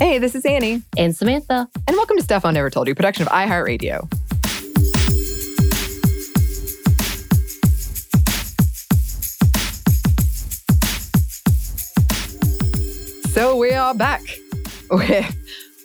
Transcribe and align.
Hey, 0.00 0.16
this 0.16 0.34
is 0.34 0.46
Annie. 0.46 0.80
And 0.96 1.14
Samantha. 1.14 1.68
And 1.86 1.94
welcome 1.94 2.16
to 2.16 2.22
Stuff 2.22 2.46
I 2.46 2.50
Never 2.52 2.70
Told 2.70 2.88
You, 2.88 2.94
production 2.94 3.26
of 3.26 3.28
iHeartRadio. 3.28 4.10
So 13.28 13.58
we 13.58 13.72
are 13.72 13.94
back 13.94 14.22
with 14.90 15.36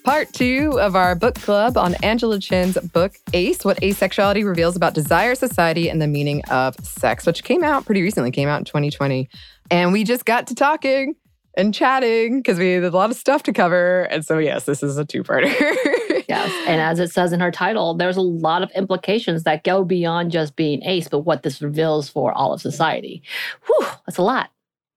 part 0.06 0.32
two 0.32 0.80
of 0.80 0.96
our 0.96 1.16
book 1.16 1.36
club 1.36 1.76
on 1.76 1.96
Angela 1.96 2.40
Chen's 2.40 2.78
book, 2.94 3.18
Ace 3.34 3.66
What 3.66 3.82
Asexuality 3.82 4.46
Reveals 4.46 4.78
About 4.78 4.94
Desire, 4.94 5.36
Society, 5.36 5.90
and 5.90 6.02
the 6.02 6.08
Meaning 6.08 6.42
of 6.46 6.76
Sex, 6.86 7.26
which 7.26 7.44
came 7.44 7.66
out 7.66 7.86
pretty 7.86 8.02
recently, 8.02 8.32
came 8.32 8.48
out 8.48 8.60
in 8.60 8.64
2020. 8.64 9.28
And 9.70 9.92
we 9.92 10.06
just 10.06 10.24
got 10.24 10.48
to 10.48 10.56
talking 10.56 11.16
and 11.58 11.74
chatting 11.74 12.40
because 12.40 12.60
we 12.60 12.74
had 12.74 12.84
a 12.84 12.90
lot 12.90 13.12
of 13.12 13.18
stuff 13.18 13.44
to 13.44 13.54
cover. 13.54 14.04
And 14.04 14.26
so, 14.26 14.38
yes, 14.38 14.66
this 14.66 14.84
is 14.84 14.98
a 14.98 15.06
two 15.06 15.24
parter. 15.24 15.46
yes. 16.28 16.52
And 16.68 16.82
as 16.82 17.00
it 17.00 17.12
says 17.12 17.34
in 17.34 17.40
her 17.40 17.52
title, 17.52 17.94
there's 17.94 18.18
a 18.18 18.22
lot 18.22 18.64
of 18.64 18.72
implications 18.72 19.44
that 19.44 19.64
go 19.64 19.84
beyond 19.84 20.32
just 20.32 20.56
being 20.56 20.84
ace, 20.84 21.08
but 21.08 21.20
what 21.20 21.44
this 21.44 21.62
reveals 21.62 22.10
for 22.10 22.32
all 22.34 22.54
of 22.54 22.62
society. 22.62 23.24
Whew, 23.66 23.88
that's 24.06 24.18
a 24.18 24.24
lot. 24.24 24.52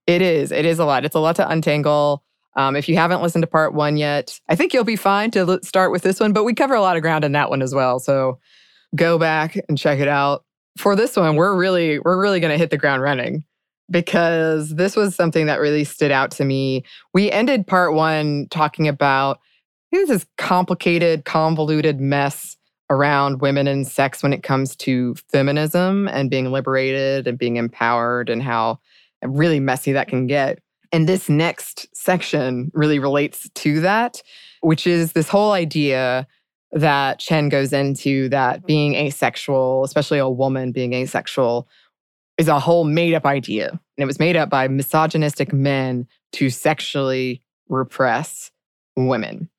It 0.06 0.22
is. 0.22 0.52
It 0.52 0.64
is 0.64 0.78
a 0.78 0.84
lot. 0.84 1.04
It's 1.04 1.14
a 1.14 1.20
lot 1.20 1.36
to 1.36 1.48
untangle. 1.48 2.24
Um, 2.56 2.74
if 2.74 2.88
you 2.88 2.96
haven't 2.96 3.22
listened 3.22 3.42
to 3.42 3.46
part 3.46 3.74
one 3.74 3.96
yet, 3.96 4.40
I 4.48 4.56
think 4.56 4.72
you'll 4.72 4.84
be 4.84 4.96
fine 4.96 5.30
to 5.32 5.60
start 5.62 5.92
with 5.92 6.02
this 6.02 6.18
one, 6.18 6.32
but 6.32 6.44
we 6.44 6.54
cover 6.54 6.74
a 6.74 6.80
lot 6.80 6.96
of 6.96 7.02
ground 7.02 7.24
in 7.24 7.32
that 7.32 7.50
one 7.50 7.62
as 7.62 7.74
well. 7.74 8.00
So 8.00 8.40
go 8.96 9.18
back 9.18 9.56
and 9.68 9.78
check 9.78 10.00
it 10.00 10.08
out. 10.08 10.44
For 10.76 10.96
this 10.96 11.16
one, 11.16 11.36
we're 11.36 11.56
really, 11.56 11.98
we're 11.98 12.20
really 12.20 12.40
going 12.40 12.52
to 12.52 12.58
hit 12.58 12.70
the 12.70 12.76
ground 12.76 13.02
running 13.02 13.44
because 13.90 14.74
this 14.74 14.96
was 14.96 15.14
something 15.14 15.46
that 15.46 15.60
really 15.60 15.84
stood 15.84 16.10
out 16.10 16.30
to 16.32 16.44
me. 16.44 16.84
We 17.14 17.30
ended 17.30 17.66
part 17.66 17.94
one 17.94 18.46
talking 18.50 18.88
about 18.88 19.40
this 19.92 20.26
complicated, 20.36 21.24
convoluted 21.24 22.00
mess 22.00 22.56
around 22.90 23.40
women 23.40 23.66
and 23.66 23.86
sex 23.86 24.22
when 24.22 24.32
it 24.32 24.42
comes 24.42 24.74
to 24.76 25.14
feminism 25.30 26.08
and 26.08 26.30
being 26.30 26.50
liberated 26.50 27.26
and 27.26 27.38
being 27.38 27.56
empowered 27.56 28.30
and 28.30 28.42
how 28.42 28.78
really 29.22 29.60
messy 29.60 29.92
that 29.92 30.08
can 30.08 30.26
get. 30.26 30.60
And 30.92 31.06
this 31.06 31.28
next 31.28 31.86
section 31.94 32.70
really 32.72 32.98
relates 32.98 33.48
to 33.56 33.80
that, 33.80 34.22
which 34.62 34.86
is 34.86 35.12
this 35.12 35.28
whole 35.28 35.52
idea 35.52 36.26
that 36.72 37.18
Chen 37.18 37.48
goes 37.48 37.72
into 37.72 38.28
that 38.30 38.58
mm-hmm. 38.58 38.66
being 38.66 38.94
asexual, 38.94 39.84
especially 39.84 40.18
a 40.18 40.28
woman 40.28 40.72
being 40.72 40.92
asexual, 40.94 41.68
is 42.38 42.48
a 42.48 42.58
whole 42.58 42.84
made 42.84 43.14
up 43.14 43.26
idea. 43.26 43.68
And 43.70 43.80
it 44.02 44.06
was 44.06 44.18
made 44.18 44.36
up 44.36 44.48
by 44.48 44.68
misogynistic 44.68 45.52
men 45.52 46.06
to 46.32 46.50
sexually 46.50 47.42
repress 47.68 48.50
women, 48.96 49.50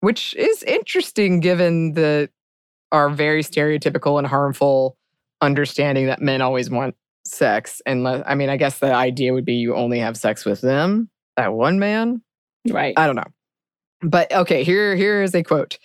which 0.00 0.34
is 0.36 0.62
interesting 0.62 1.40
given 1.40 1.94
the 1.94 2.30
our 2.92 3.08
very 3.08 3.42
stereotypical 3.42 4.18
and 4.18 4.26
harmful 4.26 4.96
understanding 5.40 6.06
that 6.06 6.20
men 6.20 6.42
always 6.42 6.68
want 6.68 6.94
sex. 7.24 7.80
And 7.86 8.06
I 8.06 8.34
mean, 8.34 8.48
I 8.48 8.56
guess 8.56 8.78
the 8.78 8.92
idea 8.92 9.32
would 9.32 9.44
be 9.44 9.54
you 9.54 9.74
only 9.74 10.00
have 10.00 10.16
sex 10.16 10.44
with 10.44 10.60
them, 10.60 11.08
that 11.36 11.52
one 11.52 11.78
man. 11.78 12.22
Right. 12.68 12.94
I 12.96 13.06
don't 13.06 13.16
know. 13.16 13.24
But 14.02 14.32
okay, 14.32 14.64
here 14.64 14.96
here 14.96 15.22
is 15.22 15.34
a 15.34 15.42
quote. 15.42 15.78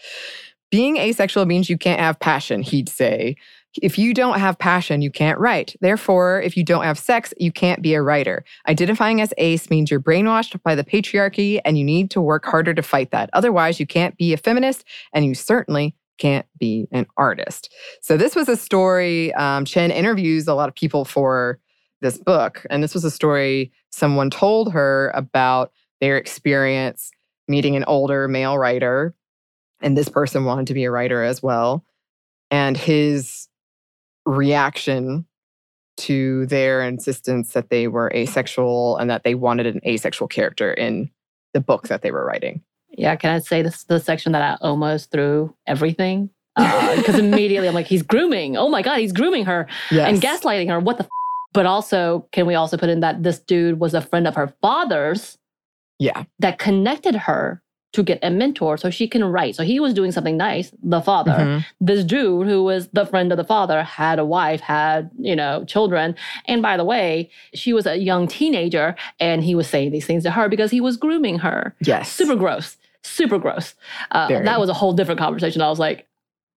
Being 0.72 0.98
asexual 0.98 1.46
means 1.46 1.70
you 1.70 1.78
can't 1.78 2.00
have 2.00 2.20
passion, 2.20 2.62
he'd 2.62 2.90
say. 2.90 3.36
If 3.82 3.98
you 3.98 4.14
don't 4.14 4.40
have 4.40 4.58
passion, 4.58 5.02
you 5.02 5.12
can't 5.12 5.40
write. 5.40 5.76
Therefore, 5.82 6.42
if 6.42 6.56
you 6.56 6.64
don't 6.64 6.84
have 6.84 6.98
sex, 6.98 7.34
you 7.38 7.52
can't 7.52 7.82
be 7.82 7.94
a 7.94 8.02
writer. 8.02 8.44
Identifying 8.68 9.22
as 9.22 9.34
ace 9.38 9.70
means 9.70 9.92
you're 9.92 10.00
brainwashed 10.00 10.62
by 10.64 10.76
the 10.76 10.84
patriarchy 10.84 11.60
and 11.66 11.78
you 11.78 11.84
need 11.84 12.12
to 12.12 12.22
work 12.22 12.46
harder 12.46 12.74
to 12.74 12.82
fight 12.82 13.12
that. 13.12 13.30
Otherwise, 13.34 13.80
you 13.80 13.86
can't 13.86 14.18
be 14.18 14.34
a 14.34 14.38
feminist 14.38 14.86
and 15.14 15.26
you 15.26 15.34
certainly 15.34 15.96
can't 16.18 16.46
be 16.58 16.88
an 16.92 17.06
artist. 17.18 17.74
So, 18.02 18.16
this 18.16 18.36
was 18.36 18.48
a 18.48 18.56
story. 18.56 19.34
Um, 19.34 19.66
Chen 19.66 19.92
interviews 19.92 20.48
a 20.48 20.54
lot 20.54 20.70
of 20.70 20.76
people 20.76 21.04
for 21.04 21.60
this 22.02 22.18
book. 22.18 22.66
And 22.70 22.84
this 22.84 22.94
was 22.94 23.04
a 23.04 23.12
story 23.12 23.72
someone 23.92 24.30
told 24.30 24.72
her 24.74 25.12
about 25.16 25.72
their 26.02 26.18
experience 26.18 27.12
meeting 27.48 27.76
an 27.76 27.84
older 27.86 28.28
male 28.28 28.58
writer. 28.58 29.14
And 29.82 29.98
this 29.98 30.10
person 30.10 30.46
wanted 30.46 30.68
to 30.68 30.74
be 30.74 30.84
a 30.84 30.92
writer 30.92 31.24
as 31.24 31.44
well. 31.44 31.84
And 32.52 32.78
his 32.78 33.48
reaction 34.26 35.26
to 35.98 36.46
their 36.48 36.82
insistence 36.82 37.54
that 37.54 37.70
they 37.70 37.88
were 37.88 38.12
asexual 38.14 38.98
and 38.98 39.10
that 39.10 39.24
they 39.24 39.36
wanted 39.36 39.66
an 39.66 39.80
asexual 39.86 40.28
character 40.28 40.74
in 40.74 41.10
the 41.54 41.62
book 41.62 41.88
that 41.88 42.02
they 42.02 42.12
were 42.12 42.26
writing. 42.26 42.62
Yeah, 42.90 43.16
can 43.16 43.32
I 43.32 43.40
say 43.40 43.62
this 43.62 43.84
the 43.86 44.00
section 44.00 44.32
that 44.34 44.42
I 44.42 44.66
almost 44.66 45.12
threw 45.12 45.56
everything? 45.68 46.30
Because 46.56 47.16
uh, 47.16 47.20
immediately 47.20 47.68
I'm 47.68 47.74
like, 47.74 47.88
he's 47.88 48.04
grooming. 48.04 48.56
Oh 48.56 48.70
my 48.70 48.82
God, 48.82 49.00
he's 49.00 49.12
grooming 49.12 49.46
her 49.46 49.68
yes. 49.92 50.08
and 50.08 50.22
gaslighting 50.22 50.70
her. 50.70 50.80
What 50.80 50.98
the? 50.98 51.04
F-? 51.04 51.10
But 51.54 51.66
also, 51.66 52.28
can 52.32 52.46
we 52.46 52.56
also 52.56 52.78
put 52.78 52.90
in 52.90 53.02
that 53.02 53.24
this 53.24 53.40
dude 53.40 53.80
was 53.80 53.94
a 53.94 54.02
friend 54.02 54.28
of 54.28 54.36
her 54.36 54.54
father's? 54.62 55.38
Yeah. 56.00 56.24
That 56.40 56.60
connected 56.60 57.16
her 57.16 57.62
to 57.96 58.04
get 58.04 58.20
a 58.22 58.30
mentor 58.30 58.78
so 58.78 58.90
she 58.90 59.08
can 59.08 59.24
write. 59.24 59.56
So 59.56 59.64
he 59.64 59.80
was 59.80 59.94
doing 59.94 60.12
something 60.12 60.38
nice, 60.38 60.72
the 60.84 61.02
father. 61.02 61.32
Mm-hmm. 61.32 61.86
This 61.86 62.04
dude 62.04 62.48
who 62.48 62.64
was 62.64 62.88
the 62.90 63.06
friend 63.06 63.32
of 63.32 63.38
the 63.38 63.44
father 63.44 63.84
had 63.84 64.20
a 64.20 64.26
wife, 64.26 64.62
had, 64.62 65.10
you 65.18 65.36
know, 65.36 65.66
children. 65.66 66.16
And 66.46 66.62
by 66.62 66.78
the 66.78 66.84
way, 66.84 67.30
she 67.54 67.74
was 67.74 67.86
a 67.86 67.98
young 67.98 68.28
teenager 68.28 68.96
and 69.20 69.44
he 69.44 69.56
was 69.56 69.68
saying 69.68 69.92
these 69.92 70.06
things 70.06 70.24
to 70.24 70.32
her 70.32 70.50
because 70.50 70.72
he 70.72 70.82
was 70.82 70.98
grooming 70.98 71.40
her. 71.40 71.76
Yes. 71.82 72.12
Super 72.12 72.36
gross. 72.36 72.78
Super 73.04 73.40
gross. 73.40 73.76
Uh, 74.12 74.28
that 74.28 74.60
was 74.60 74.70
a 74.70 74.74
whole 74.74 74.94
different 74.94 75.20
conversation. 75.20 75.62
I 75.62 75.70
was 75.70 75.80
like, 75.80 76.08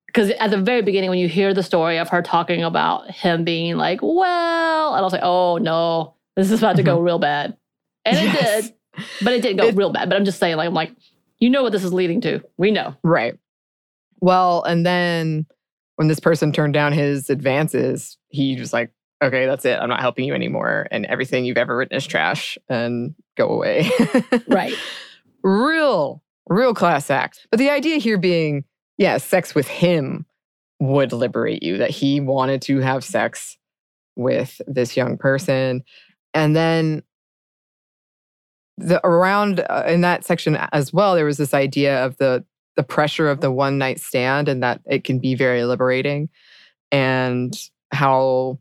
because 0.06 0.30
at 0.30 0.50
the 0.50 0.56
very 0.56 0.82
beginning, 0.82 1.10
when 1.10 1.18
you 1.18 1.28
hear 1.28 1.52
the 1.52 1.62
story 1.62 1.98
of 1.98 2.08
her 2.08 2.22
talking 2.22 2.64
about 2.64 3.10
him 3.10 3.44
being 3.44 3.76
like, 3.76 4.00
well, 4.02 4.94
and 4.94 5.00
I 5.00 5.02
was 5.02 5.12
like, 5.12 5.22
oh 5.22 5.58
no, 5.58 6.14
this 6.34 6.50
is 6.50 6.60
about 6.60 6.76
to 6.76 6.82
go 6.82 6.96
mm-hmm. 6.96 7.04
real 7.04 7.18
bad. 7.18 7.56
And 8.04 8.16
yes. 8.16 8.34
it 8.34 8.62
did, 8.62 8.74
but 9.22 9.32
it 9.34 9.42
didn't 9.42 9.58
go 9.58 9.66
it, 9.66 9.76
real 9.76 9.92
bad. 9.92 10.08
But 10.08 10.16
I'm 10.16 10.24
just 10.24 10.38
saying, 10.38 10.56
like, 10.56 10.66
I'm 10.66 10.74
like, 10.74 10.92
you 11.40 11.50
know 11.50 11.62
what 11.62 11.72
this 11.72 11.84
is 11.84 11.92
leading 11.92 12.20
to. 12.22 12.40
We 12.56 12.70
know. 12.70 12.94
Right. 13.02 13.38
Well, 14.20 14.62
and 14.64 14.84
then 14.84 15.46
when 15.96 16.08
this 16.08 16.20
person 16.20 16.52
turned 16.52 16.74
down 16.74 16.92
his 16.92 17.30
advances, 17.30 18.18
he 18.28 18.58
was 18.58 18.72
like, 18.72 18.92
okay, 19.22 19.46
that's 19.46 19.64
it. 19.64 19.78
I'm 19.80 19.88
not 19.88 20.00
helping 20.00 20.24
you 20.24 20.34
anymore. 20.34 20.86
And 20.90 21.06
everything 21.06 21.44
you've 21.44 21.58
ever 21.58 21.76
written 21.76 21.96
is 21.96 22.06
trash 22.06 22.56
and 22.68 23.14
go 23.36 23.48
away. 23.48 23.90
right. 24.48 24.74
Real, 25.42 26.22
real 26.48 26.74
class 26.74 27.10
act. 27.10 27.46
But 27.50 27.58
the 27.58 27.70
idea 27.70 27.98
here 27.98 28.18
being, 28.18 28.64
yeah, 28.96 29.18
sex 29.18 29.54
with 29.54 29.68
him 29.68 30.26
would 30.80 31.12
liberate 31.12 31.62
you, 31.62 31.78
that 31.78 31.90
he 31.90 32.20
wanted 32.20 32.62
to 32.62 32.78
have 32.78 33.02
sex 33.02 33.58
with 34.14 34.60
this 34.66 34.96
young 34.96 35.16
person. 35.16 35.82
And 36.34 36.54
then 36.54 37.02
the 38.78 39.04
around 39.06 39.60
uh, 39.68 39.84
in 39.86 40.00
that 40.02 40.24
section 40.24 40.56
as 40.72 40.92
well 40.92 41.14
there 41.14 41.24
was 41.24 41.36
this 41.36 41.54
idea 41.54 42.04
of 42.04 42.16
the 42.18 42.44
the 42.76 42.82
pressure 42.82 43.28
of 43.28 43.40
the 43.40 43.50
one 43.50 43.76
night 43.76 43.98
stand 43.98 44.48
and 44.48 44.62
that 44.62 44.80
it 44.86 45.04
can 45.04 45.18
be 45.18 45.34
very 45.34 45.64
liberating 45.64 46.28
and 46.92 47.56
how 47.90 48.58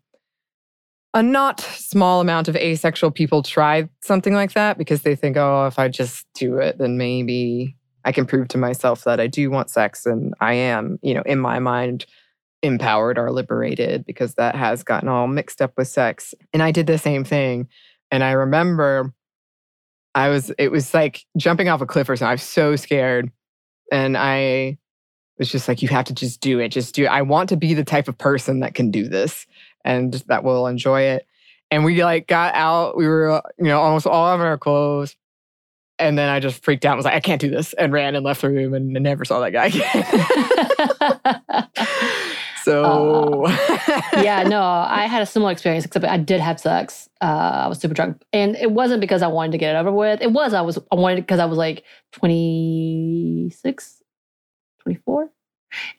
a 1.14 1.22
not 1.22 1.62
small 1.62 2.20
amount 2.20 2.48
of 2.48 2.56
asexual 2.56 3.12
people 3.12 3.44
try 3.44 3.88
something 4.02 4.34
like 4.34 4.54
that 4.54 4.78
because 4.78 5.04
they 5.04 5.16
think 5.16 5.38
oh 5.38 5.68
if 5.68 5.78
i 5.78 5.88
just 5.88 6.26
do 6.34 6.58
it 6.58 6.78
then 6.78 6.98
maybe 6.98 7.76
i 8.06 8.12
can 8.12 8.26
prove 8.26 8.48
to 8.48 8.58
myself 8.58 9.04
that 9.04 9.20
i 9.20 9.28
do 9.28 9.52
want 9.52 9.70
sex 9.70 10.06
and 10.06 10.34
i 10.42 10.54
am 10.54 10.98
you 11.02 11.14
know 11.14 11.24
in 11.26 11.40
my 11.40 11.60
mind 11.60 12.06
empowered 12.64 13.18
or 13.18 13.32
liberated 13.32 14.06
because 14.06 14.36
that 14.36 14.56
has 14.56 14.84
gotten 14.84 15.10
all 15.10 15.28
mixed 15.28 15.62
up 15.62 15.74
with 15.78 15.88
sex. 15.88 16.34
And 16.54 16.64
i 16.64 16.72
did 16.72 16.88
the 16.88 16.98
same 16.98 17.24
thing. 17.24 17.68
And 18.12 18.24
i 18.24 18.32
remember 18.32 19.14
I 20.18 20.30
was, 20.30 20.50
it 20.58 20.72
was 20.72 20.96
like 20.96 21.24
jumping 21.38 21.70
off 21.70 21.80
a 21.82 21.86
cliff 21.86 22.10
or 22.10 22.16
something. 22.16 22.30
I 22.30 22.34
was 22.34 22.42
so 22.42 22.76
scared. 22.76 23.32
And 23.92 24.18
I 24.18 24.80
was 25.38 25.52
just 25.52 25.68
like, 25.68 25.84
you 25.84 25.88
have 25.90 26.06
to 26.06 26.14
just 26.14 26.42
do 26.42 26.58
it. 26.60 26.70
Just 26.70 26.96
do 26.96 27.04
it. 27.04 27.10
I 27.10 27.22
want 27.22 27.50
to 27.50 27.56
be 27.56 27.76
the 27.76 27.84
type 27.84 28.08
of 28.08 28.18
person 28.18 28.62
that 28.62 28.74
can 28.74 28.90
do 28.90 29.08
this 29.08 29.46
and 29.86 30.12
that 30.28 30.44
will 30.44 30.66
enjoy 30.66 31.04
it. 31.04 31.28
And 31.70 31.86
we 31.86 32.04
like 32.04 32.26
got 32.28 32.56
out, 32.56 32.98
we 32.98 33.08
were, 33.08 33.44
you 33.60 33.66
know, 33.66 33.80
almost 33.80 34.08
all 34.08 34.26
of 34.26 34.42
our 34.42 34.58
clothes. 34.58 35.16
And 36.00 36.18
then 36.18 36.30
I 36.30 36.40
just 36.40 36.64
freaked 36.64 36.84
out 36.84 36.94
and 36.94 36.98
was 36.98 37.06
like, 37.06 37.14
I 37.14 37.20
can't 37.20 37.40
do 37.40 37.52
this 37.52 37.74
and 37.74 37.94
ran 37.94 38.16
and 38.16 38.26
left 38.26 38.42
the 38.42 38.50
room 38.50 38.74
and 38.74 38.92
never 38.94 39.24
saw 39.24 39.40
that 39.42 39.52
guy 39.52 39.68
again. 39.68 39.84
So 42.68 43.46
uh, 43.46 44.02
yeah, 44.22 44.44
no, 44.44 44.62
I 44.62 45.08
had 45.08 45.22
a 45.22 45.26
similar 45.26 45.54
experience, 45.54 45.86
except 45.86 46.04
I 46.04 46.18
did 46.18 46.42
have 46.42 46.60
sex. 46.60 47.08
Uh, 47.22 47.62
I 47.64 47.68
was 47.70 47.80
super 47.80 47.94
drunk, 47.94 48.22
and 48.34 48.58
it 48.58 48.72
wasn't 48.72 49.00
because 49.00 49.22
I 49.22 49.28
wanted 49.28 49.54
to 49.54 49.58
get 49.58 49.74
it 49.74 49.80
over 49.80 49.90
with. 49.90 50.22
It 50.22 50.34
was 50.34 50.54
I 50.54 50.60
was 50.60 50.78
I 50.92 50.96
wanted 50.96 51.22
because 51.22 51.40
I 51.40 51.46
was 51.46 51.58
like 51.58 51.86
26, 52.12 54.04
24. 54.80 55.30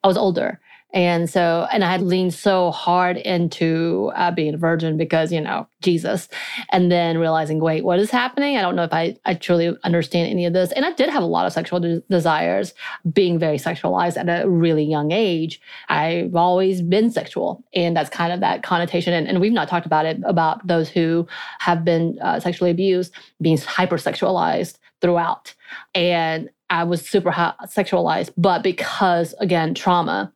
I 0.04 0.06
was 0.06 0.18
older, 0.18 0.60
And 0.94 1.28
so, 1.28 1.68
and 1.70 1.84
I 1.84 1.90
had 1.90 2.00
leaned 2.00 2.32
so 2.32 2.70
hard 2.70 3.18
into 3.18 4.10
uh, 4.16 4.30
being 4.30 4.54
a 4.54 4.56
virgin 4.56 4.96
because, 4.96 5.30
you 5.30 5.40
know, 5.40 5.68
Jesus. 5.82 6.28
And 6.70 6.90
then 6.90 7.18
realizing, 7.18 7.60
wait, 7.60 7.84
what 7.84 7.98
is 7.98 8.10
happening? 8.10 8.56
I 8.56 8.62
don't 8.62 8.74
know 8.74 8.84
if 8.84 8.92
I, 8.92 9.16
I 9.26 9.34
truly 9.34 9.76
understand 9.84 10.30
any 10.30 10.46
of 10.46 10.54
this. 10.54 10.72
And 10.72 10.86
I 10.86 10.92
did 10.92 11.10
have 11.10 11.22
a 11.22 11.26
lot 11.26 11.46
of 11.46 11.52
sexual 11.52 11.78
de- 11.78 12.00
desires, 12.08 12.72
being 13.12 13.38
very 13.38 13.58
sexualized 13.58 14.16
at 14.16 14.28
a 14.28 14.48
really 14.48 14.84
young 14.84 15.12
age. 15.12 15.60
I've 15.90 16.34
always 16.34 16.80
been 16.80 17.10
sexual. 17.10 17.62
And 17.74 17.94
that's 17.94 18.10
kind 18.10 18.32
of 18.32 18.40
that 18.40 18.62
connotation. 18.62 19.12
And, 19.12 19.28
and 19.28 19.40
we've 19.40 19.52
not 19.52 19.68
talked 19.68 19.86
about 19.86 20.06
it, 20.06 20.18
about 20.24 20.66
those 20.66 20.88
who 20.88 21.28
have 21.58 21.84
been 21.84 22.18
uh, 22.22 22.40
sexually 22.40 22.70
abused 22.70 23.12
being 23.42 23.58
hypersexualized 23.58 24.78
throughout. 25.02 25.54
And 25.94 26.48
I 26.70 26.84
was 26.84 27.06
super 27.06 27.30
sexualized, 27.30 28.30
but 28.36 28.62
because, 28.62 29.34
again, 29.40 29.74
trauma, 29.74 30.32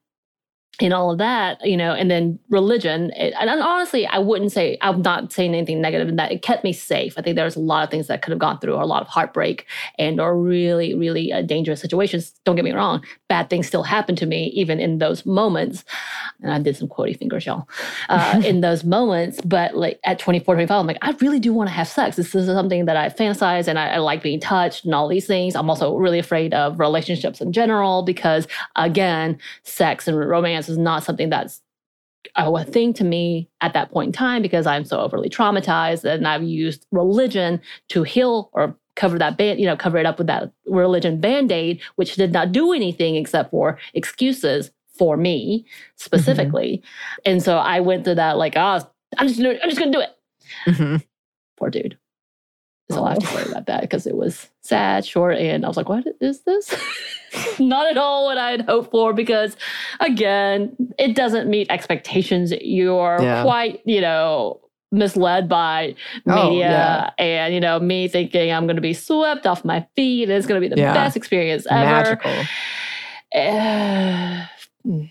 and 0.81 0.95
all 0.95 1.11
of 1.11 1.19
that, 1.19 1.65
you 1.67 1.77
know, 1.77 1.93
and 1.93 2.11
then 2.11 2.39
religion. 2.49 3.11
and 3.13 3.51
honestly, 3.51 4.07
I 4.07 4.19
wouldn't 4.19 4.53
say, 4.53 4.79
I'm 4.81 5.03
not 5.03 5.31
saying 5.33 5.55
anything 5.55 5.83
negative 5.83 6.09
in 6.09 6.17
that. 6.17 6.33
It 6.33 6.41
kept 6.41 6.65
me 6.65 6.73
safe. 6.73 7.15
I 7.19 7.23
think 7.23 7.37
there's 7.37 7.57
a 7.57 7.61
lot 7.61 7.85
of 7.85 7.91
things 7.91 8.07
that 8.07 8.23
could 8.23 8.31
have 8.31 8.39
gone 8.39 8.59
through, 8.59 8.75
or 8.75 8.81
a 8.81 8.87
lot 8.87 9.03
of 9.03 9.09
heartbreak 9.09 9.67
and 9.99 10.19
or 10.19 10.37
really, 10.37 10.95
really 10.95 11.31
uh, 11.31 11.43
dangerous 11.43 11.81
situations. 11.81 12.33
Don't 12.45 12.57
get 12.57 12.65
me 12.65 12.73
wrong. 12.73 13.05
Bad 13.29 13.51
things 13.51 13.67
still 13.67 13.83
happen 13.83 14.17
to 14.17 14.27
me, 14.27 14.47
even 14.55 14.81
in 14.81 14.99
those 14.99 15.27
moments. 15.27 15.85
And 16.41 16.53
I 16.53 16.59
did 16.59 16.77
some 16.77 16.89
quotey 16.89 17.19
fingers, 17.19 17.45
y'all, 17.45 17.69
uh, 18.09 18.41
in 18.45 18.63
those 18.63 18.83
moments. 18.83 19.41
But 19.45 19.77
like 19.77 20.01
at 20.05 20.19
24, 20.19 20.55
25, 20.55 20.81
I'm 20.81 20.87
like, 20.87 20.99
I 21.03 21.11
really 21.21 21.39
do 21.39 21.53
want 21.53 21.69
to 21.69 21.75
have 21.75 21.87
sex. 21.87 22.17
This 22.17 22.35
is 22.35 22.47
something 22.47 22.87
that 22.87 22.97
I 22.97 23.11
fantasize 23.11 23.69
and 23.69 23.79
I, 23.79 23.91
I 23.91 23.99
like 23.99 24.23
being 24.23 24.41
touched 24.41 24.87
and 24.87 24.95
all 24.95 25.07
these 25.07 25.27
things. 25.27 25.55
I'm 25.55 25.69
also 25.69 25.95
really 25.97 26.19
afraid 26.19 26.55
of 26.55 26.81
relationships 26.81 27.43
in 27.43 27.53
general 27.53 28.03
because, 28.03 28.49
again, 28.75 29.39
sex 29.65 30.09
and 30.09 30.19
romance 30.19 30.69
is 30.73 30.79
not 30.79 31.05
something 31.05 31.31
that's 31.31 31.61
a 32.37 32.65
thing 32.65 32.93
to 32.95 33.05
me 33.05 33.49
at 33.61 33.73
that 33.75 33.91
point 33.91 34.09
in 34.09 34.13
time 34.13 34.43
because 34.43 34.67
I'm 34.67 34.85
so 34.85 35.01
overly 35.01 35.29
traumatized 35.29 36.05
and 36.05 36.27
I've 36.27 36.43
used 36.43 36.87
religion 36.93 37.61
to 37.89 38.05
heal 38.05 38.51
or 38.53 38.77
cover 38.95 39.19
that 39.19 39.37
band, 39.37 39.59
you 39.59 39.67
know, 39.67 39.77
cover 39.77 39.99
it 39.99 40.07
up 40.07 40.19
with 40.19 40.27
that 40.29 40.53
religion 40.67 41.21
band-aid, 41.21 41.81
which 41.97 42.15
did 42.15 42.33
not 42.33 42.53
do 42.53 42.73
anything 42.73 43.17
except 43.17 43.51
for 43.51 43.79
excuses 43.95 44.71
for 44.97 45.17
me 45.17 45.67
specifically. 45.97 46.79
Mm-hmm. 46.79 47.31
And 47.33 47.43
so 47.43 47.57
I 47.57 47.81
went 47.81 48.05
through 48.05 48.17
that 48.17 48.37
like, 48.37 48.57
oh, 48.57 48.87
I'm 49.19 49.29
just 49.29 49.41
I'm 49.41 49.69
just 49.69 49.79
gonna 49.79 49.93
do 49.93 50.01
it. 50.01 50.11
Mm-hmm. 50.67 50.97
Poor 51.57 51.71
dude. 51.71 51.99
So 52.91 53.01
oh. 53.01 53.05
I 53.05 53.11
have 53.11 53.19
to 53.21 53.35
worry 53.35 53.51
about 53.51 53.67
that 53.67 53.83
because 53.83 54.07
it 54.07 54.17
was 54.17 54.51
sad, 54.61 55.07
short, 55.07 55.39
and 55.39 55.65
I 55.65 55.69
was 55.69 55.77
like, 55.77 55.89
what 55.89 56.05
is 56.21 56.43
this? 56.43 56.75
Not 57.59 57.91
at 57.91 57.97
all 57.97 58.27
what 58.27 58.39
I 58.39 58.51
had 58.51 58.63
hoped 58.63 58.91
for 58.91 59.13
because, 59.13 59.57
again, 60.01 60.77
it 60.99 61.15
doesn't 61.17 61.49
meet 61.49 61.71
expectations. 61.71 62.53
You're 62.61 63.19
yeah. 63.21 63.43
quite, 63.43 63.81
you 63.87 64.01
know, 64.01 64.61
misled 64.91 65.49
by 65.49 65.95
oh, 66.27 66.51
media 66.51 66.67
oh, 66.67 66.71
yeah. 66.71 67.11
and 67.19 67.55
you 67.55 67.61
know 67.61 67.81
me 67.81 68.07
thinking 68.09 68.53
i'm 68.53 68.67
going 68.67 68.77
to 68.77 68.83
be 68.83 68.93
swept 68.93 69.47
off 69.47 69.65
my 69.65 69.87
feet 69.97 70.29
it's 70.29 70.47
going 70.47 70.61
to 70.61 70.69
be 70.69 70.73
the 70.73 70.79
yeah. 70.79 70.93
best 70.93 71.17
experience 71.17 71.67
ever 71.71 72.21
magical 72.21 72.45
uh, 73.35 74.47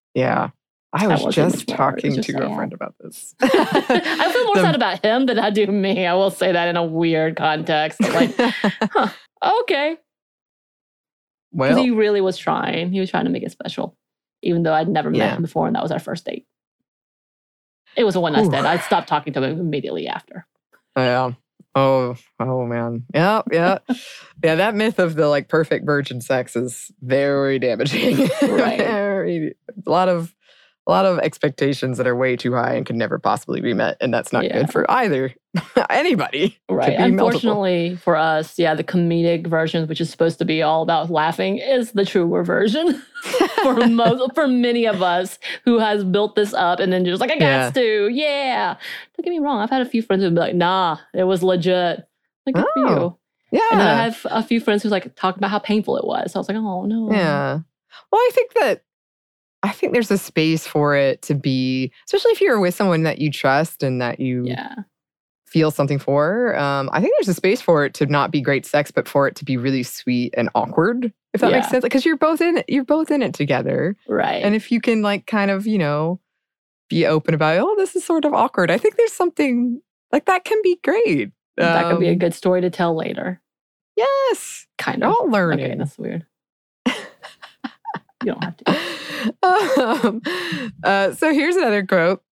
yeah 0.14 0.48
I 0.92 1.06
was 1.06 1.34
just 1.34 1.68
talking 1.68 2.14
just 2.14 2.28
to 2.30 2.46
a 2.46 2.54
friend 2.54 2.72
about 2.72 2.94
this. 3.00 3.34
I 3.40 4.32
feel 4.32 4.44
more 4.46 4.54
the, 4.54 4.62
sad 4.62 4.74
about 4.74 5.04
him 5.04 5.26
than 5.26 5.38
I 5.38 5.50
do 5.50 5.66
me. 5.66 6.06
I 6.06 6.14
will 6.14 6.30
say 6.30 6.52
that 6.52 6.68
in 6.68 6.76
a 6.76 6.84
weird 6.84 7.36
context. 7.36 8.00
Like, 8.00 8.34
huh, 8.38 9.08
okay. 9.62 9.98
Well, 11.52 11.76
he 11.76 11.90
really 11.90 12.20
was 12.20 12.38
trying. 12.38 12.90
He 12.92 13.00
was 13.00 13.10
trying 13.10 13.24
to 13.24 13.30
make 13.30 13.42
it 13.42 13.50
special, 13.50 13.96
even 14.42 14.62
though 14.62 14.72
I'd 14.72 14.88
never 14.88 15.10
yeah. 15.10 15.26
met 15.26 15.36
him 15.36 15.42
before, 15.42 15.66
and 15.66 15.76
that 15.76 15.82
was 15.82 15.92
our 15.92 15.98
first 15.98 16.24
date. 16.24 16.46
It 17.96 18.04
was 18.04 18.16
a 18.16 18.20
one 18.20 18.32
night 18.32 18.46
stand. 18.46 18.66
I 18.66 18.78
stopped 18.78 19.08
talking 19.08 19.32
to 19.34 19.42
him 19.42 19.60
immediately 19.60 20.08
after. 20.08 20.46
Yeah. 20.96 21.32
Oh, 21.74 22.16
oh 22.40 22.64
man. 22.64 23.04
Yeah, 23.14 23.42
yeah. 23.52 23.78
yeah, 24.42 24.54
that 24.54 24.74
myth 24.74 24.98
of 24.98 25.16
the 25.16 25.28
like 25.28 25.48
perfect 25.48 25.84
virgin 25.84 26.20
sex 26.20 26.56
is 26.56 26.90
very 27.02 27.58
damaging. 27.58 28.28
Right. 28.42 28.78
very, 28.78 29.54
a 29.86 29.90
lot 29.90 30.08
of 30.08 30.34
a 30.88 30.90
lot 30.90 31.04
of 31.04 31.18
expectations 31.18 31.98
that 31.98 32.06
are 32.06 32.16
way 32.16 32.34
too 32.34 32.54
high 32.54 32.72
and 32.72 32.86
can 32.86 32.96
never 32.96 33.18
possibly 33.18 33.60
be 33.60 33.74
met. 33.74 33.98
And 34.00 34.12
that's 34.12 34.32
not 34.32 34.44
yeah. 34.44 34.54
good 34.54 34.72
for 34.72 34.90
either 34.90 35.34
anybody. 35.90 36.58
Right. 36.70 36.94
Unfortunately 36.98 37.90
multiple. 37.90 38.02
for 38.02 38.16
us, 38.16 38.58
yeah, 38.58 38.74
the 38.74 38.82
comedic 38.82 39.46
version, 39.46 39.86
which 39.86 40.00
is 40.00 40.08
supposed 40.08 40.38
to 40.38 40.46
be 40.46 40.62
all 40.62 40.80
about 40.80 41.10
laughing, 41.10 41.58
is 41.58 41.92
the 41.92 42.06
truer 42.06 42.42
version 42.42 43.02
for 43.62 43.86
most 43.86 44.34
for 44.34 44.48
many 44.48 44.86
of 44.86 45.02
us 45.02 45.38
who 45.66 45.78
has 45.78 46.04
built 46.04 46.36
this 46.36 46.54
up 46.54 46.80
and 46.80 46.90
then 46.90 47.04
just 47.04 47.20
like, 47.20 47.32
I 47.32 47.38
got 47.38 47.44
yeah. 47.44 47.70
to. 47.70 48.08
Yeah. 48.08 48.76
Don't 49.14 49.24
get 49.24 49.30
me 49.30 49.40
wrong. 49.40 49.60
I've 49.60 49.70
had 49.70 49.82
a 49.82 49.90
few 49.90 50.00
friends 50.00 50.22
who 50.22 50.30
be 50.30 50.36
like, 50.36 50.54
nah, 50.54 50.96
it 51.12 51.24
was 51.24 51.42
legit. 51.42 52.00
Like, 52.46 52.54
good 52.54 52.64
oh, 52.64 52.72
for 52.72 52.80
you. 52.80 52.96
Oh, 52.96 53.18
yeah. 53.52 53.60
And 53.72 53.82
I 53.82 54.04
have 54.04 54.26
a 54.30 54.42
few 54.42 54.58
friends 54.58 54.82
who's 54.82 54.92
like 54.92 55.14
talked 55.16 55.36
about 55.36 55.50
how 55.50 55.58
painful 55.58 55.98
it 55.98 56.06
was. 56.06 56.32
So 56.32 56.38
I 56.38 56.40
was 56.40 56.48
like, 56.48 56.56
oh 56.56 56.86
no. 56.86 57.12
Yeah. 57.12 57.60
Well, 58.10 58.20
I 58.20 58.30
think 58.32 58.54
that 58.54 58.84
I 59.62 59.70
think 59.70 59.92
there's 59.92 60.10
a 60.10 60.18
space 60.18 60.66
for 60.66 60.94
it 60.94 61.22
to 61.22 61.34
be, 61.34 61.92
especially 62.06 62.32
if 62.32 62.40
you're 62.40 62.60
with 62.60 62.74
someone 62.74 63.02
that 63.02 63.18
you 63.18 63.30
trust 63.30 63.82
and 63.82 64.00
that 64.00 64.20
you 64.20 64.44
yeah. 64.46 64.74
feel 65.46 65.70
something 65.70 65.98
for. 65.98 66.56
Um, 66.56 66.88
I 66.92 67.00
think 67.00 67.14
there's 67.18 67.28
a 67.28 67.34
space 67.34 67.60
for 67.60 67.84
it 67.84 67.94
to 67.94 68.06
not 68.06 68.30
be 68.30 68.40
great 68.40 68.64
sex, 68.64 68.90
but 68.90 69.08
for 69.08 69.26
it 69.26 69.34
to 69.36 69.44
be 69.44 69.56
really 69.56 69.82
sweet 69.82 70.32
and 70.36 70.48
awkward, 70.54 71.12
if 71.34 71.40
that 71.40 71.50
yeah. 71.50 71.56
makes 71.56 71.70
sense. 71.70 71.82
Because 71.82 72.04
you're 72.04 72.16
both 72.16 72.40
in 72.40 72.58
it, 72.58 72.66
you're 72.68 72.84
both 72.84 73.10
in 73.10 73.20
it 73.20 73.34
together, 73.34 73.96
right? 74.06 74.44
And 74.44 74.54
if 74.54 74.70
you 74.70 74.80
can 74.80 75.02
like 75.02 75.26
kind 75.26 75.50
of 75.50 75.66
you 75.66 75.78
know 75.78 76.20
be 76.88 77.06
open 77.06 77.34
about, 77.34 77.58
oh, 77.58 77.74
this 77.76 77.96
is 77.96 78.04
sort 78.04 78.24
of 78.24 78.32
awkward. 78.32 78.70
I 78.70 78.78
think 78.78 78.96
there's 78.96 79.12
something 79.12 79.82
like 80.12 80.26
that 80.26 80.44
can 80.44 80.60
be 80.62 80.78
great. 80.84 81.32
That 81.56 81.84
um, 81.84 81.92
could 81.92 82.00
be 82.00 82.08
a 82.08 82.12
um 82.12 82.18
good 82.18 82.34
story 82.34 82.60
to 82.60 82.70
tell 82.70 82.94
later. 82.94 83.40
Yes, 83.96 84.66
kind 84.78 85.02
of. 85.02 85.10
All 85.10 85.28
learning. 85.28 85.64
Okay, 85.64 85.74
that's 85.76 85.98
weird. 85.98 86.24
you 86.86 86.94
don't 88.24 88.44
have 88.44 88.56
to. 88.58 88.78
Um, 89.42 90.20
uh, 90.84 91.12
so 91.12 91.32
here's 91.32 91.56
another 91.56 91.84
quote. 91.84 92.22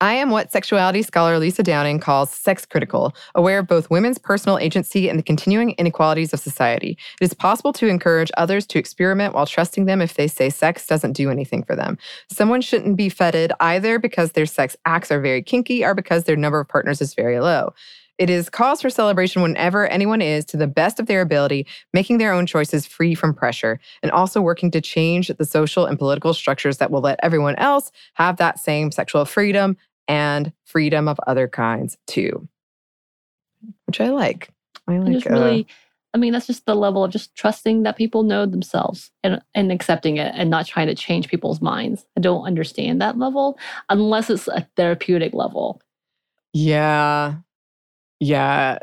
I 0.00 0.14
am 0.14 0.30
what 0.30 0.52
sexuality 0.52 1.02
scholar 1.02 1.38
Lisa 1.38 1.64
Downing 1.64 1.98
calls 1.98 2.30
sex 2.30 2.64
critical, 2.64 3.16
aware 3.34 3.58
of 3.58 3.66
both 3.66 3.90
women's 3.90 4.18
personal 4.18 4.56
agency 4.58 5.08
and 5.08 5.18
the 5.18 5.24
continuing 5.24 5.72
inequalities 5.72 6.32
of 6.32 6.38
society. 6.38 6.96
It 7.20 7.24
is 7.24 7.34
possible 7.34 7.72
to 7.72 7.88
encourage 7.88 8.30
others 8.36 8.64
to 8.68 8.78
experiment 8.78 9.34
while 9.34 9.46
trusting 9.46 9.86
them 9.86 10.00
if 10.00 10.14
they 10.14 10.28
say 10.28 10.50
sex 10.50 10.86
doesn't 10.86 11.14
do 11.14 11.30
anything 11.30 11.64
for 11.64 11.74
them. 11.74 11.98
Someone 12.30 12.60
shouldn't 12.60 12.96
be 12.96 13.08
feted 13.08 13.50
either 13.58 13.98
because 13.98 14.32
their 14.32 14.46
sex 14.46 14.76
acts 14.84 15.10
are 15.10 15.20
very 15.20 15.42
kinky 15.42 15.84
or 15.84 15.94
because 15.94 16.24
their 16.24 16.36
number 16.36 16.60
of 16.60 16.68
partners 16.68 17.00
is 17.00 17.14
very 17.14 17.40
low. 17.40 17.72
It 18.18 18.28
is 18.28 18.50
cause 18.50 18.82
for 18.82 18.90
celebration 18.90 19.42
whenever 19.42 19.86
anyone 19.86 20.20
is, 20.20 20.44
to 20.46 20.56
the 20.56 20.66
best 20.66 20.98
of 20.98 21.06
their 21.06 21.20
ability, 21.20 21.66
making 21.92 22.18
their 22.18 22.32
own 22.32 22.46
choices 22.46 22.84
free 22.84 23.14
from 23.14 23.32
pressure, 23.32 23.78
and 24.02 24.10
also 24.10 24.40
working 24.40 24.70
to 24.72 24.80
change 24.80 25.28
the 25.28 25.44
social 25.44 25.86
and 25.86 25.98
political 25.98 26.34
structures 26.34 26.78
that 26.78 26.90
will 26.90 27.00
let 27.00 27.20
everyone 27.22 27.54
else 27.56 27.92
have 28.14 28.36
that 28.36 28.58
same 28.58 28.90
sexual 28.90 29.24
freedom 29.24 29.76
and 30.08 30.52
freedom 30.64 31.06
of 31.06 31.20
other 31.26 31.46
kinds 31.46 31.96
too. 32.06 32.48
Which 33.86 34.00
I 34.00 34.08
like. 34.08 34.50
I 34.88 34.98
like. 34.98 35.12
Just 35.12 35.26
really, 35.26 35.66
uh, 35.68 35.72
I 36.14 36.18
mean, 36.18 36.32
that's 36.32 36.46
just 36.46 36.66
the 36.66 36.74
level 36.74 37.04
of 37.04 37.12
just 37.12 37.34
trusting 37.36 37.82
that 37.82 37.96
people 37.96 38.22
know 38.22 38.46
themselves 38.46 39.10
and, 39.22 39.40
and 39.54 39.70
accepting 39.70 40.16
it 40.16 40.32
and 40.34 40.50
not 40.50 40.66
trying 40.66 40.86
to 40.88 40.94
change 40.94 41.28
people's 41.28 41.60
minds. 41.60 42.04
I 42.16 42.20
don't 42.20 42.46
understand 42.46 43.00
that 43.00 43.18
level 43.18 43.58
unless 43.88 44.30
it's 44.30 44.48
a 44.48 44.66
therapeutic 44.76 45.34
level. 45.34 45.80
Yeah. 46.52 47.36
Yeah, 48.20 48.78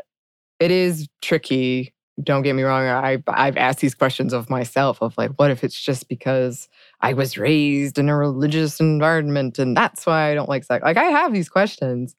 it 0.60 0.70
is 0.70 1.08
tricky. 1.22 1.92
Don't 2.22 2.42
get 2.42 2.54
me 2.54 2.62
wrong. 2.62 2.86
I 2.86 3.22
I've 3.28 3.56
asked 3.56 3.80
these 3.80 3.94
questions 3.94 4.32
of 4.32 4.48
myself 4.48 5.02
of 5.02 5.16
like, 5.18 5.32
what 5.36 5.50
if 5.50 5.62
it's 5.62 5.78
just 5.78 6.08
because 6.08 6.68
I 7.02 7.12
was 7.12 7.36
raised 7.36 7.98
in 7.98 8.08
a 8.08 8.16
religious 8.16 8.80
environment 8.80 9.58
and 9.58 9.76
that's 9.76 10.06
why 10.06 10.30
I 10.30 10.34
don't 10.34 10.48
like 10.48 10.64
sex? 10.64 10.82
Like 10.82 10.96
I 10.96 11.04
have 11.04 11.32
these 11.34 11.50
questions, 11.50 12.14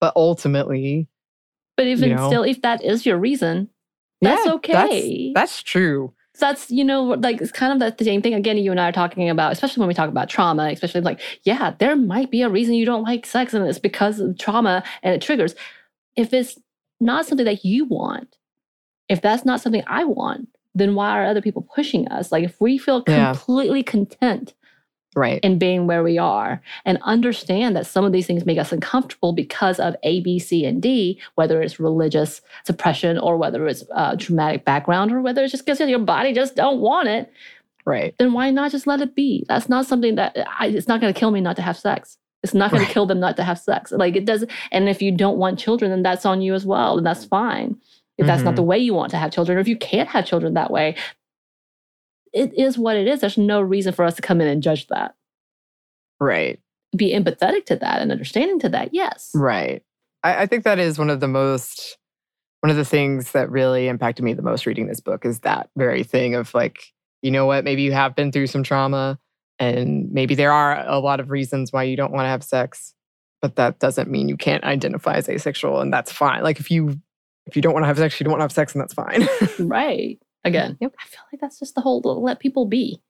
but 0.00 0.14
ultimately, 0.16 1.08
but 1.76 1.86
even 1.86 2.10
you 2.10 2.14
know, 2.14 2.28
still, 2.28 2.42
if 2.44 2.62
that 2.62 2.82
is 2.82 3.04
your 3.04 3.18
reason, 3.18 3.68
that's 4.22 4.46
yeah, 4.46 4.52
okay. 4.54 5.32
That's, 5.34 5.52
that's 5.52 5.62
true 5.62 6.14
that's 6.38 6.70
you 6.70 6.84
know 6.84 7.02
like 7.04 7.40
it's 7.40 7.52
kind 7.52 7.72
of 7.82 7.96
the 7.96 8.04
same 8.04 8.22
thing 8.22 8.34
again 8.34 8.56
you 8.56 8.70
and 8.70 8.80
i 8.80 8.88
are 8.88 8.92
talking 8.92 9.28
about 9.28 9.52
especially 9.52 9.80
when 9.80 9.88
we 9.88 9.94
talk 9.94 10.08
about 10.08 10.28
trauma 10.28 10.70
especially 10.72 11.00
like 11.00 11.20
yeah 11.44 11.74
there 11.78 11.94
might 11.94 12.30
be 12.30 12.42
a 12.42 12.48
reason 12.48 12.74
you 12.74 12.86
don't 12.86 13.02
like 13.02 13.26
sex 13.26 13.52
and 13.52 13.66
it's 13.66 13.78
because 13.78 14.18
of 14.18 14.36
trauma 14.38 14.82
and 15.02 15.14
it 15.14 15.20
triggers 15.20 15.54
if 16.16 16.32
it's 16.32 16.58
not 17.00 17.26
something 17.26 17.46
that 17.46 17.64
you 17.64 17.84
want, 17.84 18.36
if 19.08 19.20
that's 19.20 19.44
not 19.44 19.60
something 19.60 19.82
I 19.86 20.04
want, 20.04 20.48
then 20.74 20.94
why 20.94 21.18
are 21.18 21.26
other 21.26 21.42
people 21.42 21.66
pushing 21.74 22.08
us? 22.08 22.32
Like 22.32 22.44
if 22.44 22.60
we 22.60 22.78
feel 22.78 23.02
completely 23.02 23.80
yeah. 23.80 23.90
content 23.90 24.54
right 25.14 25.40
in 25.42 25.58
being 25.58 25.86
where 25.86 26.02
we 26.02 26.16
are 26.16 26.62
and 26.86 26.98
understand 27.02 27.76
that 27.76 27.86
some 27.86 28.02
of 28.02 28.12
these 28.12 28.26
things 28.26 28.46
make 28.46 28.56
us 28.56 28.72
uncomfortable 28.72 29.34
because 29.34 29.78
of 29.78 29.94
a 30.04 30.22
b 30.22 30.38
c 30.38 30.64
and 30.64 30.80
d 30.80 31.20
whether 31.34 31.60
it's 31.60 31.78
religious 31.78 32.40
suppression 32.64 33.18
or 33.18 33.36
whether 33.36 33.66
it's 33.66 33.84
a 33.94 34.16
traumatic 34.16 34.64
background 34.64 35.12
or 35.12 35.20
whether 35.20 35.42
it's 35.42 35.50
just 35.50 35.66
because 35.66 35.80
your 35.80 35.98
body 35.98 36.32
just 36.32 36.56
don't 36.56 36.80
want 36.80 37.08
it 37.08 37.30
Right. 37.84 38.14
Then 38.18 38.32
why 38.32 38.50
not 38.50 38.70
just 38.70 38.86
let 38.86 39.00
it 39.00 39.14
be? 39.14 39.44
That's 39.48 39.68
not 39.68 39.86
something 39.86 40.14
that 40.16 40.36
I, 40.58 40.68
it's 40.68 40.88
not 40.88 41.00
going 41.00 41.12
to 41.12 41.18
kill 41.18 41.30
me 41.30 41.40
not 41.40 41.56
to 41.56 41.62
have 41.62 41.76
sex. 41.76 42.18
It's 42.42 42.54
not 42.54 42.70
going 42.70 42.80
right. 42.82 42.88
to 42.88 42.92
kill 42.92 43.06
them 43.06 43.20
not 43.20 43.36
to 43.36 43.44
have 43.44 43.58
sex. 43.58 43.92
Like 43.92 44.16
it 44.16 44.24
does. 44.24 44.44
And 44.70 44.88
if 44.88 45.00
you 45.00 45.12
don't 45.12 45.38
want 45.38 45.58
children, 45.58 45.90
then 45.90 46.02
that's 46.02 46.26
on 46.26 46.42
you 46.42 46.54
as 46.54 46.66
well. 46.66 46.98
And 46.98 47.06
that's 47.06 47.24
fine. 47.24 47.76
If 48.18 48.26
that's 48.26 48.38
mm-hmm. 48.38 48.46
not 48.46 48.56
the 48.56 48.62
way 48.62 48.78
you 48.78 48.94
want 48.94 49.10
to 49.12 49.16
have 49.16 49.32
children, 49.32 49.56
or 49.56 49.60
if 49.60 49.68
you 49.68 49.76
can't 49.76 50.08
have 50.08 50.26
children 50.26 50.54
that 50.54 50.70
way, 50.70 50.96
it 52.32 52.52
is 52.58 52.76
what 52.76 52.96
it 52.96 53.06
is. 53.06 53.20
There's 53.20 53.38
no 53.38 53.60
reason 53.60 53.92
for 53.92 54.04
us 54.04 54.14
to 54.16 54.22
come 54.22 54.40
in 54.40 54.48
and 54.48 54.62
judge 54.62 54.86
that. 54.88 55.14
Right. 56.20 56.60
Be 56.96 57.12
empathetic 57.12 57.64
to 57.66 57.76
that 57.76 58.02
and 58.02 58.12
understanding 58.12 58.58
to 58.60 58.68
that. 58.70 58.90
Yes. 58.92 59.30
Right. 59.34 59.82
I, 60.22 60.42
I 60.42 60.46
think 60.46 60.64
that 60.64 60.78
is 60.78 60.98
one 60.98 61.10
of 61.10 61.20
the 61.20 61.28
most 61.28 61.98
one 62.60 62.70
of 62.70 62.76
the 62.76 62.84
things 62.84 63.32
that 63.32 63.50
really 63.50 63.88
impacted 63.88 64.24
me 64.24 64.34
the 64.34 64.42
most 64.42 64.66
reading 64.66 64.86
this 64.86 65.00
book 65.00 65.24
is 65.24 65.40
that 65.40 65.68
very 65.76 66.04
thing 66.04 66.36
of 66.36 66.54
like, 66.54 66.92
you 67.20 67.30
know 67.30 67.44
what, 67.44 67.64
maybe 67.64 67.82
you 67.82 67.90
have 67.90 68.14
been 68.14 68.30
through 68.30 68.46
some 68.46 68.62
trauma 68.62 69.18
and 69.62 70.10
maybe 70.10 70.34
there 70.34 70.50
are 70.50 70.84
a 70.88 70.98
lot 70.98 71.20
of 71.20 71.30
reasons 71.30 71.72
why 71.72 71.84
you 71.84 71.96
don't 71.96 72.10
want 72.10 72.24
to 72.24 72.28
have 72.28 72.42
sex, 72.42 72.94
but 73.40 73.54
that 73.54 73.78
doesn't 73.78 74.10
mean 74.10 74.28
you 74.28 74.36
can't 74.36 74.64
identify 74.64 75.14
as 75.14 75.28
asexual 75.28 75.80
and 75.80 75.92
that's 75.92 76.10
fine. 76.10 76.42
Like 76.42 76.58
if 76.58 76.68
you 76.68 77.00
if 77.46 77.54
you 77.54 77.62
don't 77.62 77.72
want 77.72 77.84
to 77.84 77.86
have 77.86 77.96
sex, 77.96 78.18
you 78.18 78.24
don't 78.24 78.32
want 78.32 78.40
to 78.40 78.44
have 78.44 78.52
sex 78.52 78.74
and 78.74 78.82
that's 78.82 78.92
fine. 78.92 79.28
right. 79.68 80.18
Again, 80.44 80.76
yep. 80.80 80.92
I 81.00 81.06
feel 81.06 81.20
like 81.32 81.40
that's 81.40 81.60
just 81.60 81.76
the 81.76 81.80
whole 81.80 82.00
let 82.00 82.40
people 82.40 82.66
be. 82.66 83.00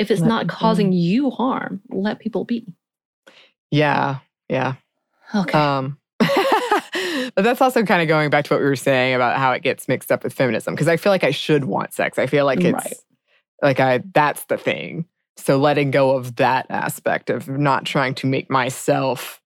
If 0.00 0.10
it's 0.10 0.20
let 0.20 0.26
not 0.26 0.48
causing 0.48 0.90
be. 0.90 0.96
you 0.96 1.30
harm, 1.30 1.80
let 1.90 2.18
people 2.18 2.44
be. 2.44 2.74
Yeah. 3.70 4.18
Yeah. 4.48 4.74
Okay. 5.32 5.56
Um 5.56 5.96
but 6.18 7.44
that's 7.44 7.60
also 7.60 7.84
kind 7.84 8.02
of 8.02 8.08
going 8.08 8.30
back 8.30 8.46
to 8.46 8.54
what 8.54 8.60
we 8.60 8.66
were 8.66 8.74
saying 8.74 9.14
about 9.14 9.38
how 9.38 9.52
it 9.52 9.62
gets 9.62 9.86
mixed 9.86 10.10
up 10.10 10.24
with 10.24 10.32
feminism 10.32 10.74
because 10.74 10.88
I 10.88 10.96
feel 10.96 11.12
like 11.12 11.22
I 11.22 11.30
should 11.30 11.66
want 11.66 11.92
sex. 11.92 12.18
I 12.18 12.26
feel 12.26 12.46
like 12.46 12.62
it's 12.62 12.72
right. 12.72 12.94
like 13.62 13.78
I 13.78 14.02
that's 14.12 14.42
the 14.46 14.56
thing. 14.56 15.04
So 15.40 15.56
letting 15.56 15.90
go 15.90 16.16
of 16.16 16.36
that 16.36 16.66
aspect 16.68 17.30
of 17.30 17.48
not 17.48 17.84
trying 17.84 18.14
to 18.16 18.26
make 18.26 18.50
myself 18.50 19.40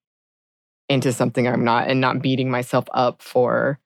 into 0.89 1.13
something 1.13 1.47
I'm 1.47 1.65
not 1.65 1.89
and 1.89 2.01
not 2.01 2.21
beating 2.21 2.51
myself 2.51 2.85
up 2.93 3.23
for 3.23 3.79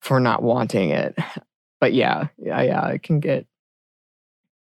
for 0.00 0.20
not 0.20 0.42
wanting 0.42 0.90
it. 0.90 1.16
But 1.80 1.94
yeah, 1.94 2.28
yeah, 2.38 2.62
yeah, 2.62 2.88
it 2.88 3.02
can 3.02 3.20
get 3.20 3.46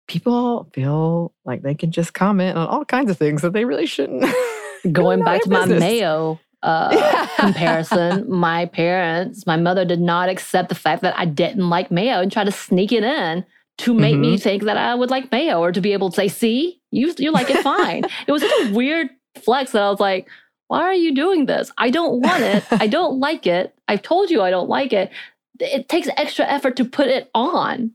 people 0.06 0.68
feel 0.72 1.32
like 1.44 1.62
they 1.62 1.74
can 1.74 1.92
just 1.92 2.14
comment 2.14 2.56
on 2.56 2.66
all 2.66 2.84
kinds 2.84 3.10
of 3.10 3.18
things 3.18 3.42
that 3.42 3.52
they 3.52 3.64
really 3.64 3.86
shouldn't. 3.86 4.24
Going 4.92 5.22
back 5.22 5.42
to 5.42 5.50
my 5.50 5.66
Mayo 5.66 6.40
uh, 6.62 7.26
comparison, 7.36 8.30
my 8.30 8.66
parents, 8.66 9.46
my 9.46 9.56
mother 9.56 9.84
did 9.84 10.00
not 10.00 10.28
accept 10.28 10.68
the 10.68 10.74
fact 10.74 11.02
that 11.02 11.18
I 11.18 11.24
didn't 11.24 11.68
like 11.68 11.90
mayo 11.90 12.20
and 12.20 12.30
try 12.30 12.44
to 12.44 12.52
sneak 12.52 12.92
it 12.92 13.04
in 13.04 13.44
to 13.80 13.94
make 13.94 14.14
mm-hmm. 14.14 14.22
me 14.22 14.38
think 14.38 14.64
that 14.64 14.76
I 14.76 14.94
would 14.94 15.10
like 15.10 15.32
mayo 15.32 15.60
or 15.60 15.72
to 15.72 15.80
be 15.80 15.92
able 15.92 16.10
to 16.10 16.16
say, 16.16 16.28
see, 16.28 16.80
you, 16.90 17.14
you 17.18 17.30
like 17.30 17.50
it 17.50 17.62
fine. 17.62 18.04
it 18.26 18.32
was 18.32 18.42
such 18.42 18.66
a 18.66 18.72
weird 18.72 19.08
flex 19.42 19.72
that 19.72 19.82
I 19.82 19.90
was 19.90 20.00
like, 20.00 20.28
why 20.68 20.82
are 20.82 20.94
you 20.94 21.14
doing 21.14 21.46
this? 21.46 21.72
I 21.78 21.90
don't 21.90 22.20
want 22.20 22.42
it. 22.42 22.64
I 22.70 22.87
don't 22.88 23.18
like 23.18 23.46
it. 23.46 23.75
I've 23.88 24.02
told 24.02 24.30
you 24.30 24.42
I 24.42 24.50
don't 24.50 24.68
like 24.68 24.92
it. 24.92 25.10
It 25.58 25.88
takes 25.88 26.08
extra 26.16 26.46
effort 26.46 26.76
to 26.76 26.84
put 26.84 27.08
it 27.08 27.30
on 27.34 27.92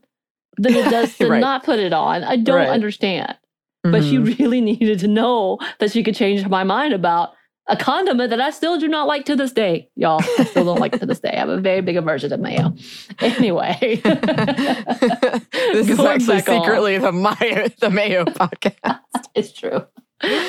than 0.58 0.74
it 0.74 0.90
does 0.90 1.16
to 1.18 1.28
right. 1.28 1.40
not 1.40 1.64
put 1.64 1.78
it 1.78 1.92
on. 1.92 2.24
I 2.24 2.36
don't 2.36 2.56
right. 2.56 2.68
understand. 2.68 3.36
Mm-hmm. 3.84 3.92
But 3.92 4.02
she 4.02 4.16
mm-hmm. 4.16 4.42
really 4.42 4.60
needed 4.60 4.98
to 5.00 5.08
know 5.08 5.58
that 5.78 5.92
she 5.92 6.02
could 6.02 6.16
change 6.16 6.46
my 6.48 6.64
mind 6.64 6.92
about 6.92 7.32
a 7.68 7.76
condiment 7.76 8.30
that 8.30 8.40
I 8.40 8.50
still 8.50 8.78
do 8.78 8.88
not 8.88 9.06
like 9.06 9.24
to 9.26 9.36
this 9.36 9.52
day, 9.52 9.88
y'all. 9.96 10.22
I 10.38 10.44
still 10.44 10.64
don't 10.64 10.78
like 10.78 10.94
it 10.94 11.00
to 11.00 11.06
this 11.06 11.20
day. 11.20 11.30
I 11.30 11.38
have 11.38 11.48
a 11.48 11.60
very 11.60 11.80
big 11.80 11.96
aversion 11.96 12.30
to 12.30 12.38
mayo. 12.38 12.74
Anyway, 13.18 14.00
this 14.04 15.88
is 15.88 15.98
actually 15.98 16.40
secretly 16.40 16.96
on. 16.96 17.02
the 17.02 17.12
Mayo 17.12 17.68
the 17.80 17.90
Mayo 17.90 18.24
podcast. 18.24 19.00
it's 19.34 19.52
true. 19.52 19.84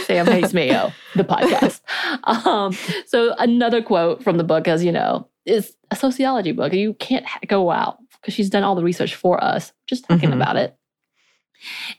Sam 0.06 0.28
hates 0.28 0.54
mayo, 0.54 0.94
the 1.16 1.26
podcast. 1.26 1.82
Um, 2.24 2.74
so 3.06 3.36
another 3.38 3.82
quote 3.82 4.24
from 4.24 4.38
the 4.38 4.44
book, 4.44 4.68
as 4.68 4.84
you 4.84 4.92
know, 4.92 5.28
is 5.46 5.76
a 5.92 5.96
sociology 5.96 6.52
book. 6.52 6.74
You 6.74 6.94
can't 6.94 7.26
go 7.48 7.72
out 7.72 7.98
because 8.22 8.34
she's 8.34 8.50
done 8.50 8.64
all 8.64 8.76
the 8.76 8.84
research 8.84 9.16
for 9.16 9.44
us, 9.44 9.74
just 9.88 10.06
talking 10.06 10.30
mm-hmm. 10.30 10.42
about 10.42 10.56
it. 10.56 10.78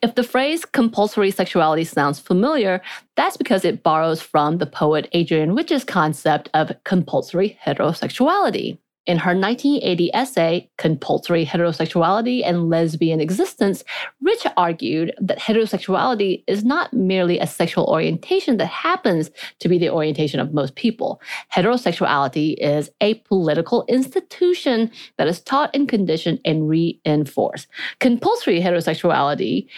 If 0.02 0.14
the 0.14 0.22
phrase 0.22 0.64
compulsory 0.64 1.30
sexuality 1.30 1.84
sounds 1.84 2.18
familiar, 2.18 2.80
that's 3.16 3.36
because 3.36 3.64
it 3.64 3.82
borrows 3.82 4.20
from 4.22 4.58
the 4.58 4.66
poet 4.66 5.08
Adrienne 5.14 5.54
Rich's 5.54 5.84
concept 5.84 6.48
of 6.54 6.72
compulsory 6.84 7.58
heterosexuality. 7.64 8.78
In 9.08 9.16
her 9.16 9.34
1980 9.34 10.14
essay, 10.14 10.70
Compulsory 10.76 11.46
Heterosexuality 11.46 12.42
and 12.44 12.68
Lesbian 12.68 13.22
Existence, 13.22 13.82
Rich 14.20 14.46
argued 14.58 15.14
that 15.18 15.38
heterosexuality 15.38 16.44
is 16.46 16.62
not 16.62 16.92
merely 16.92 17.38
a 17.38 17.46
sexual 17.46 17.86
orientation 17.86 18.58
that 18.58 18.66
happens 18.66 19.30
to 19.60 19.68
be 19.70 19.78
the 19.78 19.88
orientation 19.88 20.40
of 20.40 20.52
most 20.52 20.74
people. 20.74 21.22
Heterosexuality 21.54 22.56
is 22.58 22.90
a 23.00 23.14
political 23.14 23.86
institution 23.88 24.90
that 25.16 25.26
is 25.26 25.40
taught 25.40 25.70
and 25.74 25.88
conditioned 25.88 26.40
and 26.44 26.68
reinforced. 26.68 27.66
Compulsory 28.00 28.60
heterosexuality 28.60 29.68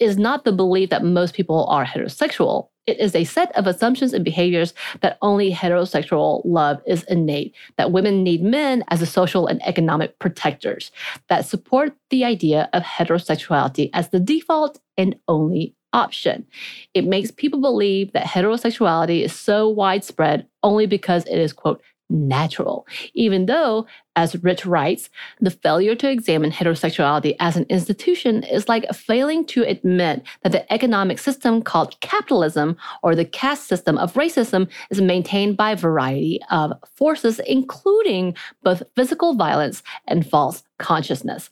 is 0.00 0.18
not 0.18 0.44
the 0.44 0.52
belief 0.52 0.90
that 0.90 1.04
most 1.04 1.34
people 1.34 1.64
are 1.66 1.84
heterosexual. 1.84 2.70
It 2.86 3.00
is 3.00 3.14
a 3.14 3.24
set 3.24 3.56
of 3.56 3.66
assumptions 3.66 4.12
and 4.12 4.24
behaviors 4.24 4.74
that 5.00 5.18
only 5.22 5.52
heterosexual 5.52 6.42
love 6.44 6.82
is 6.86 7.02
innate, 7.04 7.54
that 7.76 7.92
women 7.92 8.22
need 8.22 8.42
men 8.42 8.84
as 8.88 9.00
a 9.00 9.06
social 9.06 9.46
and 9.46 9.66
economic 9.66 10.18
protectors, 10.18 10.90
that 11.28 11.46
support 11.46 11.94
the 12.10 12.24
idea 12.24 12.68
of 12.72 12.82
heterosexuality 12.82 13.90
as 13.92 14.10
the 14.10 14.20
default 14.20 14.80
and 14.96 15.16
only 15.28 15.74
option. 15.94 16.44
It 16.92 17.06
makes 17.06 17.30
people 17.30 17.60
believe 17.60 18.12
that 18.12 18.26
heterosexuality 18.26 19.22
is 19.22 19.34
so 19.34 19.68
widespread 19.68 20.46
only 20.62 20.86
because 20.86 21.24
it 21.26 21.38
is, 21.38 21.52
quote, 21.52 21.80
natural, 22.14 22.86
even 23.12 23.46
though, 23.46 23.86
as 24.16 24.36
Rich 24.42 24.64
writes, 24.64 25.10
the 25.40 25.50
failure 25.50 25.94
to 25.96 26.10
examine 26.10 26.52
heterosexuality 26.52 27.34
as 27.40 27.56
an 27.56 27.66
institution 27.68 28.44
is 28.44 28.68
like 28.68 28.88
failing 28.94 29.44
to 29.46 29.64
admit 29.64 30.22
that 30.42 30.52
the 30.52 30.72
economic 30.72 31.18
system 31.18 31.60
called 31.60 31.98
capitalism 32.00 32.76
or 33.02 33.14
the 33.14 33.24
caste 33.24 33.66
system 33.66 33.98
of 33.98 34.14
racism 34.14 34.68
is 34.90 35.00
maintained 35.00 35.56
by 35.56 35.72
a 35.72 35.76
variety 35.76 36.40
of 36.50 36.72
forces, 36.94 37.40
including 37.40 38.34
both 38.62 38.82
physical 38.94 39.34
violence 39.34 39.82
and 40.06 40.26
false 40.26 40.62
consciousness. 40.78 41.50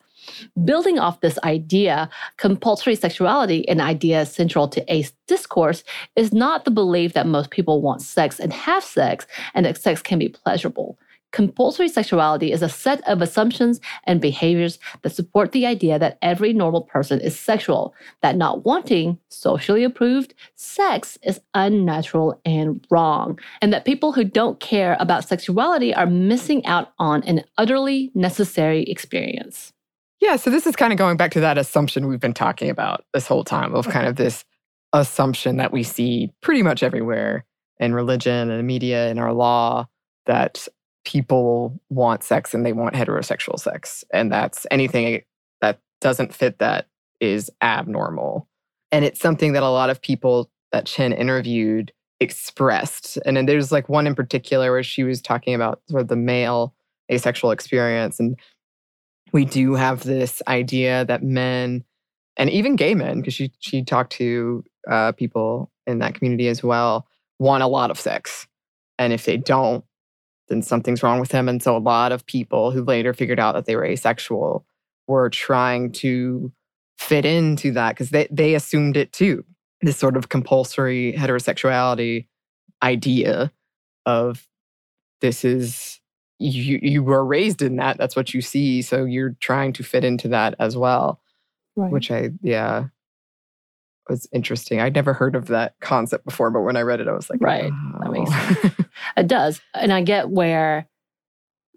Building 0.64 0.98
off 0.98 1.20
this 1.20 1.38
idea, 1.44 2.08
compulsory 2.36 2.94
sexuality, 2.94 3.68
an 3.68 3.80
idea 3.80 4.26
central 4.26 4.68
to 4.68 4.92
ace 4.92 5.12
discourse, 5.26 5.84
is 6.16 6.32
not 6.32 6.64
the 6.64 6.70
belief 6.70 7.12
that 7.14 7.26
most 7.26 7.50
people 7.50 7.82
want 7.82 8.02
sex 8.02 8.38
and 8.38 8.52
have 8.52 8.84
sex 8.84 9.26
and 9.54 9.66
that 9.66 9.78
sex 9.78 10.02
can 10.02 10.18
be 10.18 10.28
pleasurable. 10.28 10.98
Compulsory 11.32 11.88
sexuality 11.88 12.52
is 12.52 12.62
a 12.62 12.68
set 12.68 13.06
of 13.08 13.22
assumptions 13.22 13.80
and 14.04 14.20
behaviors 14.20 14.78
that 15.00 15.14
support 15.14 15.52
the 15.52 15.64
idea 15.64 15.98
that 15.98 16.18
every 16.20 16.52
normal 16.52 16.82
person 16.82 17.20
is 17.20 17.38
sexual, 17.38 17.94
that 18.20 18.36
not 18.36 18.66
wanting 18.66 19.18
socially 19.30 19.82
approved 19.82 20.34
sex 20.56 21.18
is 21.22 21.40
unnatural 21.54 22.38
and 22.44 22.86
wrong, 22.90 23.38
and 23.62 23.72
that 23.72 23.86
people 23.86 24.12
who 24.12 24.24
don't 24.24 24.60
care 24.60 24.94
about 25.00 25.26
sexuality 25.26 25.94
are 25.94 26.06
missing 26.06 26.64
out 26.66 26.92
on 26.98 27.22
an 27.22 27.42
utterly 27.56 28.10
necessary 28.14 28.82
experience. 28.82 29.72
Yeah, 30.22 30.36
so 30.36 30.50
this 30.50 30.68
is 30.68 30.76
kind 30.76 30.92
of 30.92 30.98
going 31.00 31.16
back 31.16 31.32
to 31.32 31.40
that 31.40 31.58
assumption 31.58 32.06
we've 32.06 32.20
been 32.20 32.32
talking 32.32 32.70
about 32.70 33.04
this 33.12 33.26
whole 33.26 33.42
time 33.42 33.74
of 33.74 33.88
kind 33.88 34.06
of 34.06 34.14
this 34.14 34.44
assumption 34.92 35.56
that 35.56 35.72
we 35.72 35.82
see 35.82 36.30
pretty 36.40 36.62
much 36.62 36.84
everywhere 36.84 37.44
in 37.80 37.92
religion 37.92 38.48
and 38.48 38.64
media 38.64 39.08
and 39.08 39.18
our 39.18 39.32
law 39.32 39.88
that 40.26 40.68
people 41.04 41.76
want 41.90 42.22
sex 42.22 42.54
and 42.54 42.64
they 42.64 42.72
want 42.72 42.94
heterosexual 42.94 43.58
sex. 43.58 44.04
And 44.12 44.30
that's 44.30 44.64
anything 44.70 45.22
that 45.60 45.80
doesn't 46.00 46.32
fit 46.32 46.60
that 46.60 46.86
is 47.20 47.50
abnormal. 47.60 48.46
And 48.92 49.04
it's 49.04 49.18
something 49.18 49.54
that 49.54 49.64
a 49.64 49.70
lot 49.70 49.90
of 49.90 50.00
people 50.00 50.52
that 50.70 50.86
Chen 50.86 51.12
interviewed 51.12 51.92
expressed. 52.20 53.18
And 53.26 53.36
then 53.36 53.46
there's 53.46 53.72
like 53.72 53.88
one 53.88 54.06
in 54.06 54.14
particular 54.14 54.70
where 54.70 54.84
she 54.84 55.02
was 55.02 55.20
talking 55.20 55.52
about 55.52 55.82
sort 55.90 56.02
of 56.02 56.08
the 56.08 56.14
male 56.14 56.76
asexual 57.10 57.50
experience 57.50 58.20
and 58.20 58.38
we 59.32 59.44
do 59.44 59.74
have 59.74 60.02
this 60.04 60.42
idea 60.46 61.04
that 61.06 61.22
men 61.22 61.84
and 62.36 62.48
even 62.50 62.76
gay 62.76 62.94
men, 62.94 63.20
because 63.20 63.34
she 63.34 63.52
she 63.58 63.84
talked 63.84 64.12
to 64.12 64.64
uh, 64.88 65.12
people 65.12 65.70
in 65.86 65.98
that 65.98 66.14
community 66.14 66.48
as 66.48 66.62
well, 66.62 67.06
want 67.38 67.62
a 67.62 67.66
lot 67.66 67.90
of 67.90 68.00
sex, 68.00 68.46
and 68.98 69.12
if 69.12 69.24
they 69.24 69.36
don't, 69.36 69.84
then 70.48 70.62
something's 70.62 71.02
wrong 71.02 71.20
with 71.20 71.30
them. 71.30 71.48
And 71.48 71.62
so 71.62 71.76
a 71.76 71.78
lot 71.78 72.12
of 72.12 72.24
people 72.26 72.70
who 72.70 72.84
later 72.84 73.12
figured 73.12 73.40
out 73.40 73.54
that 73.54 73.66
they 73.66 73.76
were 73.76 73.84
asexual 73.84 74.64
were 75.08 75.28
trying 75.28 75.92
to 75.92 76.52
fit 76.98 77.24
into 77.24 77.72
that 77.72 77.90
because 77.90 78.10
they 78.10 78.28
they 78.30 78.54
assumed 78.54 78.96
it 78.96 79.12
too. 79.12 79.44
This 79.80 79.96
sort 79.96 80.16
of 80.16 80.28
compulsory 80.28 81.12
heterosexuality 81.12 82.28
idea 82.82 83.52
of 84.06 84.46
this 85.20 85.44
is 85.44 86.00
you 86.50 86.78
you 86.82 87.02
were 87.02 87.24
raised 87.24 87.62
in 87.62 87.76
that 87.76 87.98
that's 87.98 88.16
what 88.16 88.34
you 88.34 88.40
see 88.40 88.82
so 88.82 89.04
you're 89.04 89.36
trying 89.40 89.72
to 89.72 89.82
fit 89.82 90.04
into 90.04 90.28
that 90.28 90.54
as 90.58 90.76
well 90.76 91.20
right. 91.76 91.90
which 91.90 92.10
I, 92.10 92.30
yeah, 92.42 92.86
was 94.08 94.28
interesting. 94.32 94.80
I'd 94.80 94.94
never 94.94 95.12
heard 95.12 95.34
of 95.36 95.46
that 95.48 95.74
concept 95.80 96.24
before, 96.24 96.50
but 96.50 96.62
when 96.62 96.76
I 96.76 96.82
read 96.82 97.00
it, 97.00 97.08
I 97.08 97.12
was 97.12 97.30
like, 97.30 97.40
right. 97.40 97.70
Oh. 97.72 97.98
That 98.00 98.10
makes 98.10 98.30
oh. 98.32 98.54
sense. 98.60 98.74
it 99.16 99.26
does. 99.28 99.60
And 99.74 99.92
I 99.92 100.02
get 100.02 100.30
where 100.30 100.88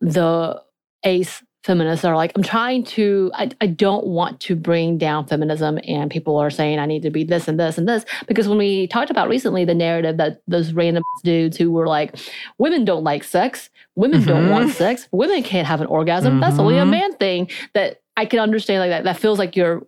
the 0.01 0.61
ace 1.03 1.43
feminists 1.65 2.05
are 2.05 2.15
like, 2.15 2.31
I'm 2.35 2.43
trying 2.43 2.83
to, 2.83 3.31
I, 3.33 3.49
I 3.59 3.65
don't 3.65 4.05
want 4.05 4.39
to 4.41 4.55
bring 4.55 4.99
down 4.99 5.25
feminism. 5.25 5.79
And 5.87 6.11
people 6.11 6.37
are 6.37 6.51
saying 6.51 6.77
I 6.77 6.85
need 6.85 7.01
to 7.01 7.09
be 7.09 7.23
this 7.23 7.47
and 7.47 7.59
this 7.59 7.79
and 7.79 7.89
this. 7.89 8.05
Because 8.27 8.47
when 8.47 8.59
we 8.59 8.85
talked 8.85 9.09
about 9.09 9.29
recently 9.29 9.65
the 9.65 9.73
narrative 9.73 10.17
that 10.17 10.43
those 10.47 10.73
random 10.73 11.03
dudes 11.23 11.57
who 11.57 11.71
were 11.71 11.87
like, 11.87 12.15
women 12.59 12.85
don't 12.85 13.03
like 13.03 13.23
sex, 13.23 13.71
women 13.95 14.21
mm-hmm. 14.21 14.29
don't 14.29 14.49
want 14.51 14.73
sex, 14.73 15.07
women 15.11 15.41
can't 15.41 15.67
have 15.67 15.81
an 15.81 15.87
orgasm. 15.87 16.33
Mm-hmm. 16.33 16.41
That's 16.41 16.59
only 16.59 16.77
a 16.77 16.81
mm-hmm. 16.81 16.91
man 16.91 17.13
thing 17.17 17.49
that 17.73 18.01
I 18.15 18.25
can 18.25 18.39
understand 18.39 18.81
like 18.81 18.91
that. 18.91 19.03
That 19.03 19.17
feels 19.17 19.39
like 19.39 19.55
you're 19.55 19.87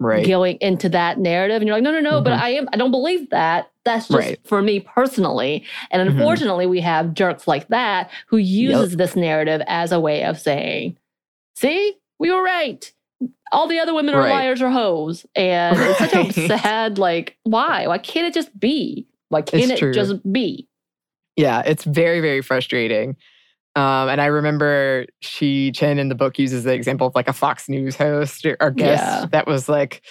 right. 0.00 0.26
going 0.26 0.58
into 0.60 0.88
that 0.88 1.20
narrative. 1.20 1.62
And 1.62 1.68
you're 1.68 1.76
like, 1.76 1.84
no, 1.84 1.92
no, 1.92 2.00
no, 2.00 2.14
mm-hmm. 2.14 2.24
but 2.24 2.32
I 2.32 2.50
am, 2.50 2.68
I 2.72 2.76
don't 2.76 2.90
believe 2.90 3.30
that. 3.30 3.69
That's 3.84 4.08
just 4.08 4.18
right. 4.18 4.40
for 4.46 4.62
me 4.62 4.80
personally. 4.80 5.64
And 5.90 6.06
mm-hmm. 6.06 6.18
unfortunately, 6.18 6.64
mm-hmm. 6.64 6.72
we 6.72 6.80
have 6.80 7.14
jerks 7.14 7.48
like 7.48 7.68
that 7.68 8.10
who 8.26 8.36
uses 8.36 8.90
yep. 8.90 8.98
this 8.98 9.16
narrative 9.16 9.62
as 9.66 9.92
a 9.92 10.00
way 10.00 10.24
of 10.24 10.38
saying, 10.38 10.98
see, 11.54 11.96
we 12.18 12.30
were 12.30 12.42
right. 12.42 12.92
All 13.52 13.66
the 13.66 13.78
other 13.78 13.94
women 13.94 14.14
are 14.14 14.20
right. 14.20 14.30
liars 14.30 14.62
or 14.62 14.70
hoes. 14.70 15.26
And 15.34 15.78
right. 15.78 15.90
it's 15.90 15.98
such 15.98 16.38
a 16.38 16.48
sad, 16.58 16.98
like, 16.98 17.36
why? 17.44 17.86
Why 17.86 17.98
can't 17.98 18.26
it 18.26 18.34
just 18.34 18.58
be? 18.58 19.06
Why 19.30 19.42
can't 19.42 19.64
it's 19.64 19.72
it 19.72 19.78
true. 19.78 19.92
just 19.92 20.30
be? 20.30 20.68
Yeah, 21.36 21.62
it's 21.64 21.84
very, 21.84 22.20
very 22.20 22.42
frustrating. 22.42 23.16
Um, 23.76 24.08
and 24.08 24.20
I 24.20 24.26
remember 24.26 25.06
Xi 25.20 25.70
Chen 25.72 25.98
in 25.98 26.08
the 26.08 26.14
book 26.14 26.38
uses 26.38 26.64
the 26.64 26.74
example 26.74 27.06
of 27.06 27.14
like 27.14 27.28
a 27.28 27.32
Fox 27.32 27.68
News 27.68 27.96
host 27.96 28.44
or 28.44 28.70
guest 28.70 29.02
yeah. 29.02 29.26
that 29.30 29.46
was 29.46 29.68
like, 29.68 30.02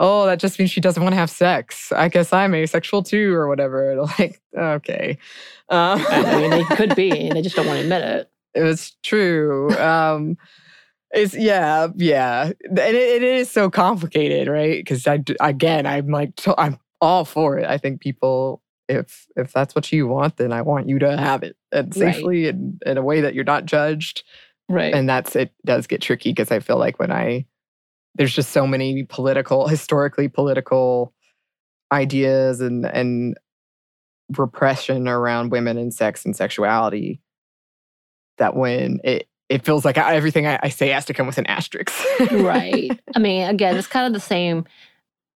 oh, 0.00 0.26
that 0.26 0.40
just 0.40 0.58
means 0.58 0.70
she 0.70 0.80
doesn't 0.80 1.02
want 1.02 1.12
to 1.12 1.18
have 1.18 1.30
sex. 1.30 1.92
I 1.92 2.08
guess 2.08 2.32
I'm 2.32 2.54
asexual 2.54 3.04
too, 3.04 3.34
or 3.34 3.46
whatever. 3.46 3.96
Like, 4.18 4.40
okay. 4.56 5.18
Um, 5.68 6.04
I 6.08 6.36
mean, 6.36 6.50
they 6.50 6.64
could 6.64 6.96
be, 6.96 7.10
and 7.28 7.32
they 7.36 7.42
just 7.42 7.54
don't 7.54 7.66
want 7.66 7.78
to 7.78 7.82
admit 7.82 8.02
it. 8.02 8.30
It's 8.54 8.96
true. 9.02 9.70
Um, 9.78 10.36
it's 11.12 11.36
yeah, 11.36 11.88
yeah, 11.96 12.52
and 12.64 12.78
it, 12.78 12.94
it 12.94 13.22
is 13.22 13.50
so 13.50 13.70
complicated, 13.70 14.48
right? 14.48 14.78
Because 14.78 15.06
I 15.06 15.22
again, 15.40 15.86
I'm 15.86 16.08
like, 16.08 16.32
I'm 16.58 16.78
all 17.00 17.24
for 17.24 17.58
it. 17.58 17.66
I 17.66 17.78
think 17.78 18.00
people 18.00 18.62
if 18.88 19.26
if 19.36 19.52
that's 19.52 19.74
what 19.74 19.90
you 19.92 20.08
want, 20.08 20.36
then 20.36 20.52
I 20.52 20.62
want 20.62 20.88
you 20.88 20.98
to 20.98 21.16
have 21.16 21.42
it 21.42 21.56
and 21.72 21.94
safely 21.94 22.46
right. 22.46 22.54
and 22.54 22.82
in 22.84 22.98
a 22.98 23.02
way 23.02 23.20
that 23.20 23.34
you're 23.34 23.44
not 23.44 23.66
judged. 23.66 24.24
Right. 24.68 24.92
And 24.92 25.08
that's 25.08 25.36
it 25.36 25.52
does 25.64 25.86
get 25.86 26.02
tricky 26.02 26.30
because 26.30 26.50
I 26.50 26.60
feel 26.60 26.78
like 26.78 26.98
when 26.98 27.12
I 27.12 27.46
there's 28.14 28.34
just 28.34 28.50
so 28.50 28.66
many 28.66 29.04
political, 29.04 29.68
historically 29.68 30.28
political 30.28 31.12
ideas 31.92 32.60
and 32.60 32.86
and 32.86 33.36
repression 34.36 35.08
around 35.08 35.50
women 35.50 35.76
and 35.76 35.92
sex 35.92 36.24
and 36.24 36.36
sexuality 36.36 37.20
that 38.38 38.54
when 38.54 39.00
it 39.02 39.28
it 39.48 39.64
feels 39.64 39.84
like 39.84 39.98
everything 39.98 40.46
I, 40.46 40.60
I 40.62 40.68
say 40.68 40.90
has 40.90 41.04
to 41.06 41.14
come 41.14 41.26
with 41.26 41.36
an 41.36 41.46
asterisk. 41.46 41.92
right. 42.30 42.90
I 43.16 43.18
mean, 43.18 43.48
again, 43.48 43.76
it's 43.76 43.88
kind 43.88 44.06
of 44.06 44.12
the 44.12 44.24
same 44.24 44.64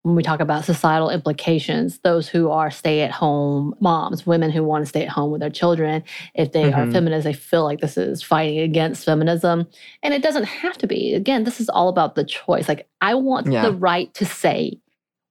when 0.05 0.15
we 0.15 0.23
talk 0.23 0.41
about 0.41 0.67
societal 0.67 1.09
implications, 1.09 1.99
those 2.01 2.29
who 2.29 2.51
are 2.51 2.71
stay 2.71 3.01
at 3.01 3.11
home 3.11 3.75
moms, 3.81 4.27
women 4.27 4.51
who 4.51 4.63
want 4.63 4.83
to 4.83 4.87
stay 4.87 5.03
at 5.03 5.09
home 5.09 5.31
with 5.31 5.41
their 5.41 5.49
children, 5.49 6.05
if 6.35 6.53
they 6.53 6.65
mm-hmm. 6.65 6.79
are 6.79 6.93
feminists, 6.93 7.25
they 7.25 7.33
feel 7.33 7.65
like 7.65 7.81
this 7.81 7.97
is 7.97 8.23
fighting 8.23 8.59
against 8.59 9.07
feminism. 9.07 9.67
And 10.03 10.13
it 10.13 10.23
doesn't 10.23 10.45
have 10.45 10.77
to 10.79 10.87
be. 10.87 11.15
Again, 11.15 11.45
this 11.45 11.59
is 11.59 11.71
all 11.71 11.89
about 11.89 12.17
the 12.17 12.25
choice. 12.25 12.69
Like, 12.69 12.87
I 13.01 13.15
want 13.15 13.51
yeah. 13.51 13.63
the 13.63 13.73
right 13.73 14.13
to 14.15 14.27
say 14.27 14.79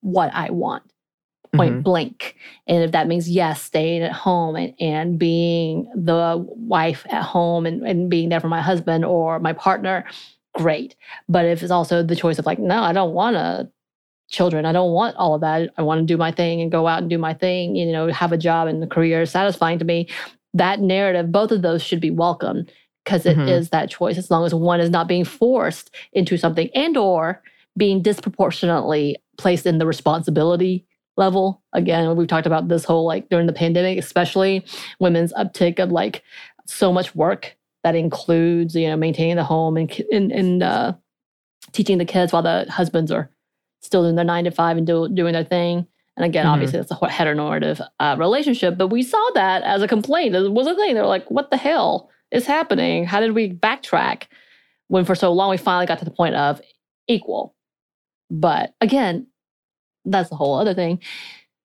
what 0.02 0.34
I 0.34 0.50
want, 0.50 0.82
point 1.56 1.74
mm-hmm. 1.74 1.82
blank. 1.84 2.36
And 2.66 2.84
if 2.84 2.94
that 2.94 3.08
means, 3.08 3.30
yes, 3.30 3.62
staying 3.62 4.02
at 4.02 4.12
home 4.12 4.56
and, 4.56 4.74
and 4.80 5.20
being 5.20 5.88
the 5.96 6.44
wife 6.48 7.06
at 7.12 7.22
home 7.22 7.68
and, 7.68 7.86
and 7.86 8.10
being 8.10 8.30
there 8.30 8.42
for 8.42 8.50
my 8.50 8.62
husband 8.62 9.06
or 9.06 9.40
my 9.40 9.54
partner, 9.54 10.04
great. 10.56 10.96
But 11.30 11.46
if 11.46 11.62
it's 11.62 11.72
also 11.72 12.02
the 12.02 12.16
choice 12.16 12.40
of 12.40 12.48
like, 12.48 12.58
no, 12.58 12.82
I 12.82 12.92
don't 12.92 13.14
want 13.14 13.36
to 13.36 13.70
children. 14.30 14.66
I 14.66 14.72
don't 14.72 14.92
want 14.92 15.16
all 15.16 15.36
of 15.36 15.42
that. 15.42 15.70
I 15.78 15.82
want 15.82 16.00
to 16.00 16.06
do 16.06 16.18
my 16.18 16.32
thing 16.32 16.62
and 16.62 16.72
go 16.72 16.88
out 16.88 17.00
and 17.00 17.10
do 17.10 17.18
my 17.18 17.34
thing, 17.34 17.76
you 17.76 17.92
know, 17.92 18.12
have 18.12 18.32
a 18.32 18.38
job 18.38 18.68
and 18.68 18.84
a 18.84 18.88
career 18.88 19.22
is 19.22 19.32
satisfying 19.32 19.80
to 19.80 19.86
me. 19.86 20.10
That 20.54 20.80
narrative, 20.80 21.32
both 21.32 21.52
of 21.52 21.62
those 21.62 21.84
should 21.84 22.02
be 22.02 22.12
welcome 22.12 22.66
because 23.04 23.26
it 23.26 23.38
mm-hmm. 23.38 23.50
is 23.50 23.70
that 23.70 23.90
choice 23.90 24.18
as 24.18 24.32
long 24.32 24.46
as 24.46 24.54
one 24.54 24.80
is 24.80 24.90
not 24.90 25.08
being 25.08 25.26
forced 25.26 25.94
into 26.14 26.38
something 26.38 26.70
and 26.74 26.98
or 26.98 27.42
being 27.76 28.02
disproportionately 28.02 29.18
placed 29.38 29.66
in 29.66 29.78
the 29.78 29.86
responsibility 29.86 30.86
level. 31.18 31.62
Again, 31.74 32.16
we've 32.16 32.28
talked 32.28 32.48
about 32.48 32.68
this 32.68 32.86
whole 32.86 33.06
like 33.06 33.30
during 33.30 33.48
the 33.48 33.54
pandemic, 33.54 33.98
especially 33.98 34.66
women's 35.00 35.34
uptick 35.34 35.80
of 35.80 35.92
like 35.92 36.24
so 36.66 36.94
much 36.94 37.14
work 37.16 37.56
that 37.84 37.96
includes, 37.96 38.76
you 38.76 38.88
know, 38.88 38.96
maintaining 38.96 39.36
the 39.36 39.44
home 39.44 39.78
and 39.78 39.92
and, 40.12 40.32
and 40.32 40.64
uh, 40.64 40.94
teaching 41.72 41.98
the 41.98 42.06
kids 42.06 42.32
while 42.32 42.44
the 42.44 42.66
husbands 42.70 43.12
are 43.12 43.30
still 43.84 44.04
doing 44.04 44.16
their 44.16 44.26
nine 44.26 44.46
to 44.46 44.52
five 44.52 44.78
and 44.78 44.88
do, 44.88 45.08
doing 45.08 45.34
their 45.34 45.44
thing. 45.44 45.86
And 46.16 46.26
again, 46.26 46.46
mm-hmm. 46.46 46.54
obviously, 46.54 46.80
that's 46.80 46.92
a 46.92 46.96
heteronormative 46.96 47.86
uh, 48.00 48.16
relationship. 48.18 48.78
But 48.78 48.88
we 48.88 49.04
saw 49.04 49.30
that 49.36 49.64
as 49.64 49.82
a 49.82 49.88
complaint. 49.88 50.36
It 50.36 50.52
was 50.52 50.68
a 50.68 50.76
thing. 50.76 50.96
They 50.96 51.02
were 51.02 51.08
like, 51.08 51.30
what 51.30 51.52
the 51.52 51.58
hell 51.58 52.10
is 52.32 52.46
happening? 52.46 53.06
How 53.06 53.20
did 53.20 53.34
we 53.34 53.52
backtrack 53.52 54.24
when 54.88 55.06
for 55.06 55.16
so 55.16 55.32
long 55.32 55.50
we 55.50 55.58
finally 55.58 55.86
got 55.86 56.00
to 56.00 56.06
the 56.06 56.12
point 56.12 56.36
of 56.36 56.62
equal? 57.08 57.56
But 58.30 58.74
again, 58.82 59.28
that's 60.06 60.32
a 60.32 60.36
whole 60.36 60.56
other 60.56 60.74
thing 60.74 61.00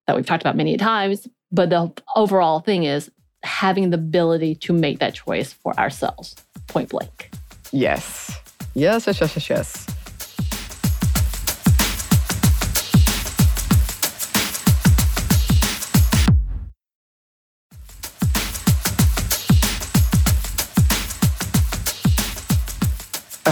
that 0.07 0.15
we've 0.15 0.25
talked 0.25 0.43
about 0.43 0.55
many 0.55 0.77
times. 0.77 1.27
But 1.51 1.69
the 1.69 1.91
overall 2.15 2.59
thing 2.59 2.83
is 2.83 3.11
having 3.43 3.89
the 3.89 3.95
ability 3.95 4.55
to 4.55 4.73
make 4.73 4.99
that 4.99 5.13
choice 5.13 5.53
for 5.53 5.77
ourselves, 5.79 6.35
point 6.67 6.89
blank. 6.89 7.31
Yes. 7.71 8.35
Yes, 8.73 9.07
yes, 9.07 9.21
yes, 9.21 9.35
yes, 9.35 9.49
yes. 9.49 9.88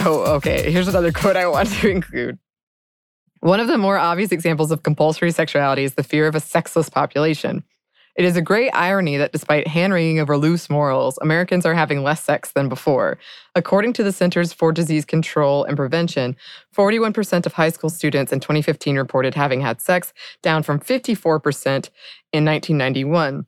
Okay. 0.08 0.72
Here's 0.72 0.88
another 0.88 1.12
quote 1.13 1.36
I 1.36 1.48
want 1.48 1.70
to 1.70 1.89
include. 1.89 2.39
One 3.41 3.60
of 3.60 3.67
the 3.67 3.78
more 3.78 3.98
obvious 3.98 4.32
examples 4.32 4.72
of 4.72 4.84
compulsory 4.84 5.32
sexuality 5.32 5.84
is 5.84 5.93
the 5.93 6.04
fear 6.04 6.28
of 6.28 6.36
a 6.36 6.39
sexless 6.39 6.89
population. 6.89 7.63
It 8.15 8.26
is 8.26 8.36
a 8.36 8.41
great 8.41 8.72
irony 8.72 9.17
that 9.17 9.32
despite 9.32 9.67
hand 9.67 9.93
wringing 9.93 10.20
over 10.20 10.38
loose 10.38 10.72
morals, 10.72 11.20
Americans 11.22 11.67
are 11.67 11.76
having 11.76 12.02
less 12.02 12.24
sex 12.24 12.52
than 12.52 12.67
before. 12.67 13.20
According 13.54 13.93
to 13.93 14.04
the 14.04 14.12
Centers 14.12 14.52
for 14.52 14.72
Disease 14.72 15.06
Control 15.06 15.63
and 15.65 15.78
Prevention, 15.78 16.36
41% 16.76 17.46
of 17.46 17.54
high 17.54 17.70
school 17.70 17.91
students 17.91 18.34
in 18.34 18.39
2015 18.39 18.96
reported 18.96 19.36
having 19.36 19.62
had 19.62 19.82
sex, 19.82 20.13
down 20.41 20.63
from 20.63 20.80
54% 20.80 21.89
in 22.34 22.43
1991. 22.43 23.46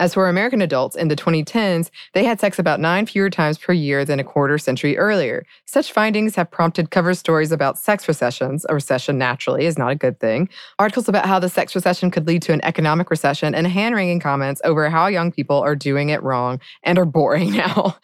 As 0.00 0.14
for 0.14 0.30
American 0.30 0.62
adults 0.62 0.96
in 0.96 1.08
the 1.08 1.14
2010s, 1.14 1.90
they 2.14 2.24
had 2.24 2.40
sex 2.40 2.58
about 2.58 2.80
nine 2.80 3.04
fewer 3.04 3.28
times 3.28 3.58
per 3.58 3.74
year 3.74 4.02
than 4.02 4.18
a 4.18 4.24
quarter 4.24 4.56
century 4.56 4.96
earlier. 4.96 5.44
Such 5.66 5.92
findings 5.92 6.34
have 6.36 6.50
prompted 6.50 6.90
cover 6.90 7.12
stories 7.12 7.52
about 7.52 7.76
sex 7.76 8.08
recessions. 8.08 8.64
A 8.70 8.74
recession, 8.74 9.18
naturally, 9.18 9.66
is 9.66 9.76
not 9.76 9.92
a 9.92 9.94
good 9.94 10.18
thing. 10.18 10.48
Articles 10.78 11.06
about 11.06 11.26
how 11.26 11.38
the 11.38 11.50
sex 11.50 11.74
recession 11.74 12.10
could 12.10 12.26
lead 12.26 12.40
to 12.42 12.54
an 12.54 12.64
economic 12.64 13.10
recession, 13.10 13.54
and 13.54 13.66
hand 13.66 13.94
wringing 13.94 14.20
comments 14.20 14.62
over 14.64 14.88
how 14.88 15.06
young 15.06 15.30
people 15.30 15.60
are 15.60 15.76
doing 15.76 16.08
it 16.08 16.22
wrong 16.22 16.60
and 16.82 16.98
are 16.98 17.04
boring 17.04 17.52
now. 17.54 17.94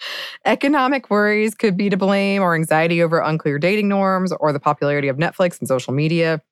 economic 0.45 1.09
worries 1.09 1.55
could 1.55 1.79
be 1.79 1.89
to 1.89 1.97
blame, 1.97 2.43
or 2.43 2.55
anxiety 2.55 3.03
over 3.03 3.21
unclear 3.21 3.59
dating 3.59 3.89
norms, 3.89 4.35
or 4.39 4.53
the 4.53 4.61
popularity 4.61 5.09
of 5.09 5.17
Netflix 5.17 5.59
and 5.61 5.67
social 5.67 5.95
media. 5.95 6.43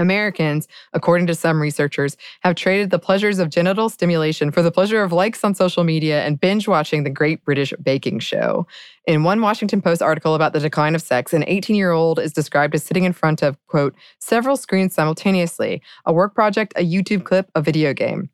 Americans, 0.00 0.68
according 0.92 1.26
to 1.28 1.34
some 1.34 1.60
researchers, 1.60 2.16
have 2.40 2.54
traded 2.54 2.90
the 2.90 2.98
pleasures 2.98 3.38
of 3.38 3.50
genital 3.50 3.88
stimulation 3.88 4.50
for 4.50 4.62
the 4.62 4.70
pleasure 4.70 5.02
of 5.02 5.12
likes 5.12 5.44
on 5.44 5.54
social 5.54 5.84
media 5.84 6.24
and 6.24 6.40
binge 6.40 6.68
watching 6.68 7.04
the 7.04 7.10
Great 7.10 7.44
British 7.44 7.72
Baking 7.82 8.18
Show. 8.20 8.66
In 9.06 9.24
one 9.24 9.40
Washington 9.40 9.80
Post 9.80 10.02
article 10.02 10.34
about 10.34 10.52
the 10.52 10.60
decline 10.60 10.94
of 10.94 11.02
sex, 11.02 11.32
an 11.32 11.44
18 11.46 11.76
year 11.76 11.92
old 11.92 12.18
is 12.18 12.32
described 12.32 12.74
as 12.74 12.82
sitting 12.82 13.04
in 13.04 13.12
front 13.12 13.42
of, 13.42 13.56
quote, 13.66 13.94
several 14.18 14.56
screens 14.56 14.94
simultaneously 14.94 15.82
a 16.04 16.12
work 16.12 16.34
project, 16.34 16.72
a 16.76 16.84
YouTube 16.84 17.24
clip, 17.24 17.50
a 17.54 17.62
video 17.62 17.92
game. 17.92 18.30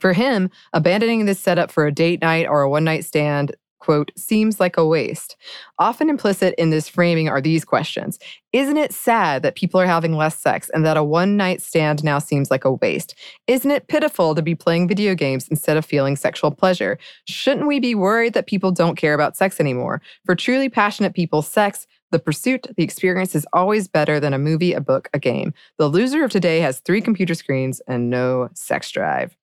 For 0.00 0.12
him, 0.12 0.50
abandoning 0.72 1.24
this 1.24 1.40
setup 1.40 1.70
for 1.70 1.86
a 1.86 1.92
date 1.92 2.20
night 2.20 2.46
or 2.46 2.62
a 2.62 2.68
one 2.68 2.84
night 2.84 3.04
stand 3.04 3.54
quote, 3.84 4.10
seems 4.16 4.60
like 4.60 4.78
a 4.78 4.86
waste. 4.86 5.36
Often 5.78 6.08
implicit 6.08 6.54
in 6.56 6.70
this 6.70 6.88
framing 6.88 7.28
are 7.28 7.40
these 7.40 7.66
questions 7.66 8.18
Isn't 8.54 8.78
it 8.78 8.94
sad 8.94 9.42
that 9.42 9.56
people 9.56 9.78
are 9.78 9.86
having 9.86 10.16
less 10.16 10.38
sex 10.38 10.70
and 10.72 10.86
that 10.86 10.96
a 10.96 11.04
one 11.04 11.36
night 11.36 11.60
stand 11.60 12.02
now 12.02 12.18
seems 12.18 12.50
like 12.50 12.64
a 12.64 12.72
waste? 12.72 13.14
Isn't 13.46 13.70
it 13.70 13.88
pitiful 13.88 14.34
to 14.34 14.40
be 14.40 14.54
playing 14.54 14.88
video 14.88 15.14
games 15.14 15.48
instead 15.48 15.76
of 15.76 15.84
feeling 15.84 16.16
sexual 16.16 16.50
pleasure? 16.50 16.98
Shouldn't 17.26 17.66
we 17.66 17.78
be 17.78 17.94
worried 17.94 18.32
that 18.32 18.46
people 18.46 18.72
don't 18.72 18.96
care 18.96 19.12
about 19.12 19.36
sex 19.36 19.60
anymore? 19.60 20.00
For 20.24 20.34
truly 20.34 20.70
passionate 20.70 21.14
people, 21.14 21.42
sex, 21.42 21.86
the 22.10 22.18
pursuit, 22.18 22.66
the 22.76 22.84
experience 22.84 23.34
is 23.34 23.46
always 23.52 23.86
better 23.86 24.18
than 24.18 24.32
a 24.32 24.38
movie, 24.38 24.72
a 24.72 24.80
book, 24.80 25.10
a 25.12 25.18
game. 25.18 25.52
The 25.78 25.88
loser 25.88 26.24
of 26.24 26.30
today 26.30 26.60
has 26.60 26.80
three 26.80 27.02
computer 27.02 27.34
screens 27.34 27.82
and 27.86 28.08
no 28.08 28.48
sex 28.54 28.90
drive. 28.90 29.36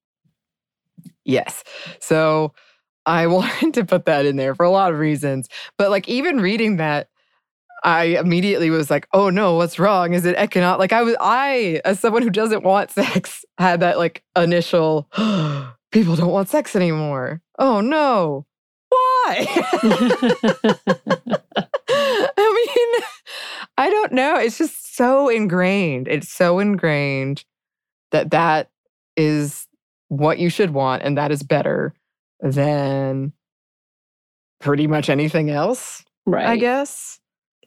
Yes. 1.26 1.64
So 2.00 2.54
I 3.06 3.28
wanted 3.28 3.74
to 3.76 3.86
put 3.86 4.06
that 4.06 4.26
in 4.26 4.36
there 4.36 4.56
for 4.56 4.64
a 4.64 4.72
lot 4.72 4.92
of 4.92 5.00
reasons. 5.00 5.50
But 5.78 5.90
like 5.90 6.08
even 6.08 6.40
reading 6.40 6.78
that, 6.78 7.10
I 7.84 8.04
immediately 8.04 8.70
was 8.70 8.92
like, 8.92 9.08
oh 9.12 9.30
no, 9.30 9.56
what's 9.56 9.80
wrong? 9.80 10.14
Is 10.14 10.26
it 10.26 10.36
economic? 10.36 10.80
Like 10.80 10.94
I 10.94 11.02
was 11.02 11.16
I, 11.20 11.82
as 11.84 12.00
someone 12.00 12.22
who 12.22 12.30
doesn't 12.30 12.64
want 12.64 12.92
sex, 12.92 13.44
had 13.58 13.80
that 13.80 13.98
like 13.98 14.24
initial 14.36 15.08
people 15.92 16.16
don't 16.16 16.32
want 16.32 16.50
sex 16.50 16.76
anymore. 16.76 17.42
Oh 17.58 17.82
no. 17.82 18.46
Why? 18.90 19.48
I 21.94 22.66
mean, 22.76 23.04
I 23.78 23.90
don't 23.90 24.12
know. 24.12 24.36
It's 24.36 24.58
just 24.58 24.96
so 24.96 25.30
ingrained. 25.30 26.10
It's 26.10 26.28
so 26.28 26.60
ingrained 26.60 27.46
that 28.12 28.32
that 28.32 28.70
is 29.16 29.68
what 30.10 30.40
you 30.40 30.50
should 30.50 30.72
want 30.72 31.04
and 31.04 31.18
that 31.18 31.32
is 31.32 31.42
better 31.42 31.94
than 32.42 33.34
pretty 34.60 34.88
much 34.88 35.10
anything 35.10 35.50
else. 35.50 36.04
Right. 36.26 36.46
I 36.48 36.58
guess 36.58 37.20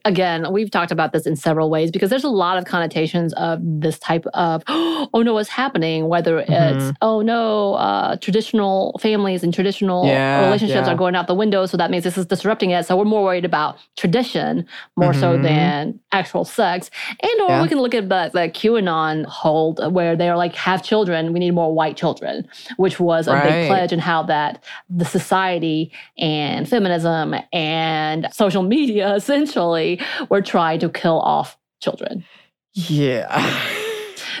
again, 0.05 0.51
we've 0.53 0.69
talked 0.69 0.91
about 0.91 1.11
this 1.11 1.25
in 1.25 1.35
several 1.35 1.69
ways 1.69 1.89
because 1.89 2.11
there's 2.11 2.23
a 2.23 2.29
lot 2.29 2.57
of 2.57 2.65
connotations 2.65 3.33
of 3.33 3.59
this 3.61 3.97
type 3.97 4.25
of, 4.33 4.63
oh 4.67 5.21
no, 5.25 5.33
what's 5.33 5.49
happening? 5.49 6.07
Whether 6.07 6.39
it's, 6.39 6.51
mm-hmm. 6.51 6.91
oh 7.01 7.21
no, 7.21 7.73
uh, 7.73 8.15
traditional 8.17 8.97
families 9.01 9.43
and 9.43 9.53
traditional 9.53 10.05
yeah, 10.05 10.45
relationships 10.45 10.85
yeah. 10.85 10.93
are 10.93 10.95
going 10.95 11.15
out 11.15 11.27
the 11.27 11.35
window. 11.35 11.65
So 11.65 11.75
that 11.77 11.89
means 11.89 12.03
this 12.03 12.17
is 12.17 12.27
disrupting 12.27 12.69
it. 12.69 12.85
So 12.85 12.95
we're 12.95 13.05
more 13.05 13.23
worried 13.23 13.45
about 13.45 13.77
tradition 13.97 14.67
more 14.95 15.11
mm-hmm. 15.11 15.19
so 15.19 15.37
than 15.37 15.99
actual 16.11 16.45
sex. 16.45 16.91
And 17.21 17.41
or 17.41 17.49
yeah. 17.49 17.61
we 17.63 17.67
can 17.67 17.79
look 17.79 17.95
at 17.95 18.07
the, 18.07 18.29
the 18.31 18.47
QAnon 18.49 19.25
hold 19.25 19.91
where 19.91 20.15
they're 20.15 20.37
like, 20.37 20.53
have 20.55 20.83
children, 20.83 21.33
we 21.33 21.39
need 21.39 21.51
more 21.51 21.73
white 21.73 21.97
children, 21.97 22.47
which 22.77 22.99
was 22.99 23.27
a 23.27 23.33
right. 23.33 23.43
big 23.43 23.67
pledge 23.67 23.91
and 23.91 24.01
how 24.01 24.21
that 24.23 24.63
the 24.87 25.05
society 25.05 25.91
and 26.19 26.69
feminism 26.69 27.35
and 27.51 28.27
social 28.31 28.61
media 28.61 29.15
essentially 29.15 29.94
were 30.29 30.41
trying 30.41 30.79
to 30.79 30.89
kill 30.89 31.19
off 31.21 31.57
children. 31.81 32.25
Yeah. 32.73 33.61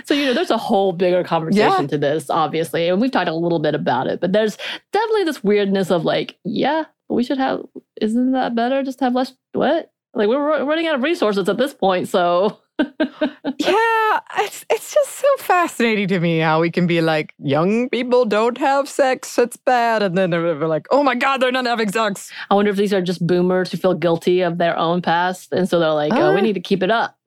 So, 0.03 0.13
you 0.13 0.25
know, 0.25 0.33
there's 0.33 0.51
a 0.51 0.57
whole 0.57 0.91
bigger 0.91 1.23
conversation 1.23 1.81
yeah. 1.83 1.87
to 1.87 1.97
this, 1.97 2.29
obviously. 2.29 2.89
And 2.89 3.01
we've 3.01 3.11
talked 3.11 3.29
a 3.29 3.33
little 3.33 3.59
bit 3.59 3.73
about 3.73 4.07
it, 4.07 4.19
but 4.21 4.33
there's 4.33 4.57
definitely 4.91 5.23
this 5.23 5.43
weirdness 5.43 5.89
of 5.89 6.05
like, 6.05 6.37
yeah, 6.43 6.83
we 7.09 7.23
should 7.23 7.37
have, 7.37 7.61
isn't 8.01 8.31
that 8.33 8.55
better? 8.55 8.83
Just 8.83 8.99
have 8.99 9.15
less, 9.15 9.33
what? 9.53 9.91
Like, 10.13 10.27
we're 10.27 10.63
running 10.63 10.87
out 10.87 10.95
of 10.95 11.03
resources 11.03 11.49
at 11.49 11.57
this 11.57 11.73
point. 11.73 12.07
So, 12.07 12.59
yeah, 12.79 14.19
it's 14.37 14.65
it's 14.69 14.93
just 14.93 15.11
so 15.11 15.27
fascinating 15.37 16.07
to 16.09 16.19
me 16.19 16.39
how 16.39 16.59
we 16.59 16.69
can 16.69 16.85
be 16.85 16.99
like 16.99 17.33
young 17.37 17.89
people 17.89 18.25
don't 18.25 18.57
have 18.57 18.89
sex, 18.89 19.37
it's 19.37 19.55
bad, 19.55 20.03
and 20.03 20.17
then 20.17 20.31
they're 20.31 20.67
like, 20.67 20.85
oh 20.91 21.01
my 21.01 21.15
god, 21.15 21.41
they're 21.41 21.51
not 21.51 21.65
having 21.65 21.89
sex. 21.89 22.31
I 22.49 22.55
wonder 22.55 22.71
if 22.71 22.77
these 22.77 22.93
are 22.93 23.01
just 23.01 23.25
boomers 23.25 23.71
who 23.71 23.77
feel 23.77 23.93
guilty 23.93 24.41
of 24.41 24.57
their 24.57 24.77
own 24.77 25.01
past, 25.01 25.53
and 25.53 25.69
so 25.69 25.79
they're 25.79 25.91
like, 25.91 26.11
uh, 26.11 26.19
oh, 26.19 26.33
we 26.33 26.39
uh. 26.39 26.43
need 26.43 26.53
to 26.53 26.59
keep 26.59 26.83
it 26.83 26.91
up. 26.91 27.17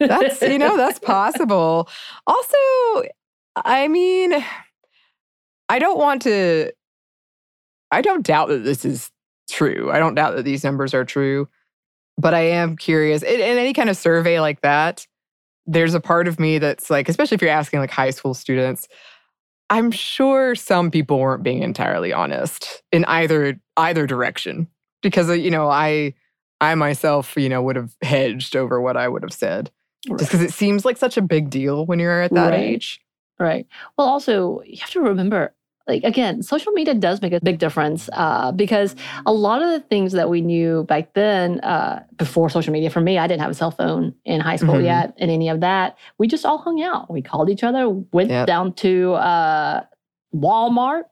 that's 0.00 0.42
you 0.42 0.58
know 0.58 0.76
that's 0.76 0.98
possible. 1.00 1.88
Also, 2.26 2.56
I 3.56 3.86
mean, 3.86 4.34
I 5.68 5.78
don't 5.78 5.98
want 5.98 6.22
to. 6.22 6.72
I 7.92 8.02
don't 8.02 8.26
doubt 8.26 8.48
that 8.48 8.64
this 8.64 8.84
is 8.84 9.12
true. 9.48 9.92
I 9.92 10.00
don't 10.00 10.16
doubt 10.16 10.34
that 10.36 10.44
these 10.44 10.64
numbers 10.64 10.92
are 10.92 11.04
true 11.04 11.48
but 12.18 12.34
I 12.34 12.40
am 12.40 12.76
curious. 12.76 13.22
In, 13.22 13.40
in, 13.40 13.58
any 13.58 13.72
kind 13.72 13.88
of 13.88 13.96
survey 13.96 14.40
like 14.40 14.60
that, 14.62 15.06
there's 15.66 15.94
a 15.94 16.00
part 16.00 16.28
of 16.28 16.40
me 16.40 16.58
that's 16.58 16.90
like, 16.90 17.08
especially 17.08 17.36
if 17.36 17.42
you're 17.42 17.50
asking 17.50 17.80
like 17.80 17.90
high 17.90 18.10
school 18.10 18.34
students, 18.34 18.88
I'm 19.70 19.90
sure 19.90 20.54
some 20.54 20.90
people 20.90 21.18
weren't 21.18 21.42
being 21.42 21.62
entirely 21.62 22.12
honest 22.12 22.82
in 22.90 23.04
either 23.04 23.60
either 23.76 24.06
direction 24.06 24.66
because 25.02 25.28
uh, 25.28 25.34
you 25.34 25.50
know 25.50 25.68
I 25.68 26.14
I 26.60 26.74
myself 26.74 27.36
you 27.36 27.48
know 27.48 27.62
would 27.62 27.76
have 27.76 27.94
hedged 28.02 28.56
over 28.56 28.80
what 28.80 28.96
I 28.96 29.08
would 29.08 29.22
have 29.22 29.32
said 29.32 29.70
right. 30.08 30.18
just 30.18 30.30
because 30.30 30.44
it 30.44 30.54
seems 30.54 30.84
like 30.84 30.96
such 30.96 31.16
a 31.16 31.22
big 31.22 31.50
deal 31.50 31.84
when 31.84 31.98
you're 31.98 32.22
at 32.22 32.32
that 32.32 32.50
right. 32.50 32.60
age. 32.60 33.00
Right. 33.38 33.66
Well, 33.96 34.08
also 34.08 34.62
you 34.64 34.78
have 34.78 34.90
to 34.90 35.00
remember 35.00 35.54
like 35.88 36.04
again 36.04 36.42
social 36.42 36.72
media 36.72 36.94
does 36.94 37.20
make 37.22 37.32
a 37.32 37.40
big 37.40 37.58
difference 37.58 38.08
uh, 38.12 38.52
because 38.52 38.94
a 39.26 39.32
lot 39.32 39.62
of 39.62 39.70
the 39.70 39.80
things 39.80 40.12
that 40.12 40.28
we 40.28 40.40
knew 40.40 40.84
back 40.84 41.14
then 41.14 41.60
uh, 41.60 42.02
before 42.16 42.48
social 42.50 42.72
media 42.72 42.90
for 42.90 43.00
me 43.00 43.18
i 43.18 43.26
didn't 43.26 43.40
have 43.40 43.50
a 43.50 43.54
cell 43.54 43.70
phone 43.70 44.14
in 44.24 44.40
high 44.40 44.56
school 44.56 44.74
mm-hmm. 44.74 44.84
yet 44.84 45.14
and 45.18 45.30
any 45.30 45.48
of 45.48 45.60
that 45.60 45.96
we 46.18 46.28
just 46.28 46.44
all 46.44 46.58
hung 46.58 46.82
out 46.82 47.10
we 47.10 47.22
called 47.22 47.50
each 47.50 47.64
other 47.64 47.88
went 47.88 48.30
yep. 48.30 48.46
down 48.46 48.72
to 48.72 49.14
uh, 49.14 49.82
walmart 50.34 51.04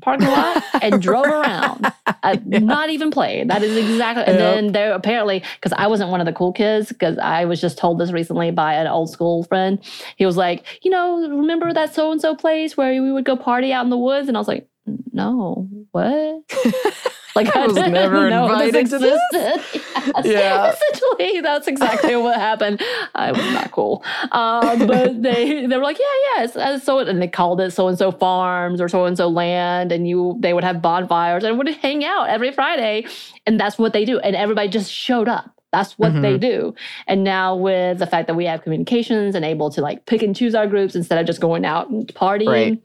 parking 0.00 0.28
lot 0.28 0.62
and 0.82 1.00
drove 1.00 1.26
around. 1.26 1.92
Uh, 2.22 2.36
yeah. 2.44 2.58
Not 2.58 2.90
even 2.90 3.10
played. 3.10 3.48
That 3.48 3.62
is 3.62 3.74
exactly. 3.74 4.24
And 4.24 4.38
yep. 4.38 4.54
then 4.54 4.72
there 4.72 4.92
apparently, 4.92 5.42
because 5.54 5.72
I 5.72 5.86
wasn't 5.86 6.10
one 6.10 6.20
of 6.20 6.26
the 6.26 6.34
cool 6.34 6.52
kids, 6.52 6.90
because 6.90 7.16
I 7.16 7.46
was 7.46 7.62
just 7.62 7.78
told 7.78 7.98
this 7.98 8.12
recently 8.12 8.50
by 8.50 8.74
an 8.74 8.86
old 8.86 9.08
school 9.08 9.44
friend. 9.44 9.78
He 10.16 10.26
was 10.26 10.36
like, 10.36 10.66
you 10.82 10.90
know, 10.90 11.26
remember 11.30 11.72
that 11.72 11.94
so 11.94 12.12
and 12.12 12.20
so 12.20 12.34
place 12.34 12.76
where 12.76 13.00
we 13.02 13.10
would 13.10 13.24
go 13.24 13.36
party 13.36 13.72
out 13.72 13.84
in 13.84 13.90
the 13.90 13.96
woods? 13.96 14.28
And 14.28 14.36
I 14.36 14.40
was 14.40 14.48
like, 14.48 14.68
no, 15.12 15.66
what? 15.92 16.42
Like 17.36 17.54
I 17.54 17.66
was 17.66 17.76
never 17.76 18.28
invited 18.28 18.86
to 18.90 18.98
this. 18.98 19.20
yes. 19.32 19.76
Yeah, 20.24 20.72
essentially, 20.72 21.40
that's 21.42 21.68
exactly 21.68 22.16
what 22.16 22.36
happened. 22.36 22.82
I 23.14 23.32
was 23.32 23.52
not 23.52 23.70
cool, 23.70 24.02
um, 24.32 24.86
but 24.86 25.22
they 25.22 25.66
they 25.66 25.76
were 25.76 25.82
like, 25.82 25.98
yeah, 25.98 26.46
yeah. 26.56 26.78
so 26.78 26.98
and 26.98 27.20
they 27.20 27.28
called 27.28 27.60
it 27.60 27.72
so 27.72 27.88
and 27.88 27.98
so 27.98 28.10
farms 28.10 28.80
or 28.80 28.88
so 28.88 29.04
and 29.04 29.16
so 29.16 29.28
land, 29.28 29.92
and 29.92 30.08
you 30.08 30.36
they 30.40 30.54
would 30.54 30.64
have 30.64 30.80
bonfires 30.80 31.44
and 31.44 31.58
would 31.58 31.68
hang 31.68 32.04
out 32.04 32.30
every 32.30 32.50
Friday, 32.50 33.06
and 33.46 33.60
that's 33.60 33.78
what 33.78 33.92
they 33.92 34.04
do, 34.04 34.18
and 34.20 34.34
everybody 34.34 34.68
just 34.68 34.90
showed 34.90 35.28
up. 35.28 35.54
That's 35.70 35.98
what 35.98 36.12
mm-hmm. 36.12 36.22
they 36.22 36.38
do. 36.38 36.74
And 37.06 37.22
now 37.22 37.54
with 37.54 37.98
the 37.98 38.06
fact 38.06 38.26
that 38.26 38.34
we 38.34 38.46
have 38.46 38.62
communications 38.62 39.34
and 39.34 39.44
able 39.44 39.70
to 39.70 39.82
like 39.82 40.06
pick 40.06 40.22
and 40.22 40.34
choose 40.34 40.54
our 40.54 40.66
groups 40.66 40.96
instead 40.96 41.20
of 41.20 41.26
just 41.26 41.40
going 41.40 41.64
out 41.64 41.90
and 41.90 42.08
partying. 42.08 42.48
Right 42.48 42.82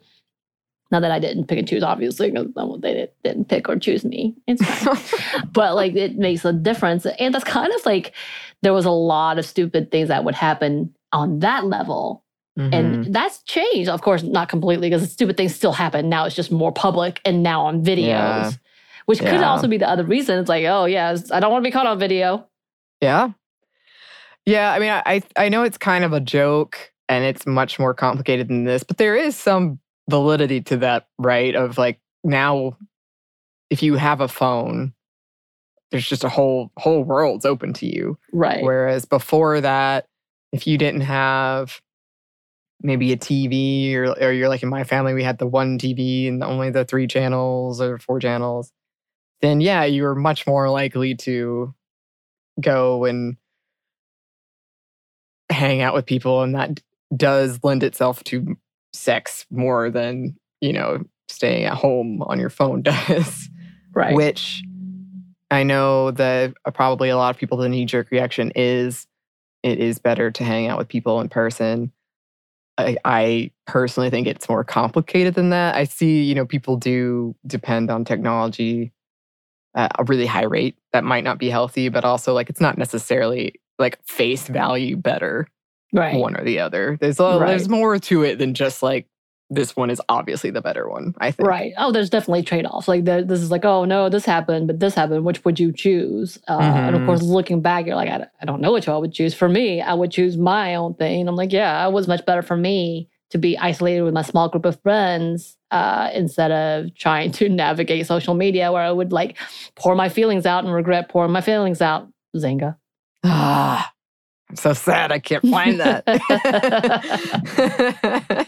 not 0.91 1.01
that 1.01 1.11
I 1.11 1.19
didn't 1.19 1.47
pick 1.47 1.57
and 1.57 1.67
choose, 1.67 1.83
obviously, 1.83 2.31
because 2.31 2.47
they 2.81 3.09
didn't 3.23 3.45
pick 3.45 3.67
or 3.67 3.77
choose 3.77 4.05
me. 4.05 4.35
It's 4.47 4.63
fine. 4.63 5.43
but 5.51 5.75
like 5.75 5.95
it 5.95 6.17
makes 6.17 6.45
a 6.45 6.53
difference. 6.53 7.05
And 7.05 7.33
that's 7.33 7.43
kind 7.43 7.73
of 7.73 7.85
like 7.85 8.13
there 8.61 8.73
was 8.73 8.85
a 8.85 8.91
lot 8.91 9.39
of 9.39 9.45
stupid 9.45 9.91
things 9.91 10.09
that 10.09 10.23
would 10.23 10.35
happen 10.35 10.93
on 11.11 11.39
that 11.39 11.65
level. 11.65 12.23
Mm-hmm. 12.57 12.73
And 12.73 13.13
that's 13.13 13.41
changed, 13.43 13.89
of 13.89 14.01
course, 14.01 14.23
not 14.23 14.47
completely 14.47 14.89
because 14.89 15.11
stupid 15.11 15.37
things 15.37 15.55
still 15.55 15.73
happen. 15.73 16.07
Now 16.07 16.25
it's 16.25 16.35
just 16.35 16.51
more 16.51 16.71
public 16.71 17.19
and 17.25 17.41
now 17.41 17.65
on 17.65 17.83
videos, 17.83 18.07
yeah. 18.07 18.51
which 19.07 19.21
yeah. 19.21 19.31
could 19.31 19.41
also 19.41 19.67
be 19.67 19.77
the 19.77 19.89
other 19.89 20.03
reason. 20.03 20.39
It's 20.39 20.49
like, 20.49 20.65
oh, 20.65 20.85
yeah, 20.85 21.17
I 21.31 21.39
don't 21.39 21.51
want 21.51 21.63
to 21.63 21.67
be 21.67 21.71
caught 21.71 21.87
on 21.87 21.99
video. 21.99 22.47
Yeah. 23.01 23.31
Yeah. 24.45 24.71
I 24.71 24.79
mean, 24.79 24.91
I, 24.91 25.21
I 25.35 25.49
know 25.49 25.63
it's 25.63 25.77
kind 25.77 26.05
of 26.05 26.13
a 26.13 26.21
joke 26.21 26.93
and 27.09 27.25
it's 27.25 27.45
much 27.45 27.77
more 27.79 27.93
complicated 27.93 28.47
than 28.47 28.63
this, 28.63 28.83
but 28.83 28.97
there 28.97 29.15
is 29.15 29.35
some 29.35 29.79
validity 30.09 30.61
to 30.61 30.77
that, 30.77 31.07
right? 31.17 31.55
Of 31.55 31.77
like 31.77 31.99
now, 32.23 32.77
if 33.69 33.83
you 33.83 33.95
have 33.95 34.21
a 34.21 34.27
phone, 34.27 34.93
there's 35.91 36.07
just 36.07 36.23
a 36.23 36.29
whole 36.29 36.71
whole 36.77 37.03
world's 37.03 37.45
open 37.45 37.73
to 37.73 37.85
you. 37.85 38.17
Right. 38.33 38.63
Whereas 38.63 39.05
before 39.05 39.61
that, 39.61 40.07
if 40.51 40.67
you 40.67 40.77
didn't 40.77 41.01
have 41.01 41.81
maybe 42.81 43.11
a 43.13 43.17
TV 43.17 43.95
or 43.95 44.11
or 44.21 44.31
you're 44.31 44.49
like 44.49 44.63
in 44.63 44.69
my 44.69 44.83
family, 44.83 45.13
we 45.13 45.23
had 45.23 45.37
the 45.37 45.47
one 45.47 45.77
TV 45.77 46.27
and 46.27 46.43
only 46.43 46.69
the 46.69 46.85
three 46.85 47.07
channels 47.07 47.81
or 47.81 47.97
four 47.99 48.19
channels, 48.19 48.71
then 49.41 49.61
yeah, 49.61 49.83
you 49.85 50.03
were 50.03 50.15
much 50.15 50.45
more 50.47 50.69
likely 50.69 51.15
to 51.15 51.73
go 52.59 53.05
and 53.05 53.37
hang 55.51 55.81
out 55.81 55.93
with 55.93 56.05
people 56.05 56.41
and 56.41 56.55
that 56.55 56.79
does 57.15 57.59
lend 57.63 57.83
itself 57.83 58.23
to 58.23 58.57
sex 58.95 59.45
more 59.51 59.89
than, 59.89 60.35
you 60.61 60.73
know, 60.73 61.03
staying 61.27 61.65
at 61.65 61.73
home 61.73 62.21
on 62.23 62.39
your 62.39 62.49
phone 62.49 62.81
does. 62.83 63.49
Right. 63.93 64.15
Which 64.15 64.63
I 65.51 65.63
know 65.63 66.11
that 66.11 66.53
uh, 66.65 66.71
probably 66.71 67.09
a 67.09 67.17
lot 67.17 67.33
of 67.33 67.39
people, 67.39 67.57
the 67.57 67.69
knee 67.69 67.85
jerk 67.85 68.11
reaction 68.11 68.51
is 68.55 69.07
it 69.63 69.79
is 69.79 69.99
better 69.99 70.31
to 70.31 70.43
hang 70.43 70.67
out 70.67 70.77
with 70.77 70.87
people 70.87 71.21
in 71.21 71.29
person. 71.29 71.91
I, 72.77 72.97
I, 73.05 73.51
personally 73.65 74.09
think 74.09 74.27
it's 74.27 74.49
more 74.49 74.65
complicated 74.65 75.33
than 75.33 75.49
that. 75.51 75.75
I 75.75 75.85
see, 75.85 76.23
you 76.23 76.35
know, 76.35 76.45
people 76.45 76.75
do 76.75 77.33
depend 77.47 77.89
on 77.89 78.03
technology 78.03 78.91
at 79.73 79.91
a 79.97 80.03
really 80.03 80.25
high 80.25 80.43
rate. 80.43 80.77
That 80.91 81.05
might 81.05 81.23
not 81.23 81.39
be 81.39 81.49
healthy, 81.49 81.87
but 81.89 82.03
also 82.03 82.33
like 82.33 82.49
it's 82.49 82.61
not 82.61 82.77
necessarily 82.77 83.55
like 83.79 83.97
face 84.05 84.47
value 84.47 84.97
better 84.97 85.47
right. 85.95 86.19
one 86.19 86.35
or 86.35 86.43
the 86.43 86.59
other. 86.59 86.97
There's 86.99 87.19
a, 87.19 87.39
right. 87.39 87.47
there's 87.47 87.69
more 87.69 87.97
to 87.97 88.23
it 88.23 88.37
than 88.37 88.53
just 88.53 88.83
like 88.83 89.07
this 89.49 89.75
one 89.75 89.89
is 89.89 90.01
obviously 90.09 90.49
the 90.49 90.61
better 90.61 90.89
one, 90.89 91.13
I 91.19 91.31
think. 91.31 91.47
Right. 91.47 91.73
Oh, 91.77 91.91
there's 91.91 92.09
definitely 92.09 92.43
trade 92.43 92.65
offs. 92.65 92.87
Like, 92.87 93.05
there, 93.05 93.23
this 93.23 93.41
is 93.41 93.51
like, 93.51 93.63
oh, 93.63 93.85
no, 93.85 94.09
this 94.09 94.25
happened, 94.25 94.67
but 94.67 94.79
this 94.79 94.95
happened. 94.95 95.23
Which 95.23 95.45
would 95.45 95.59
you 95.59 95.71
choose? 95.71 96.39
Uh, 96.47 96.57
mm-hmm. 96.57 96.77
And 96.77 96.95
of 96.95 97.05
course, 97.05 97.21
mm-hmm. 97.21 97.31
looking 97.31 97.61
back, 97.61 97.85
you're 97.85 97.95
like, 97.95 98.09
I, 98.09 98.25
I 98.41 98.45
don't 98.45 98.61
know 98.61 98.73
which 98.73 98.87
one 98.87 98.95
I 98.95 98.99
would 98.99 99.13
choose. 99.13 99.33
For 99.33 99.47
me, 99.47 99.81
I 99.81 99.93
would 99.93 100.11
choose 100.11 100.35
my 100.35 100.75
own 100.75 100.95
thing. 100.95 101.27
I'm 101.27 101.35
like, 101.35 101.53
yeah, 101.53 101.85
it 101.87 101.91
was 101.91 102.07
much 102.07 102.25
better 102.25 102.41
for 102.41 102.57
me 102.57 103.07
to 103.31 103.37
be 103.37 103.57
isolated 103.57 104.01
with 104.01 104.13
my 104.13 104.21
small 104.21 104.49
group 104.49 104.65
of 104.65 104.81
friends 104.81 105.57
uh, 105.71 106.09
instead 106.13 106.51
of 106.51 106.95
trying 106.95 107.31
to 107.33 107.49
navigate 107.49 108.07
social 108.07 108.33
media 108.33 108.71
where 108.71 108.83
I 108.83 108.91
would 108.91 109.11
like 109.11 109.37
pour 109.75 109.95
my 109.95 110.09
feelings 110.09 110.45
out 110.45 110.63
and 110.63 110.73
regret 110.73 111.09
pouring 111.09 111.31
my 111.31 111.41
feelings 111.41 111.81
out. 111.81 112.07
Zynga. 112.35 112.77
Ah, 113.23 113.91
I'm 114.49 114.55
so 114.55 114.73
sad 114.73 115.11
I 115.11 115.19
can't 115.19 115.47
find 115.47 115.79
that. 115.79 116.05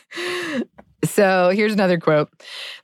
So 1.04 1.52
here's 1.54 1.74
another 1.74 2.00
quote 2.00 2.30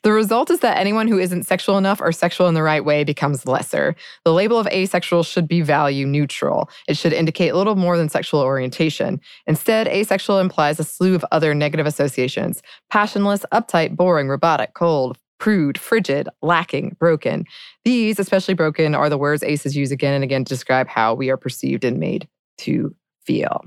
The 0.03 0.11
result 0.11 0.51
is 0.51 0.59
that 0.59 0.77
anyone 0.77 1.07
who 1.07 1.17
isn't 1.17 1.47
sexual 1.47 1.77
enough 1.77 1.99
or 1.99 2.11
sexual 2.11 2.47
in 2.47 2.53
the 2.53 2.61
right 2.61 2.85
way 2.85 3.03
becomes 3.03 3.47
lesser. 3.47 3.95
The 4.23 4.33
label 4.33 4.59
of 4.59 4.67
asexual 4.67 5.23
should 5.23 5.47
be 5.47 5.61
value 5.61 6.05
neutral. 6.05 6.69
It 6.87 6.95
should 6.95 7.13
indicate 7.13 7.55
little 7.55 7.75
more 7.75 7.97
than 7.97 8.09
sexual 8.09 8.41
orientation. 8.41 9.19
Instead, 9.47 9.87
asexual 9.87 10.39
implies 10.39 10.79
a 10.79 10.83
slew 10.83 11.15
of 11.15 11.25
other 11.31 11.55
negative 11.55 11.87
associations 11.87 12.61
passionless, 12.91 13.45
uptight, 13.51 13.95
boring, 13.95 14.29
robotic, 14.29 14.75
cold, 14.75 15.17
prude, 15.39 15.79
frigid, 15.79 16.29
lacking, 16.43 16.95
broken. 16.99 17.45
These, 17.83 18.19
especially 18.19 18.53
broken, 18.53 18.93
are 18.93 19.09
the 19.09 19.17
words 19.17 19.43
aces 19.43 19.75
use 19.75 19.91
again 19.91 20.13
and 20.13 20.23
again 20.23 20.45
to 20.45 20.49
describe 20.49 20.87
how 20.87 21.15
we 21.15 21.31
are 21.31 21.37
perceived 21.37 21.83
and 21.83 21.99
made 21.99 22.27
to 22.59 22.95
feel. 23.25 23.65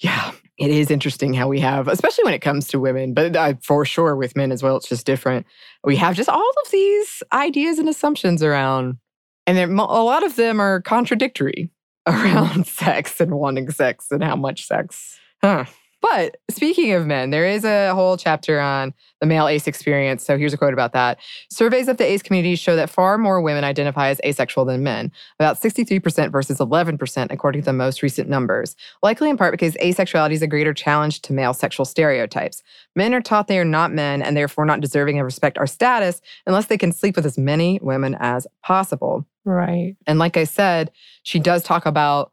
Yeah, 0.00 0.32
it 0.58 0.70
is 0.70 0.90
interesting 0.90 1.34
how 1.34 1.48
we 1.48 1.60
have, 1.60 1.88
especially 1.88 2.24
when 2.24 2.34
it 2.34 2.40
comes 2.40 2.68
to 2.68 2.80
women, 2.80 3.14
but 3.14 3.34
uh, 3.34 3.54
for 3.62 3.84
sure 3.84 4.14
with 4.14 4.36
men 4.36 4.52
as 4.52 4.62
well, 4.62 4.76
it's 4.76 4.88
just 4.88 5.06
different. 5.06 5.46
We 5.82 5.96
have 5.96 6.14
just 6.14 6.28
all 6.28 6.50
of 6.64 6.70
these 6.70 7.22
ideas 7.32 7.78
and 7.78 7.88
assumptions 7.88 8.42
around, 8.42 8.98
and 9.46 9.58
a 9.58 9.82
lot 9.84 10.24
of 10.24 10.36
them 10.36 10.60
are 10.60 10.80
contradictory 10.82 11.70
around 12.06 12.66
sex 12.66 13.20
and 13.20 13.34
wanting 13.34 13.70
sex 13.70 14.06
and 14.10 14.22
how 14.22 14.36
much 14.36 14.66
sex. 14.66 15.18
Huh. 15.42 15.64
But 16.00 16.36
speaking 16.50 16.92
of 16.92 17.06
men, 17.06 17.30
there 17.30 17.46
is 17.46 17.64
a 17.64 17.92
whole 17.94 18.16
chapter 18.16 18.60
on 18.60 18.94
the 19.20 19.26
male 19.26 19.48
ace 19.48 19.66
experience. 19.66 20.24
So 20.24 20.38
here's 20.38 20.52
a 20.52 20.56
quote 20.56 20.72
about 20.72 20.92
that. 20.92 21.18
Surveys 21.50 21.88
of 21.88 21.96
the 21.96 22.04
ace 22.04 22.22
community 22.22 22.54
show 22.54 22.76
that 22.76 22.88
far 22.88 23.18
more 23.18 23.40
women 23.40 23.64
identify 23.64 24.08
as 24.08 24.20
asexual 24.24 24.64
than 24.64 24.84
men, 24.84 25.10
about 25.40 25.60
63% 25.60 26.30
versus 26.30 26.58
11%, 26.58 27.32
according 27.32 27.62
to 27.62 27.66
the 27.66 27.72
most 27.72 28.02
recent 28.02 28.28
numbers. 28.28 28.76
Likely 29.02 29.28
in 29.28 29.36
part 29.36 29.52
because 29.52 29.74
asexuality 29.74 30.32
is 30.32 30.42
a 30.42 30.46
greater 30.46 30.72
challenge 30.72 31.20
to 31.22 31.32
male 31.32 31.52
sexual 31.52 31.84
stereotypes. 31.84 32.62
Men 32.94 33.12
are 33.12 33.20
taught 33.20 33.48
they 33.48 33.58
are 33.58 33.64
not 33.64 33.92
men 33.92 34.22
and 34.22 34.36
therefore 34.36 34.64
not 34.64 34.80
deserving 34.80 35.18
of 35.18 35.24
respect 35.24 35.58
or 35.58 35.66
status 35.66 36.20
unless 36.46 36.66
they 36.66 36.78
can 36.78 36.92
sleep 36.92 37.16
with 37.16 37.26
as 37.26 37.36
many 37.36 37.80
women 37.82 38.16
as 38.20 38.46
possible. 38.62 39.26
Right. 39.44 39.96
And 40.06 40.18
like 40.18 40.36
I 40.36 40.44
said, 40.44 40.92
she 41.24 41.40
does 41.40 41.64
talk 41.64 41.86
about 41.86 42.32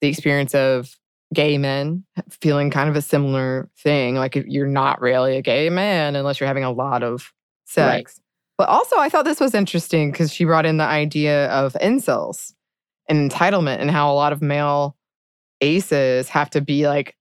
the 0.00 0.08
experience 0.08 0.54
of 0.54 0.96
gay 1.34 1.58
men 1.58 2.04
feeling 2.30 2.70
kind 2.70 2.88
of 2.88 2.96
a 2.96 3.02
similar 3.02 3.68
thing. 3.78 4.14
Like 4.16 4.34
you're 4.34 4.66
not 4.66 5.00
really 5.00 5.36
a 5.36 5.42
gay 5.42 5.68
man 5.70 6.16
unless 6.16 6.40
you're 6.40 6.46
having 6.46 6.64
a 6.64 6.72
lot 6.72 7.02
of 7.02 7.32
sex. 7.66 8.14
Right. 8.16 8.24
But 8.56 8.68
also, 8.68 8.96
I 8.96 9.08
thought 9.08 9.24
this 9.24 9.40
was 9.40 9.54
interesting 9.54 10.12
because 10.12 10.32
she 10.32 10.44
brought 10.44 10.66
in 10.66 10.76
the 10.76 10.84
idea 10.84 11.48
of 11.50 11.72
incels 11.74 12.52
and 13.08 13.30
entitlement 13.30 13.80
and 13.80 13.90
how 13.90 14.12
a 14.12 14.14
lot 14.14 14.32
of 14.32 14.40
male 14.40 14.96
aces 15.60 16.28
have 16.28 16.50
to 16.50 16.60
be 16.60 16.86
like, 16.86 17.16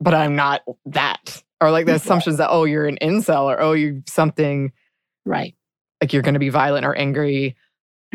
but 0.00 0.14
I'm 0.14 0.36
not 0.36 0.62
that. 0.86 1.42
Or 1.60 1.70
like 1.70 1.86
the 1.86 1.94
assumptions 1.96 2.38
that, 2.38 2.50
oh, 2.50 2.64
you're 2.64 2.86
an 2.86 2.98
incel 3.02 3.44
or 3.44 3.60
oh, 3.60 3.72
you're 3.72 4.00
something. 4.06 4.72
Right. 5.24 5.56
Like 6.00 6.12
you're 6.12 6.22
going 6.22 6.34
to 6.34 6.40
be 6.40 6.50
violent 6.50 6.86
or 6.86 6.94
angry. 6.94 7.56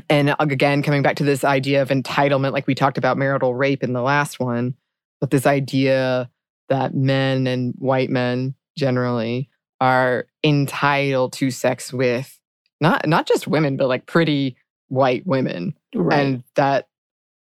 And 0.10 0.34
again, 0.40 0.82
coming 0.82 1.02
back 1.02 1.18
to 1.18 1.24
this 1.24 1.44
idea 1.44 1.82
of 1.82 1.90
entitlement, 1.90 2.54
like 2.54 2.68
we 2.68 2.76
talked 2.76 2.98
about 2.98 3.18
marital 3.18 3.54
rape 3.54 3.84
in 3.84 3.92
the 3.92 4.02
last 4.02 4.40
one, 4.40 4.76
but 5.22 5.30
this 5.30 5.46
idea 5.46 6.30
that 6.68 6.94
men 6.94 7.48
and 7.48 7.74
white 7.78 8.10
men 8.10 8.56
generally 8.78 9.50
are 9.80 10.26
entitled 10.44 11.34
to 11.34 11.52
sex 11.52 11.94
with 11.94 12.40
not 12.82 13.08
not 13.08 13.28
just 13.28 13.48
women 13.48 13.78
but 13.78 13.88
like 13.88 14.06
pretty 14.06 14.58
white 14.90 15.26
women 15.26 15.74
right. 15.96 16.20
and 16.20 16.44
that 16.56 16.88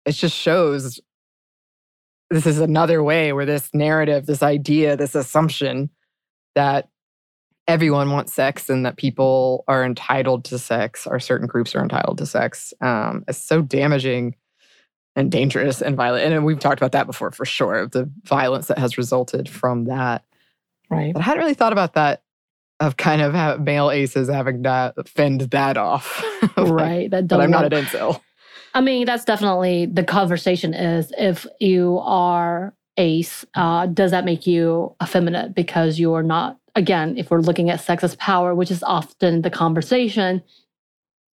it 0.05 0.11
just 0.11 0.35
shows 0.35 0.99
this 2.29 2.45
is 2.45 2.59
another 2.59 3.01
way 3.01 3.33
where 3.33 3.45
this 3.45 3.69
narrative 3.73 4.25
this 4.25 4.43
idea 4.43 4.95
this 4.95 5.15
assumption 5.15 5.89
that 6.55 6.89
everyone 7.67 8.09
wants 8.09 8.33
sex 8.33 8.69
and 8.69 8.85
that 8.85 8.97
people 8.97 9.63
are 9.67 9.85
entitled 9.85 10.43
to 10.43 10.57
sex 10.57 11.05
or 11.05 11.19
certain 11.19 11.47
groups 11.47 11.75
are 11.75 11.83
entitled 11.83 12.17
to 12.17 12.25
sex 12.25 12.73
um, 12.81 13.23
is 13.27 13.37
so 13.37 13.61
damaging 13.61 14.35
and 15.15 15.31
dangerous 15.31 15.81
and 15.81 15.95
violent. 15.95 16.31
And 16.31 16.45
we've 16.45 16.59
talked 16.59 16.79
about 16.79 16.91
that 16.93 17.07
before 17.07 17.31
for 17.31 17.45
sure, 17.45 17.87
the 17.87 18.09
violence 18.23 18.67
that 18.67 18.77
has 18.77 18.97
resulted 18.97 19.49
from 19.49 19.85
that. 19.85 20.23
Right. 20.89 21.13
But 21.13 21.21
I 21.21 21.23
hadn't 21.23 21.41
really 21.41 21.53
thought 21.53 21.73
about 21.73 21.93
that 21.93 22.23
of 22.79 22.97
kind 22.97 23.21
of 23.21 23.59
male 23.61 23.91
aces 23.91 24.29
having 24.29 24.63
to 24.63 24.93
fend 25.05 25.41
that 25.41 25.77
off. 25.77 26.23
like, 26.57 26.69
right. 26.69 27.11
That 27.11 27.27
but 27.27 27.41
I'm 27.41 27.51
not 27.51 27.71
an 27.71 27.83
incel. 27.83 28.21
I 28.73 28.81
mean, 28.81 29.05
that's 29.05 29.25
definitely 29.25 29.87
the 29.87 30.03
conversation 30.03 30.73
is 30.73 31.11
if 31.17 31.45
you 31.59 31.99
are 32.03 32.73
ace, 32.97 33.45
uh, 33.55 33.87
does 33.87 34.11
that 34.11 34.25
make 34.25 34.45
you 34.45 34.95
effeminate 35.01 35.55
because 35.55 35.99
you're 35.99 36.23
not, 36.23 36.57
again, 36.75 37.17
if 37.17 37.31
we're 37.31 37.41
looking 37.41 37.69
at 37.69 37.81
sex 37.81 38.03
as 38.03 38.15
power, 38.15 38.53
which 38.53 38.69
is 38.69 38.83
often 38.83 39.41
the 39.41 39.49
conversation, 39.49 40.43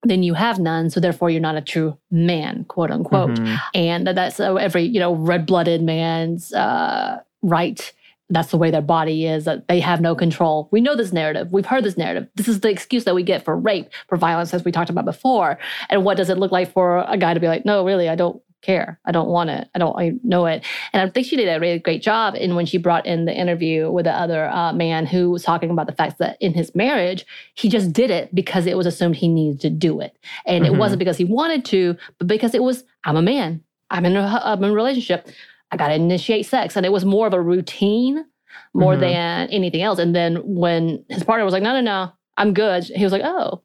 then 0.05 0.23
you 0.23 0.33
have 0.35 0.59
none. 0.59 0.89
So 0.89 0.99
therefore, 0.99 1.29
you're 1.29 1.41
not 1.41 1.55
a 1.55 1.61
true 1.61 1.97
man, 2.11 2.65
quote 2.65 2.91
unquote. 2.91 3.31
Mm-hmm. 3.31 3.55
And 3.73 4.07
that's 4.07 4.39
uh, 4.39 4.55
every 4.55 4.83
you 4.83 4.99
know 4.99 5.13
red 5.13 5.45
blooded 5.45 5.81
man's 5.81 6.53
uh, 6.53 7.19
right. 7.41 7.91
That's 8.29 8.49
the 8.49 8.57
way 8.57 8.71
their 8.71 8.81
body 8.81 9.27
is. 9.27 9.45
That 9.45 9.67
they 9.67 9.79
have 9.79 10.01
no 10.01 10.15
control. 10.15 10.67
We 10.71 10.81
know 10.81 10.95
this 10.95 11.13
narrative. 11.13 11.51
We've 11.51 11.65
heard 11.65 11.83
this 11.83 11.97
narrative. 11.97 12.27
This 12.35 12.47
is 12.47 12.61
the 12.61 12.69
excuse 12.69 13.03
that 13.03 13.15
we 13.15 13.23
get 13.23 13.43
for 13.43 13.55
rape, 13.55 13.89
for 14.07 14.17
violence, 14.17 14.53
as 14.53 14.63
we 14.63 14.71
talked 14.71 14.89
about 14.89 15.05
before. 15.05 15.59
And 15.89 16.03
what 16.03 16.17
does 16.17 16.29
it 16.29 16.37
look 16.37 16.51
like 16.51 16.71
for 16.71 16.99
a 17.07 17.17
guy 17.17 17.33
to 17.33 17.39
be 17.39 17.47
like, 17.47 17.65
no, 17.65 17.85
really, 17.85 18.09
I 18.09 18.15
don't 18.15 18.41
care. 18.65 18.99
I 19.06 19.12
don't 19.12 19.28
want 19.28 19.49
it. 19.49 19.69
I 19.75 19.80
don't 19.80 19.97
I 19.97 20.13
know 20.23 20.45
it. 20.45 20.65
And 20.91 21.01
I 21.01 21.12
think 21.12 21.28
she 21.28 21.36
did 21.36 21.47
a 21.47 21.60
really 21.60 21.80
great 21.80 22.01
job 22.01 22.36
in 22.36 22.56
when 22.56 22.65
she 22.65 22.78
brought 22.78 23.06
in 23.06 23.25
the 23.25 23.34
interview 23.34 23.91
with 23.91 24.06
the 24.06 24.12
other 24.12 24.49
uh, 24.49 24.73
man 24.73 25.06
who 25.06 25.30
was 25.30 25.43
talking 25.43 25.69
about 25.69 25.88
the 25.88 25.93
fact 25.93 26.17
that 26.17 26.38
in 26.41 26.54
his 26.54 26.73
marriage, 26.73 27.25
he 27.54 27.69
just 27.69 27.93
did 27.93 28.10
it 28.10 28.34
because 28.34 28.65
it 28.65 28.78
was 28.78 28.88
assumed 28.88 29.15
he 29.15 29.28
needed 29.28 29.62
to 29.62 29.69
do 29.69 30.01
it. 30.01 30.17
And 30.45 30.65
mm-hmm. 30.65 30.75
it 30.75 30.78
wasn't 30.78 30.99
because 30.99 31.17
he 31.17 31.25
wanted 31.25 31.63
to, 31.65 31.95
but 32.17 32.28
because 32.28 32.56
it 32.56 32.63
was, 32.63 32.84
I'm 33.04 33.17
a 33.17 33.21
man. 33.21 33.63
I'm 33.89 34.06
in 34.06 34.15
a, 34.15 34.41
I'm 34.43 34.63
in 34.63 34.71
a 34.71 34.73
relationship. 34.73 35.28
I 35.71 35.78
got 35.78 35.89
to 35.89 35.93
initiate 35.93 36.45
sex. 36.45 36.75
And 36.75 36.86
it 36.86 36.91
was 36.91 37.06
more 37.06 37.28
of 37.28 37.34
a 37.34 37.41
routine 37.41 38.25
more 38.73 38.93
mm-hmm. 38.93 39.01
than 39.01 39.49
anything 39.49 39.82
else. 39.82 39.99
And 39.99 40.15
then 40.15 40.38
when 40.43 41.04
his 41.10 41.23
partner 41.23 41.45
was 41.45 41.54
like, 41.54 41.63
no, 41.63 41.73
no, 41.73 41.82
no, 41.82 42.12
I'm 42.38 42.54
good. 42.54 42.84
He 42.84 43.04
was 43.04 43.13
like, 43.13 43.23
oh, 43.23 43.62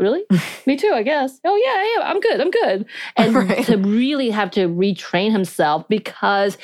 really? 0.00 0.24
Me 0.66 0.76
too, 0.76 0.92
I 0.92 1.02
guess. 1.02 1.40
Oh 1.44 1.56
yeah, 1.56 2.00
yeah, 2.02 2.10
I'm 2.10 2.20
good. 2.20 2.40
I'm 2.40 2.50
good. 2.50 2.86
And 3.16 3.34
right. 3.34 3.64
to 3.66 3.76
really 3.76 4.30
have 4.30 4.50
to 4.52 4.68
retrain 4.68 5.30
himself 5.30 5.86
because 5.88 6.58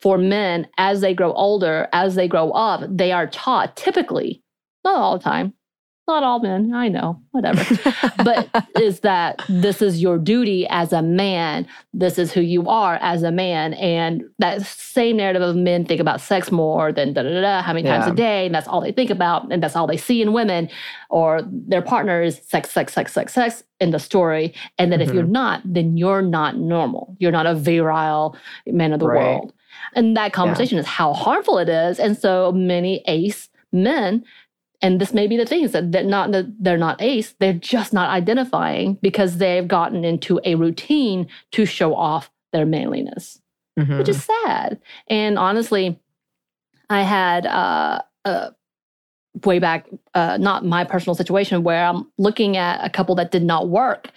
for 0.00 0.18
men, 0.18 0.68
as 0.78 1.00
they 1.00 1.14
grow 1.14 1.32
older, 1.32 1.88
as 1.92 2.14
they 2.14 2.28
grow 2.28 2.50
up, 2.50 2.84
they 2.88 3.12
are 3.12 3.26
taught 3.26 3.76
typically, 3.76 4.42
not 4.84 4.96
all 4.96 5.18
the 5.18 5.24
time, 5.24 5.54
not 6.08 6.24
all 6.24 6.40
men, 6.40 6.74
I 6.74 6.88
know, 6.88 7.20
whatever. 7.30 7.62
but 8.24 8.48
is 8.80 9.00
that 9.00 9.40
this 9.48 9.80
is 9.80 10.02
your 10.02 10.18
duty 10.18 10.66
as 10.68 10.92
a 10.92 11.00
man. 11.00 11.66
This 11.94 12.18
is 12.18 12.32
who 12.32 12.40
you 12.40 12.68
are 12.68 12.96
as 12.96 13.22
a 13.22 13.30
man. 13.30 13.74
And 13.74 14.24
that 14.38 14.62
same 14.62 15.16
narrative 15.16 15.42
of 15.42 15.54
men 15.54 15.84
think 15.84 16.00
about 16.00 16.20
sex 16.20 16.50
more 16.50 16.92
than 16.92 17.12
da 17.12 17.22
da 17.22 17.40
da, 17.40 17.62
how 17.62 17.72
many 17.72 17.86
yeah. 17.86 17.98
times 17.98 18.12
a 18.12 18.14
day. 18.14 18.46
And 18.46 18.54
that's 18.54 18.66
all 18.66 18.80
they 18.80 18.92
think 18.92 19.10
about. 19.10 19.52
And 19.52 19.62
that's 19.62 19.76
all 19.76 19.86
they 19.86 19.96
see 19.96 20.20
in 20.20 20.32
women 20.32 20.68
or 21.08 21.40
their 21.44 21.82
partners, 21.82 22.40
sex, 22.46 22.70
sex, 22.70 22.92
sex, 22.92 23.12
sex, 23.12 23.32
sex 23.32 23.62
in 23.80 23.90
the 23.90 24.00
story. 24.00 24.54
And 24.78 24.90
that 24.90 25.00
mm-hmm. 25.00 25.08
if 25.08 25.14
you're 25.14 25.24
mm-hmm. 25.24 25.32
not, 25.32 25.62
then 25.64 25.96
you're 25.96 26.22
not 26.22 26.56
normal. 26.56 27.16
You're 27.20 27.32
not 27.32 27.46
a 27.46 27.54
virile 27.54 28.36
man 28.66 28.92
of 28.92 28.98
the 28.98 29.06
right. 29.06 29.18
world. 29.18 29.52
And 29.94 30.16
that 30.16 30.32
conversation 30.32 30.76
yeah. 30.76 30.82
is 30.82 30.86
how 30.86 31.12
harmful 31.12 31.58
it 31.58 31.68
is. 31.68 32.00
And 32.00 32.18
so 32.18 32.50
many 32.50 33.02
ace 33.06 33.48
men 33.72 34.24
and 34.82 35.00
this 35.00 35.14
may 35.14 35.26
be 35.26 35.36
the 35.36 35.46
thing 35.46 35.62
is 35.62 35.72
that 35.72 35.92
they're 35.92 36.02
not 36.02 36.32
that 36.32 36.46
they're 36.62 36.76
not 36.76 37.00
ace 37.00 37.34
they're 37.38 37.52
just 37.52 37.92
not 37.92 38.10
identifying 38.10 38.98
because 39.00 39.38
they've 39.38 39.68
gotten 39.68 40.04
into 40.04 40.40
a 40.44 40.56
routine 40.56 41.26
to 41.52 41.64
show 41.64 41.94
off 41.94 42.30
their 42.52 42.66
manliness 42.66 43.40
mm-hmm. 43.78 43.98
which 43.98 44.08
is 44.08 44.22
sad 44.22 44.78
and 45.08 45.38
honestly 45.38 45.98
i 46.90 47.02
had 47.02 47.46
uh, 47.46 48.02
uh 48.24 48.50
way 49.46 49.58
back 49.58 49.88
uh, 50.12 50.36
not 50.36 50.62
my 50.62 50.84
personal 50.84 51.14
situation 51.14 51.62
where 51.62 51.86
i'm 51.86 52.06
looking 52.18 52.58
at 52.58 52.84
a 52.84 52.90
couple 52.90 53.14
that 53.14 53.30
did 53.30 53.42
not 53.42 53.70
work 53.70 54.08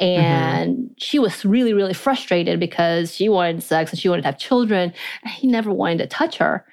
and 0.00 0.76
mm-hmm. 0.76 0.92
she 0.96 1.20
was 1.20 1.44
really 1.44 1.72
really 1.72 1.94
frustrated 1.94 2.58
because 2.58 3.14
she 3.14 3.28
wanted 3.28 3.62
sex 3.62 3.92
and 3.92 4.00
she 4.00 4.08
wanted 4.08 4.22
to 4.22 4.28
have 4.28 4.38
children 4.38 4.92
and 5.22 5.32
he 5.32 5.46
never 5.46 5.70
wanted 5.70 5.98
to 5.98 6.06
touch 6.08 6.38
her 6.38 6.64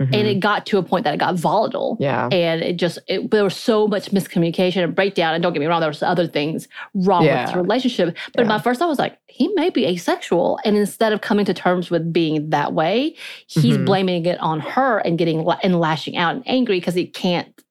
Mm-hmm. 0.00 0.14
And 0.14 0.26
it 0.26 0.40
got 0.40 0.64
to 0.66 0.78
a 0.78 0.82
point 0.82 1.04
that 1.04 1.12
it 1.12 1.18
got 1.18 1.34
volatile. 1.34 1.98
Yeah. 2.00 2.28
And 2.32 2.62
it 2.62 2.76
just, 2.78 2.98
it, 3.06 3.30
there 3.30 3.44
was 3.44 3.54
so 3.54 3.86
much 3.86 4.10
miscommunication 4.10 4.82
and 4.82 4.94
breakdown. 4.94 5.34
And 5.34 5.42
don't 5.42 5.52
get 5.52 5.60
me 5.60 5.66
wrong, 5.66 5.80
there 5.80 5.90
was 5.90 6.02
other 6.02 6.26
things 6.26 6.68
wrong 6.94 7.24
yeah. 7.24 7.44
with 7.44 7.52
the 7.52 7.60
relationship. 7.60 8.16
But 8.34 8.42
yeah. 8.42 8.48
my 8.48 8.58
first 8.58 8.78
thought 8.78 8.88
was 8.88 8.98
like, 8.98 9.18
he 9.26 9.48
may 9.48 9.68
be 9.68 9.84
asexual. 9.86 10.58
And 10.64 10.76
instead 10.76 11.12
of 11.12 11.20
coming 11.20 11.44
to 11.44 11.52
terms 11.52 11.90
with 11.90 12.12
being 12.12 12.48
that 12.48 12.72
way, 12.72 13.14
he's 13.46 13.74
mm-hmm. 13.74 13.84
blaming 13.84 14.24
it 14.24 14.40
on 14.40 14.60
her 14.60 14.98
and 14.98 15.18
getting 15.18 15.46
and 15.62 15.78
lashing 15.78 16.16
out 16.16 16.34
and 16.34 16.48
angry 16.48 16.80
because 16.80 16.94
he 16.94 17.06
can't. 17.06 17.62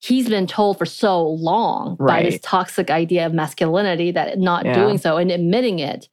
He's 0.00 0.28
been 0.28 0.46
told 0.46 0.78
for 0.78 0.86
so 0.86 1.26
long 1.26 1.96
right. 1.98 2.22
by 2.24 2.30
this 2.30 2.40
toxic 2.42 2.90
idea 2.90 3.26
of 3.26 3.34
masculinity 3.34 4.10
that 4.12 4.38
not 4.38 4.64
yeah. 4.64 4.74
doing 4.74 4.98
so 4.98 5.16
and 5.16 5.30
admitting 5.30 5.80
it 5.80 6.08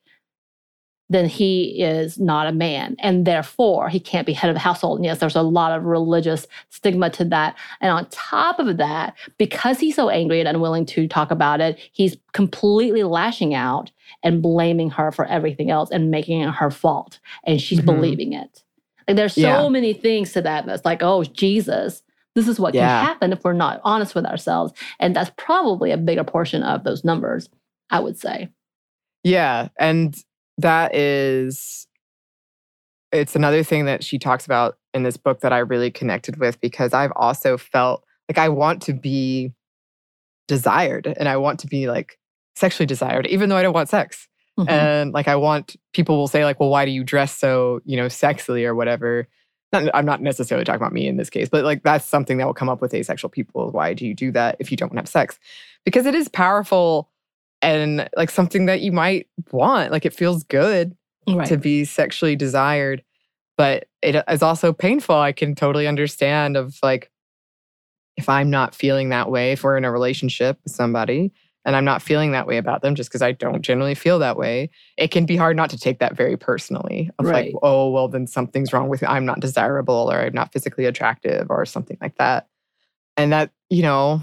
then 1.14 1.28
he 1.28 1.82
is 1.82 2.20
not 2.20 2.48
a 2.48 2.52
man 2.52 2.96
and 3.00 3.26
therefore 3.26 3.90
he 3.90 4.00
can't 4.00 4.26
be 4.26 4.34
head 4.34 4.50
of 4.50 4.56
the 4.56 4.60
household. 4.60 5.00
And 5.00 5.06
yes, 5.06 5.20
there's 5.20 5.36
a 5.36 5.42
lot 5.42 5.72
of 5.72 5.84
religious 5.84 6.48
stigma 6.70 7.10
to 7.12 7.26
that. 7.26 7.56
And 7.82 7.92
on 7.92 8.08
top 8.10 8.60
of 8.60 8.78
that, 8.78 9.16
because 9.38 9.80
he's 9.80 9.96
so 9.96 10.10
angry 10.10 10.40
and 10.40 10.48
unwilling 10.48 10.86
to 10.88 11.08
talk 11.08 11.32
about 11.32 11.62
it, 11.62 11.78
he's 11.92 12.18
completely 12.34 13.04
lashing 13.04 13.54
out 13.54 13.92
and 14.24 14.42
blaming 14.42 14.90
her 14.92 15.12
for 15.12 15.26
everything 15.26 15.70
else 15.70 15.90
and 15.92 16.12
making 16.12 16.42
it 16.42 16.52
her 16.52 16.72
fault. 16.72 17.20
And 17.44 17.62
she's 17.62 17.80
mm-hmm. 17.80 17.88
believing 17.88 18.34
it. 18.34 18.64
Like 19.08 19.18
there's 19.18 19.36
so 19.36 19.42
yeah. 19.42 19.70
many 19.70 19.94
things 19.94 20.34
to 20.34 20.42
that 20.42 20.66
that's 20.66 20.86
like, 20.86 21.04
oh, 21.04 21.24
Jesus, 21.24 22.04
this 22.36 22.48
is 22.48 22.60
what 22.60 22.74
yeah. 22.74 22.88
can 22.88 23.06
happen 23.06 23.34
if 23.34 23.44
we're 23.44 23.54
not 23.54 23.82
honest 23.84 24.16
with 24.16 24.26
ourselves. 24.26 24.74
And 25.00 25.16
that's 25.16 25.32
probably 25.38 25.92
a 25.92 25.98
bigger 25.98 26.24
portion 26.24 26.64
of 26.64 26.84
those 26.84 27.04
numbers, 27.04 27.50
I 27.90 28.00
would 28.00 28.18
say. 28.18 28.50
Yeah. 29.24 29.70
And 29.78 30.16
that 30.58 30.96
is 30.96 31.88
it's 33.12 33.36
another 33.36 33.64
thing 33.64 33.86
that 33.86 34.04
she 34.04 34.18
talks 34.18 34.46
about 34.46 34.78
in 34.94 35.04
this 35.04 35.18
book 35.18 35.42
that 35.42 35.54
I 35.54 35.60
really 35.60 35.92
connected 35.92 36.38
with 36.38 36.60
because 36.60 36.94
I've 36.94 37.14
also 37.16 37.58
felt 37.58 38.04
like 38.28 38.38
I 38.38 38.50
want 38.50 38.82
to 38.84 38.94
be 38.94 39.54
desired 40.48 41.06
and 41.06 41.30
I 41.30 41.38
want 41.38 41.60
to 41.62 41.68
be 41.68 41.88
like 41.88 42.18
sexually 42.56 42.88
desired, 42.88 43.28
even 43.28 43.50
though 43.50 43.58
I 43.58 43.62
don't 43.62 43.74
want 43.74 43.90
sex. 43.90 44.28
Mm-hmm. 44.60 44.70
And 44.70 45.14
like 45.14 45.28
I 45.28 45.36
want 45.36 45.76
people 45.94 46.18
will 46.18 46.28
say, 46.28 46.44
like, 46.44 46.60
well, 46.60 46.70
why 46.70 46.86
do 46.86 46.92
you 46.92 47.04
dress 47.04 47.36
so, 47.36 47.82
you 47.86 47.98
know, 47.98 48.06
sexily 48.08 48.66
or 48.66 48.76
whatever? 48.76 49.28
Not, 49.72 49.90
I'm 49.94 50.06
not 50.06 50.22
necessarily 50.22 50.66
talking 50.66 50.82
about 50.82 50.94
me 50.94 51.08
in 51.08 51.18
this 51.18 51.30
case, 51.30 51.50
but 51.50 51.64
like 51.64 51.84
that's 51.84 52.06
something 52.06 52.38
that 52.38 52.46
will 52.46 52.54
come 52.54 52.70
up 52.70 52.82
with 52.82 52.94
asexual 52.94 53.30
people. 53.30 53.72
Why 53.72 53.94
do 53.94 54.06
you 54.06 54.14
do 54.14 54.32
that 54.32 54.58
if 54.60 54.70
you 54.70 54.78
don't 54.78 54.96
have 54.96 55.08
sex? 55.08 55.40
Because 55.86 56.06
it 56.06 56.14
is 56.14 56.28
powerful 56.28 57.10
and 57.64 58.10
like 58.16 58.30
something 58.30 58.66
that 58.66 58.82
you 58.82 58.92
might 58.92 59.28
want. 59.52 59.92
Like 59.92 60.06
it 60.06 60.14
feels 60.14 60.44
good 60.44 60.96
right. 61.28 61.48
to 61.48 61.58
be 61.58 61.86
sexually 61.86 62.36
desired, 62.36 63.04
but 63.58 63.86
it 64.02 64.16
uh, 64.16 64.24
is 64.30 64.44
also 64.44 64.74
painful. 64.74 65.16
I 65.16 65.32
can 65.32 65.56
totally 65.56 65.88
understand 65.88 66.58
of 66.58 66.78
like 66.84 67.10
if 68.18 68.30
I'm 68.30 68.50
not 68.50 68.76
feeling 68.76 69.10
that 69.10 69.32
way, 69.32 69.54
if 69.54 69.64
we're 69.64 69.78
in 69.78 69.86
a 69.86 69.92
relationship 69.92 70.60
with 70.64 70.74
somebody 70.74 71.32
and 71.66 71.76
I'm 71.76 71.86
not 71.86 72.02
feeling 72.02 72.34
that 72.34 72.46
way 72.46 72.58
about 72.58 72.82
them 72.82 72.94
just 72.94 73.10
because 73.10 73.22
I 73.22 73.32
don't 73.32 73.62
generally 73.62 73.96
feel 73.96 74.20
that 74.20 74.38
way, 74.38 74.70
it 74.98 75.08
can 75.08 75.26
be 75.26 75.38
hard 75.38 75.56
not 75.56 75.70
to 75.72 75.80
take 75.80 76.00
that 76.00 76.16
very 76.16 76.38
personally. 76.38 77.10
Of 77.18 77.26
right. 77.26 77.46
like, 77.46 77.56
oh, 77.64 77.90
well, 77.90 78.10
then 78.10 78.28
something's 78.28 78.74
wrong 78.74 78.90
with 78.90 79.02
me. 79.02 79.08
I'm 79.08 79.26
not 79.26 79.40
desirable 79.40 80.12
or 80.12 80.20
I'm 80.20 80.34
not 80.34 80.52
physically 80.52 80.86
attractive 80.86 81.48
or 81.50 81.66
something 81.66 81.98
like 82.02 82.18
that. 82.18 82.48
And 83.16 83.32
that, 83.32 83.52
you 83.70 83.82
know, 83.82 84.22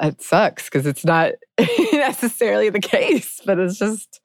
it 0.00 0.20
sucks 0.22 0.64
because 0.64 0.86
it's 0.86 1.04
not 1.04 1.32
necessarily 1.92 2.70
the 2.70 2.80
case, 2.80 3.40
but 3.44 3.58
it's 3.58 3.78
just 3.78 4.20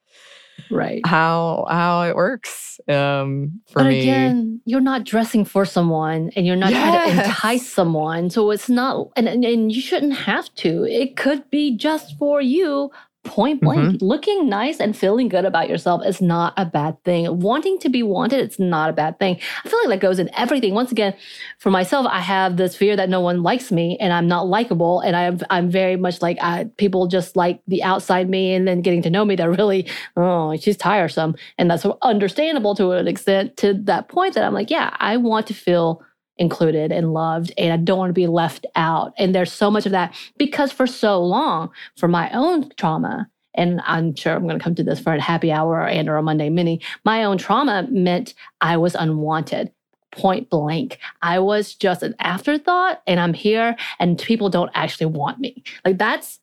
right. 0.70 1.04
how 1.06 1.66
how 1.68 2.02
it 2.02 2.16
works 2.16 2.80
um 2.88 3.60
for 3.68 3.82
but 3.82 3.88
me. 3.88 4.00
again 4.00 4.60
you're 4.64 4.80
not 4.80 5.04
dressing 5.04 5.44
for 5.44 5.64
someone 5.64 6.30
and 6.34 6.46
you're 6.46 6.56
not 6.56 6.70
yes. 6.70 6.82
trying 6.82 7.16
to 7.16 7.24
entice 7.24 7.68
someone 7.70 8.30
so 8.30 8.50
it's 8.50 8.68
not 8.68 9.08
and, 9.16 9.28
and 9.28 9.44
and 9.44 9.72
you 9.72 9.80
shouldn't 9.80 10.14
have 10.14 10.52
to. 10.56 10.84
It 10.84 11.16
could 11.16 11.48
be 11.50 11.76
just 11.76 12.16
for 12.18 12.40
you 12.40 12.90
point 13.24 13.60
blank 13.60 13.80
mm-hmm. 13.80 14.04
looking 14.04 14.48
nice 14.48 14.80
and 14.80 14.96
feeling 14.96 15.28
good 15.28 15.44
about 15.44 15.68
yourself 15.68 16.04
is 16.04 16.20
not 16.20 16.52
a 16.56 16.64
bad 16.64 17.02
thing. 17.04 17.40
Wanting 17.40 17.78
to 17.78 17.88
be 17.88 18.02
wanted 18.02 18.40
it's 18.40 18.58
not 18.58 18.90
a 18.90 18.92
bad 18.92 19.18
thing. 19.18 19.38
I 19.64 19.68
feel 19.68 19.78
like 19.80 19.88
that 19.88 20.00
goes 20.00 20.18
in 20.18 20.28
everything. 20.34 20.74
Once 20.74 20.90
again 20.90 21.14
for 21.58 21.70
myself 21.70 22.06
i 22.10 22.20
have 22.20 22.56
this 22.56 22.74
fear 22.74 22.96
that 22.96 23.08
no 23.08 23.20
one 23.20 23.42
likes 23.42 23.70
me 23.70 23.96
and 24.00 24.12
i'm 24.12 24.26
not 24.26 24.48
likable. 24.48 25.00
And 25.00 25.14
I'm, 25.14 25.40
i'm 25.50 25.70
very 25.70 25.96
much 25.96 26.20
like 26.20 26.38
I, 26.40 26.64
people 26.76 27.06
just 27.06 27.36
like 27.36 27.62
the 27.68 27.82
outside 27.82 28.28
me 28.28 28.54
and 28.54 28.66
then 28.66 28.82
getting 28.82 29.02
to 29.02 29.10
know 29.10 29.24
me 29.24 29.36
they're 29.36 29.50
really 29.50 29.88
oh 30.16 30.56
she's 30.56 30.76
tiresome. 30.76 31.36
And 31.58 31.70
that's 31.70 31.86
understandable 32.02 32.74
to 32.74 32.92
an 32.92 33.06
extent 33.06 33.56
to 33.58 33.74
that 33.84 34.08
point 34.08 34.34
that 34.34 34.44
i'm 34.44 34.54
like 34.54 34.70
yeah 34.70 34.96
i 34.98 35.16
want 35.16 35.46
to 35.46 35.54
feel 35.54 36.02
included 36.38 36.92
and 36.92 37.12
loved 37.12 37.52
and 37.58 37.72
I 37.72 37.76
don't 37.76 37.98
want 37.98 38.10
to 38.10 38.14
be 38.14 38.26
left 38.26 38.66
out. 38.74 39.12
And 39.18 39.34
there's 39.34 39.52
so 39.52 39.70
much 39.70 39.86
of 39.86 39.92
that 39.92 40.14
because 40.38 40.72
for 40.72 40.86
so 40.86 41.22
long, 41.22 41.70
for 41.96 42.08
my 42.08 42.30
own 42.32 42.70
trauma, 42.76 43.28
and 43.54 43.82
I'm 43.84 44.14
sure 44.14 44.34
I'm 44.34 44.44
going 44.44 44.58
to 44.58 44.62
come 44.62 44.74
to 44.76 44.82
this 44.82 44.98
for 44.98 45.12
a 45.12 45.20
happy 45.20 45.52
hour 45.52 45.86
and 45.86 46.08
or 46.08 46.16
a 46.16 46.22
Monday 46.22 46.48
mini, 46.48 46.80
my 47.04 47.24
own 47.24 47.36
trauma 47.36 47.86
meant 47.90 48.34
I 48.60 48.78
was 48.78 48.94
unwanted. 48.94 49.70
Point 50.10 50.50
blank. 50.50 50.98
I 51.22 51.38
was 51.38 51.74
just 51.74 52.02
an 52.02 52.14
afterthought 52.18 53.02
and 53.06 53.18
I'm 53.20 53.34
here 53.34 53.76
and 53.98 54.18
people 54.18 54.48
don't 54.48 54.70
actually 54.74 55.06
want 55.06 55.38
me. 55.38 55.62
Like 55.84 55.98
that's 55.98 56.38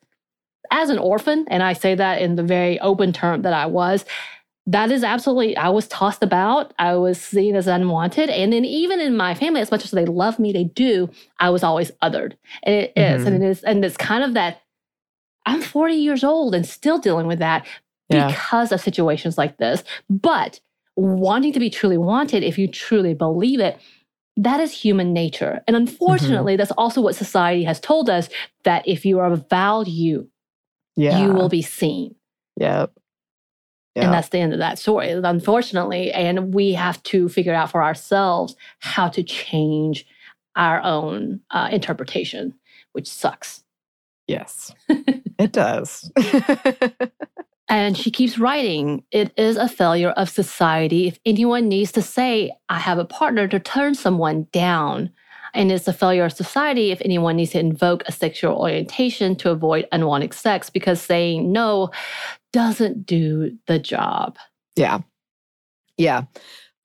as 0.71 0.89
an 0.89 0.99
orphan, 0.99 1.45
and 1.49 1.63
I 1.63 1.73
say 1.73 1.95
that 1.95 2.21
in 2.21 2.35
the 2.35 2.43
very 2.43 2.79
open 2.79 3.11
term 3.11 3.41
that 3.41 3.53
I 3.53 3.65
was, 3.65 4.05
that 4.69 4.91
is 4.91 5.03
absolutely 5.03 5.57
i 5.57 5.67
was 5.67 5.87
tossed 5.87 6.21
about 6.21 6.73
i 6.77 6.93
was 6.93 7.19
seen 7.19 7.55
as 7.55 7.67
unwanted 7.67 8.29
and 8.29 8.53
then 8.53 8.63
even 8.63 8.99
in 8.99 9.17
my 9.17 9.33
family 9.33 9.61
as 9.61 9.71
much 9.71 9.83
as 9.83 9.91
they 9.91 10.05
love 10.05 10.37
me 10.37 10.53
they 10.53 10.63
do 10.63 11.09
i 11.39 11.49
was 11.49 11.63
always 11.63 11.91
othered 12.03 12.33
and 12.63 12.75
it 12.75 12.95
mm-hmm. 12.95 13.19
is, 13.19 13.25
and 13.25 13.35
it 13.35 13.47
is 13.47 13.63
and 13.63 13.83
it's 13.83 13.97
kind 13.97 14.23
of 14.23 14.33
that 14.35 14.61
i'm 15.45 15.61
40 15.61 15.95
years 15.95 16.23
old 16.23 16.53
and 16.53 16.65
still 16.65 16.99
dealing 16.99 17.27
with 17.27 17.39
that 17.39 17.65
yeah. 18.09 18.27
because 18.27 18.71
of 18.71 18.79
situations 18.79 19.37
like 19.37 19.57
this 19.57 19.83
but 20.09 20.59
wanting 20.95 21.51
to 21.53 21.59
be 21.59 21.69
truly 21.69 21.97
wanted 21.97 22.43
if 22.43 22.57
you 22.57 22.67
truly 22.67 23.13
believe 23.13 23.59
it 23.59 23.79
that 24.37 24.59
is 24.59 24.71
human 24.71 25.13
nature 25.13 25.61
and 25.67 25.75
mm-hmm. 25.75 25.87
unfortunately 25.87 26.53
mm-hmm. 26.53 26.59
that's 26.59 26.71
also 26.71 27.01
what 27.01 27.15
society 27.15 27.63
has 27.63 27.79
told 27.79 28.09
us 28.09 28.29
that 28.65 28.87
if 28.87 29.03
you 29.03 29.19
are 29.19 29.31
of 29.31 29.49
value 29.49 30.27
yeah. 30.95 31.23
you 31.23 31.33
will 31.33 31.49
be 31.49 31.61
seen 31.61 32.13
yep 32.57 32.91
yeah. 33.99 34.05
And 34.05 34.13
that's 34.13 34.29
the 34.29 34.39
end 34.39 34.53
of 34.53 34.59
that 34.59 34.79
story, 34.79 35.09
unfortunately. 35.11 36.11
And 36.11 36.53
we 36.53 36.73
have 36.73 37.01
to 37.03 37.27
figure 37.29 37.53
out 37.53 37.71
for 37.71 37.83
ourselves 37.83 38.55
how 38.79 39.09
to 39.09 39.23
change 39.23 40.05
our 40.55 40.81
own 40.81 41.41
uh, 41.51 41.69
interpretation, 41.71 42.53
which 42.93 43.07
sucks. 43.07 43.63
Yes, 44.27 44.73
it 45.39 45.51
does. 45.51 46.11
and 47.69 47.97
she 47.97 48.11
keeps 48.11 48.37
writing 48.37 49.03
it 49.11 49.33
is 49.37 49.57
a 49.57 49.67
failure 49.67 50.11
of 50.11 50.29
society 50.29 51.07
if 51.07 51.19
anyone 51.25 51.67
needs 51.67 51.91
to 51.93 52.01
say, 52.01 52.51
I 52.69 52.79
have 52.79 52.99
a 52.99 53.05
partner 53.05 53.47
to 53.47 53.59
turn 53.59 53.95
someone 53.95 54.47
down. 54.51 55.11
And 55.55 55.71
it's 55.71 55.87
a 55.87 55.93
failure 55.93 56.25
of 56.25 56.33
society 56.33 56.91
if 56.91 57.01
anyone 57.01 57.37
needs 57.37 57.51
to 57.51 57.59
invoke 57.59 58.03
a 58.05 58.11
sexual 58.11 58.55
orientation 58.55 59.35
to 59.37 59.49
avoid 59.49 59.87
unwanted 59.91 60.35
sex 60.35 60.69
because 60.69 61.01
saying 61.01 61.51
no 61.51 61.89
doesn't 62.53 63.05
do 63.05 63.57
the 63.67 63.79
job. 63.79 64.37
Yeah. 64.75 64.99
Yeah. 65.97 66.23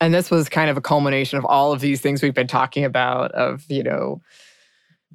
And 0.00 0.12
this 0.12 0.30
was 0.30 0.48
kind 0.48 0.70
of 0.70 0.76
a 0.76 0.80
culmination 0.80 1.38
of 1.38 1.44
all 1.44 1.72
of 1.72 1.80
these 1.80 2.00
things 2.00 2.22
we've 2.22 2.34
been 2.34 2.46
talking 2.46 2.84
about 2.84 3.32
of, 3.32 3.64
you 3.68 3.82
know, 3.82 4.20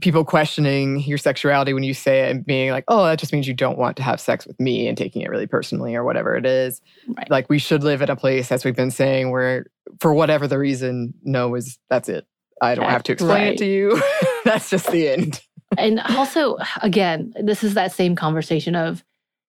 people 0.02 0.24
questioning 0.24 1.02
your 1.02 1.18
sexuality 1.18 1.74
when 1.74 1.84
you 1.84 1.94
say 1.94 2.22
it 2.22 2.32
and 2.32 2.46
being 2.46 2.72
like, 2.72 2.86
oh, 2.88 3.06
that 3.06 3.20
just 3.20 3.34
means 3.34 3.48
you 3.48 3.54
don't 3.54 3.78
want 3.78 3.98
to 3.98 4.04
have 4.04 4.20
sex 4.20 4.48
with 4.48 4.60
me 4.60 4.88
and 4.88 4.98
taking 4.98 5.22
it 5.22 5.30
really 5.30 5.48
personally 5.48 5.94
or 5.96 6.04
whatever 6.04 6.36
it 6.36 6.46
is. 6.46 6.82
Right. 7.08 7.30
Like 7.30 7.50
we 7.50 7.60
should 7.60 7.84
live 7.84 8.02
in 8.02 8.10
a 8.10 8.16
place, 8.16 8.52
as 8.52 8.64
we've 8.64 8.76
been 8.76 8.92
saying, 8.92 9.30
where 9.32 9.66
for 10.00 10.14
whatever 10.14 10.48
the 10.48 10.58
reason, 10.58 11.14
no 11.24 11.54
is 11.56 11.78
that's 11.90 12.08
it. 12.08 12.26
I 12.62 12.76
don't 12.76 12.90
have 12.90 13.04
to 13.04 13.12
explain 13.12 13.44
right. 13.44 13.54
it 13.54 13.58
to 13.60 13.66
you. 13.66 14.02
that's 14.46 14.70
just 14.70 14.92
the 14.92 15.10
end. 15.10 15.42
and 15.78 16.00
also, 16.00 16.58
again, 16.82 17.34
this 17.42 17.64
is 17.64 17.74
that 17.74 17.92
same 17.92 18.16
conversation 18.16 18.76
of 18.76 19.04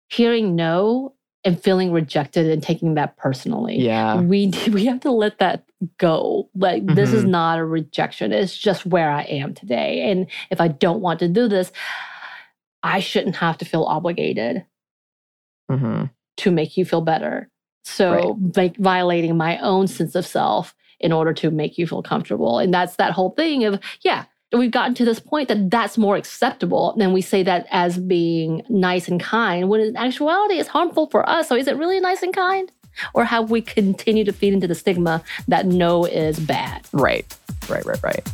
hearing 0.09 0.55
no 0.55 1.13
and 1.45 1.61
feeling 1.61 1.91
rejected 1.91 2.47
and 2.47 2.61
taking 2.61 2.95
that 2.95 3.15
personally. 3.17 3.79
Yeah. 3.79 4.19
We 4.19 4.51
we 4.71 4.85
have 4.85 4.99
to 5.01 5.11
let 5.11 5.39
that 5.39 5.63
go. 5.97 6.49
Like 6.55 6.83
mm-hmm. 6.83 6.95
this 6.95 7.13
is 7.13 7.21
mm-hmm. 7.21 7.31
not 7.31 7.59
a 7.59 7.65
rejection. 7.65 8.33
It's 8.33 8.57
just 8.57 8.85
where 8.85 9.09
I 9.09 9.23
am 9.23 9.53
today. 9.53 10.11
And 10.11 10.27
if 10.51 10.59
I 10.59 10.67
don't 10.67 11.01
want 11.01 11.19
to 11.19 11.27
do 11.27 11.47
this, 11.47 11.71
I 12.83 12.99
shouldn't 12.99 13.37
have 13.37 13.57
to 13.59 13.65
feel 13.65 13.83
obligated 13.83 14.65
mm-hmm. 15.69 16.05
to 16.37 16.51
make 16.51 16.77
you 16.77 16.85
feel 16.85 17.01
better. 17.01 17.49
So 17.83 18.11
right. 18.11 18.57
like 18.57 18.77
violating 18.77 19.37
my 19.37 19.57
own 19.59 19.87
sense 19.87 20.15
of 20.15 20.25
self 20.25 20.75
in 20.99 21.11
order 21.11 21.33
to 21.33 21.49
make 21.49 21.77
you 21.77 21.87
feel 21.87 22.03
comfortable. 22.03 22.59
And 22.59 22.73
that's 22.73 22.97
that 22.97 23.13
whole 23.13 23.31
thing 23.31 23.63
of, 23.63 23.79
yeah, 24.01 24.25
we've 24.57 24.71
gotten 24.71 24.95
to 24.95 25.05
this 25.05 25.19
point 25.19 25.47
that 25.47 25.69
that's 25.69 25.97
more 25.97 26.15
acceptable 26.15 26.95
than 26.97 27.13
we 27.13 27.21
say 27.21 27.43
that 27.43 27.67
as 27.69 27.97
being 27.99 28.63
nice 28.67 29.07
and 29.07 29.21
kind 29.21 29.69
when 29.69 29.79
in 29.79 29.95
actuality 29.95 30.55
it's 30.55 30.69
harmful 30.69 31.07
for 31.07 31.27
us. 31.29 31.47
So 31.47 31.55
is 31.55 31.67
it 31.67 31.77
really 31.77 31.99
nice 31.99 32.23
and 32.23 32.33
kind? 32.33 32.71
Or 33.13 33.23
have 33.23 33.51
we 33.51 33.61
continued 33.61 34.25
to 34.25 34.33
feed 34.33 34.53
into 34.53 34.67
the 34.67 34.75
stigma 34.75 35.23
that 35.47 35.67
no 35.67 36.05
is 36.05 36.39
bad? 36.39 36.87
Right. 36.91 37.25
Right, 37.69 37.85
right, 37.85 38.01
right. 38.03 38.27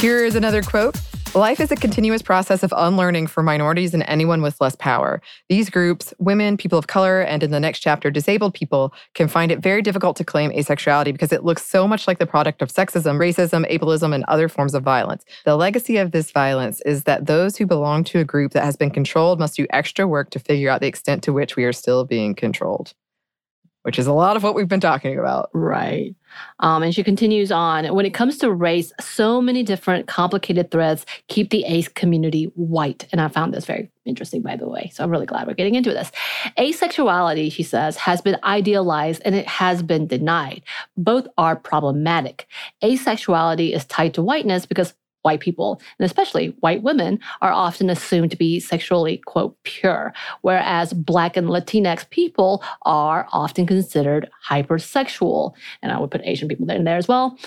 Here 0.00 0.24
is 0.24 0.34
another 0.34 0.62
quote 0.62 0.98
Life 1.34 1.58
is 1.58 1.72
a 1.72 1.76
continuous 1.76 2.22
process 2.22 2.62
of 2.62 2.72
unlearning 2.76 3.26
for 3.26 3.42
minorities 3.42 3.92
and 3.92 4.04
anyone 4.06 4.40
with 4.40 4.60
less 4.60 4.76
power. 4.76 5.20
These 5.48 5.68
groups, 5.68 6.14
women, 6.20 6.56
people 6.56 6.78
of 6.78 6.86
color, 6.86 7.22
and 7.22 7.42
in 7.42 7.50
the 7.50 7.58
next 7.58 7.80
chapter, 7.80 8.08
disabled 8.08 8.54
people, 8.54 8.94
can 9.14 9.26
find 9.26 9.50
it 9.50 9.58
very 9.58 9.82
difficult 9.82 10.16
to 10.18 10.24
claim 10.24 10.52
asexuality 10.52 11.10
because 11.10 11.32
it 11.32 11.42
looks 11.42 11.66
so 11.66 11.88
much 11.88 12.06
like 12.06 12.20
the 12.20 12.26
product 12.26 12.62
of 12.62 12.68
sexism, 12.68 13.18
racism, 13.18 13.68
ableism, 13.68 14.14
and 14.14 14.22
other 14.28 14.48
forms 14.48 14.74
of 14.74 14.84
violence. 14.84 15.24
The 15.44 15.56
legacy 15.56 15.96
of 15.96 16.12
this 16.12 16.30
violence 16.30 16.80
is 16.82 17.02
that 17.02 17.26
those 17.26 17.56
who 17.56 17.66
belong 17.66 18.04
to 18.04 18.20
a 18.20 18.24
group 18.24 18.52
that 18.52 18.62
has 18.62 18.76
been 18.76 18.92
controlled 18.92 19.40
must 19.40 19.56
do 19.56 19.66
extra 19.70 20.06
work 20.06 20.30
to 20.30 20.38
figure 20.38 20.70
out 20.70 20.82
the 20.82 20.86
extent 20.86 21.24
to 21.24 21.32
which 21.32 21.56
we 21.56 21.64
are 21.64 21.72
still 21.72 22.04
being 22.04 22.36
controlled 22.36 22.94
which 23.84 23.98
is 23.98 24.06
a 24.06 24.12
lot 24.12 24.34
of 24.34 24.42
what 24.42 24.54
we've 24.54 24.66
been 24.66 24.80
talking 24.80 25.18
about. 25.18 25.50
Right. 25.52 26.16
Um, 26.60 26.82
and 26.82 26.94
she 26.94 27.04
continues 27.04 27.52
on 27.52 27.84
when 27.94 28.06
it 28.06 28.14
comes 28.14 28.38
to 28.38 28.50
race, 28.50 28.92
so 28.98 29.42
many 29.42 29.62
different 29.62 30.06
complicated 30.06 30.70
threads 30.70 31.04
keep 31.28 31.50
the 31.50 31.64
ace 31.66 31.88
community 31.88 32.44
white. 32.54 33.06
And 33.12 33.20
I 33.20 33.28
found 33.28 33.52
this 33.52 33.66
very 33.66 33.90
interesting, 34.06 34.40
by 34.40 34.56
the 34.56 34.66
way. 34.66 34.90
So 34.94 35.04
I'm 35.04 35.10
really 35.10 35.26
glad 35.26 35.46
we're 35.46 35.52
getting 35.52 35.74
into 35.74 35.90
this. 35.90 36.10
Asexuality, 36.58 37.52
she 37.52 37.62
says, 37.62 37.98
has 37.98 38.22
been 38.22 38.38
idealized 38.42 39.20
and 39.24 39.34
it 39.34 39.46
has 39.46 39.82
been 39.82 40.06
denied. 40.06 40.62
Both 40.96 41.28
are 41.36 41.54
problematic. 41.54 42.46
Asexuality 42.82 43.74
is 43.74 43.84
tied 43.84 44.14
to 44.14 44.22
whiteness 44.22 44.64
because 44.64 44.94
white 45.24 45.40
people, 45.40 45.80
and 45.98 46.06
especially 46.06 46.54
white 46.60 46.82
women, 46.82 47.18
are 47.40 47.52
often 47.52 47.88
assumed 47.90 48.30
to 48.30 48.36
be 48.36 48.60
sexually, 48.60 49.18
quote, 49.26 49.56
pure, 49.64 50.12
whereas 50.42 50.92
Black 50.92 51.36
and 51.36 51.48
Latinx 51.48 52.08
people 52.10 52.62
are 52.82 53.26
often 53.32 53.66
considered 53.66 54.28
hypersexual. 54.48 55.54
And 55.82 55.92
I 55.92 55.98
would 55.98 56.10
put 56.10 56.20
Asian 56.24 56.48
people 56.48 56.70
in 56.70 56.84
there 56.84 56.98
as 56.98 57.08
well. 57.08 57.38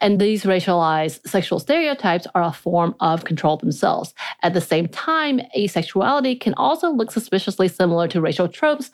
And 0.00 0.20
these 0.20 0.44
racialized 0.44 1.26
sexual 1.26 1.60
stereotypes 1.60 2.26
are 2.34 2.42
a 2.42 2.52
form 2.52 2.94
of 3.00 3.24
control 3.24 3.56
themselves. 3.56 4.14
At 4.42 4.54
the 4.54 4.60
same 4.60 4.88
time, 4.88 5.40
asexuality 5.56 6.40
can 6.40 6.54
also 6.54 6.90
look 6.90 7.10
suspiciously 7.10 7.68
similar 7.68 8.08
to 8.08 8.20
racial 8.20 8.48
tropes 8.48 8.90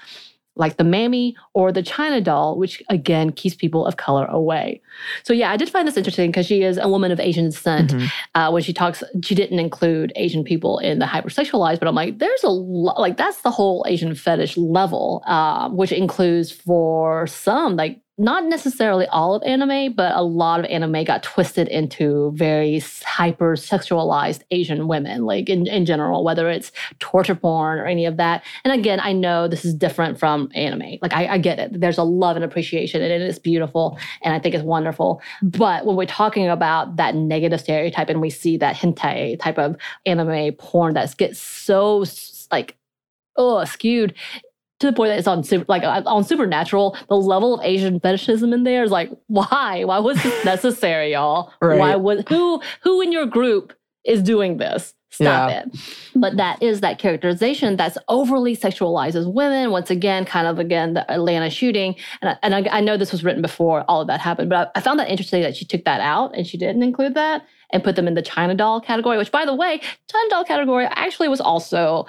like 0.55 0.77
the 0.77 0.85
mammy 0.85 1.35
or 1.55 1.73
the 1.73 1.83
China 1.83 2.21
doll, 2.21 2.59
which 2.59 2.83
again 2.89 3.33
keeps 3.33 3.55
people 3.55 3.87
of 3.87 3.97
color 3.97 4.27
away. 4.27 4.81
So, 5.23 5.33
yeah, 5.33 5.51
I 5.51 5.57
did 5.57 5.71
find 5.71 5.89
this 5.89 5.97
interesting 5.97 6.31
because 6.31 6.47
she 6.47 6.63
is 6.63 6.79
a 6.79 6.89
woman 6.89 7.11
of 7.11 7.21
Asian 7.21 7.47
descent. 7.47 7.93
Mm-hmm. 7.93 8.07
Uh, 8.35 8.51
when 8.51 8.63
she 8.63 8.73
talks, 8.73 9.03
she 9.23 9.35
didn't 9.35 9.59
include 9.59 10.13
Asian 10.17 10.45
people 10.45 10.79
in 10.79 10.99
the 10.99 11.07
hypersexualized, 11.07 11.79
but 11.79 11.89
I'm 11.89 11.95
like, 11.95 12.19
there's 12.19 12.45
a 12.45 12.51
lot, 12.51 13.01
like, 13.01 13.17
that's 13.17 13.41
the 13.43 13.51
whole 13.51 13.85
Asian 13.89 14.15
fetish 14.15 14.57
level, 14.57 15.23
uh, 15.27 15.71
which 15.71 15.93
includes 15.93 16.51
for 16.51 17.27
some, 17.27 17.77
like, 17.77 18.01
not 18.19 18.45
necessarily 18.45 19.07
all 19.07 19.35
of 19.35 19.43
anime, 19.43 19.95
but 19.95 20.15
a 20.15 20.23
lot 20.23 20.61
of 20.61 20.67
anime 20.67 21.03
got 21.05 21.23
twisted 21.23 21.67
into 21.69 22.31
very 22.35 22.83
hyper 23.05 23.57
sexualized 23.57 24.43
Asian 24.51 24.87
women, 24.87 25.25
like 25.25 25.49
in, 25.49 25.67
in 25.67 25.87
general, 25.87 26.23
whether 26.23 26.51
it's 26.51 26.73
torture 26.99 27.35
porn 27.35 27.79
or 27.79 27.87
any 27.87 28.05
of 28.05 28.19
that. 28.19 28.45
And 28.65 28.73
again, 28.73 29.01
I 29.01 29.13
know 29.13 29.49
this 29.49 29.65
is 29.65 29.75
different 29.75 30.19
from 30.19 30.51
anime. 30.55 30.99
Like, 31.01 31.15
I, 31.15 31.27
I 31.27 31.39
get 31.39 31.59
it. 31.59 31.81
There's 31.81 31.97
a 31.97 32.03
love 32.03 32.37
and 32.37 32.45
appreciation, 32.45 33.01
and 33.01 33.11
it 33.11 33.23
is 33.23 33.39
beautiful, 33.39 33.99
and 34.21 34.35
I 34.35 34.39
think 34.39 34.55
it's 34.55 34.65
wonderful. 34.65 35.23
But 35.43 35.87
when 35.87 35.97
we're 35.97 36.05
talking 36.05 36.49
about 36.49 36.97
that 36.97 37.15
negative 37.15 37.61
stereotype 37.61 38.11
and 38.11 38.21
we 38.21 38.31
see 38.31 38.59
that 38.59 38.77
hentai 38.77 39.39
type 39.41 39.59
of 39.59 39.77
anime 40.05 40.53
porn 40.55 40.93
that 40.95 41.17
gets 41.17 41.41
so 41.41 42.05
like, 42.51 42.77
oh, 43.37 43.65
skewed 43.65 44.15
to 44.83 44.89
the 44.89 44.93
point 44.93 45.11
that 45.11 45.19
it's 45.19 45.29
on 45.29 45.45
super, 45.45 45.65
like 45.69 45.85
uh, 45.85 46.03
on 46.07 46.25
Supernatural. 46.25 46.97
The 47.09 47.17
level 47.17 47.55
of 47.55 47.65
Asian 47.65 48.01
fetishism 48.01 48.53
in 48.53 48.65
there 48.65 48.83
is 48.83 48.91
like, 48.91 49.11
why? 49.29 49.85
Why 49.85 49.99
was 50.01 50.23
this 50.23 50.45
necessary, 50.45 51.13
y'all? 51.13 51.53
Right. 51.63 51.79
Why 51.79 51.97
was 51.97 52.25
who 52.29 52.61
who 52.83 53.01
in 53.01 53.13
your 53.13 53.27
group 53.27 53.73
is 54.05 54.23
doing 54.23 54.59
this? 54.59 54.95
Stop 55.11 55.51
yeah. 55.51 55.65
it. 55.65 55.77
But 56.17 56.39
that 56.39 56.63
is 56.63 56.81
that 56.81 56.99
characterization 56.99 57.77
that's 57.77 57.99
overly 58.09 58.57
sexualizes 58.57 59.31
women. 59.33 59.71
Once 59.71 59.91
again, 59.91 60.25
kind 60.25 60.47
of 60.47 60.59
again, 60.59 60.95
the 60.95 61.11
Atlanta 61.11 61.51
shooting. 61.51 61.95
And, 62.23 62.31
I, 62.31 62.39
and 62.43 62.55
I, 62.55 62.79
I 62.79 62.81
know 62.81 62.97
this 62.97 63.13
was 63.13 63.23
written 63.23 63.43
before 63.43 63.85
all 63.89 64.01
of 64.01 64.07
that 64.07 64.21
happened, 64.21 64.49
but 64.49 64.73
I, 64.75 64.79
I, 64.79 64.81
found 64.81 64.99
that 65.01 65.11
interesting 65.11 65.43
that 65.43 65.55
she 65.55 65.67
took 65.67 65.85
that 65.85 66.01
out 66.01 66.35
and 66.35 66.47
she 66.47 66.57
didn't 66.57 66.83
include 66.83 67.13
that 67.15 67.45
and 67.73 67.85
put 67.85 67.95
them 67.95 68.09
in 68.09 68.15
the 68.15 68.23
China 68.23 68.55
doll 68.55 68.81
category, 68.81 69.19
which 69.19 69.31
by 69.31 69.45
the 69.45 69.55
way, 69.55 69.83
China 70.11 70.31
doll 70.31 70.45
category 70.45 70.87
actually 70.87 71.29
was 71.29 71.43
also 71.43 72.07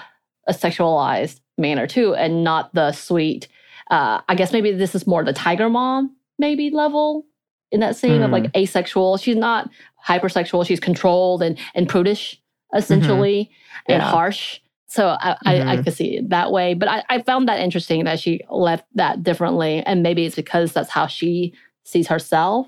a 0.48 0.54
sexualized 0.54 1.39
manner 1.58 1.88
too, 1.88 2.16
and 2.16 2.44
not 2.44 2.74
the 2.74 2.91
sweet. 2.91 3.48
Uh, 3.91 4.22
I 4.28 4.36
guess 4.36 4.52
maybe 4.54 4.72
this 4.72 4.96
is 4.96 5.06
more 5.06 5.24
the 5.24 5.34
tiger 5.34 5.70
mom 5.70 6.16
maybe 6.39 6.70
level 6.70 7.26
in 7.72 7.80
that 7.82 7.96
scene 7.96 8.22
mm. 8.22 8.26
of 8.26 8.32
like 8.32 8.46
mm. 8.46 8.56
asexual. 8.56 9.18
She's 9.18 9.36
not 9.36 9.70
hypersexual. 10.06 10.66
She's 10.66 10.80
controlled 10.80 11.41
and 11.41 11.58
and 11.76 11.88
prudish 11.88 12.41
essentially 12.74 13.52
mm-hmm. 13.52 13.94
and 13.94 14.02
harsh. 14.02 14.60
So 14.88 15.16
I, 15.20 15.38
mm-hmm. 15.46 15.48
I, 15.48 15.72
I, 15.72 15.84
could 15.84 15.94
see 15.94 16.18
it 16.18 16.30
that 16.30 16.52
way. 16.52 16.74
But 16.76 16.88
I, 16.88 17.04
I 17.10 17.22
found 17.24 17.48
that 17.48 17.60
interesting 17.60 18.04
that 18.04 18.20
she 18.20 18.41
left 18.50 18.86
that 18.94 19.24
differently. 19.24 19.82
And 19.84 20.04
maybe 20.04 20.26
it's 20.26 20.36
because 20.36 20.72
that's 20.74 20.89
how 20.89 21.08
she 21.08 21.54
sees 21.84 22.08
herself 22.08 22.68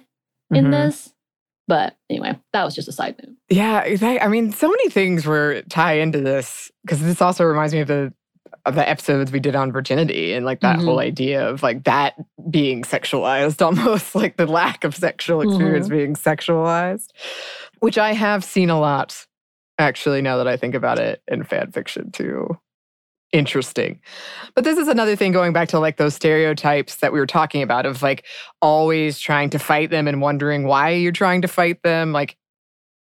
in 0.51 0.65
mm-hmm. 0.65 0.71
this. 0.71 1.13
But 1.67 1.95
anyway, 2.09 2.39
that 2.53 2.63
was 2.63 2.75
just 2.75 2.87
a 2.87 2.91
side 2.91 3.15
note. 3.23 3.35
Yeah, 3.49 4.19
I 4.21 4.27
mean, 4.27 4.51
so 4.51 4.67
many 4.67 4.89
things 4.89 5.25
were 5.25 5.63
tie 5.69 5.93
into 5.93 6.21
this 6.21 6.71
because 6.83 7.01
this 7.01 7.21
also 7.21 7.43
reminds 7.43 7.73
me 7.73 7.79
of 7.79 7.87
the 7.87 8.13
of 8.65 8.75
the 8.75 8.87
episodes 8.87 9.31
we 9.31 9.39
did 9.39 9.55
on 9.55 9.71
virginity 9.71 10.33
and 10.33 10.45
like 10.45 10.59
that 10.61 10.77
mm-hmm. 10.77 10.85
whole 10.85 10.99
idea 10.99 11.47
of 11.47 11.61
like 11.61 11.83
that 11.83 12.15
being 12.49 12.83
sexualized 12.83 13.61
almost 13.65 14.15
like 14.15 14.37
the 14.37 14.47
lack 14.47 14.83
of 14.83 14.95
sexual 14.95 15.41
experience 15.41 15.87
mm-hmm. 15.87 15.97
being 15.97 16.15
sexualized 16.15 17.09
which 17.79 17.97
i 17.97 18.13
have 18.13 18.43
seen 18.43 18.69
a 18.69 18.79
lot 18.79 19.25
actually 19.77 20.21
now 20.21 20.37
that 20.37 20.47
i 20.47 20.57
think 20.57 20.73
about 20.73 20.99
it 20.99 21.21
in 21.27 21.43
fan 21.43 21.71
fiction 21.71 22.11
too 22.11 22.57
interesting 23.35 23.99
but 24.55 24.63
this 24.63 24.77
is 24.77 24.87
another 24.87 25.15
thing 25.15 25.31
going 25.31 25.51
back 25.51 25.67
to 25.67 25.79
like 25.79 25.97
those 25.97 26.15
stereotypes 26.15 26.95
that 26.97 27.11
we 27.11 27.19
were 27.19 27.25
talking 27.25 27.61
about 27.61 27.85
of 27.85 28.01
like 28.01 28.25
always 28.61 29.19
trying 29.19 29.49
to 29.49 29.59
fight 29.59 29.89
them 29.89 30.07
and 30.07 30.21
wondering 30.21 30.65
why 30.65 30.89
you're 30.91 31.11
trying 31.11 31.41
to 31.41 31.47
fight 31.47 31.81
them 31.83 32.13
like 32.13 32.37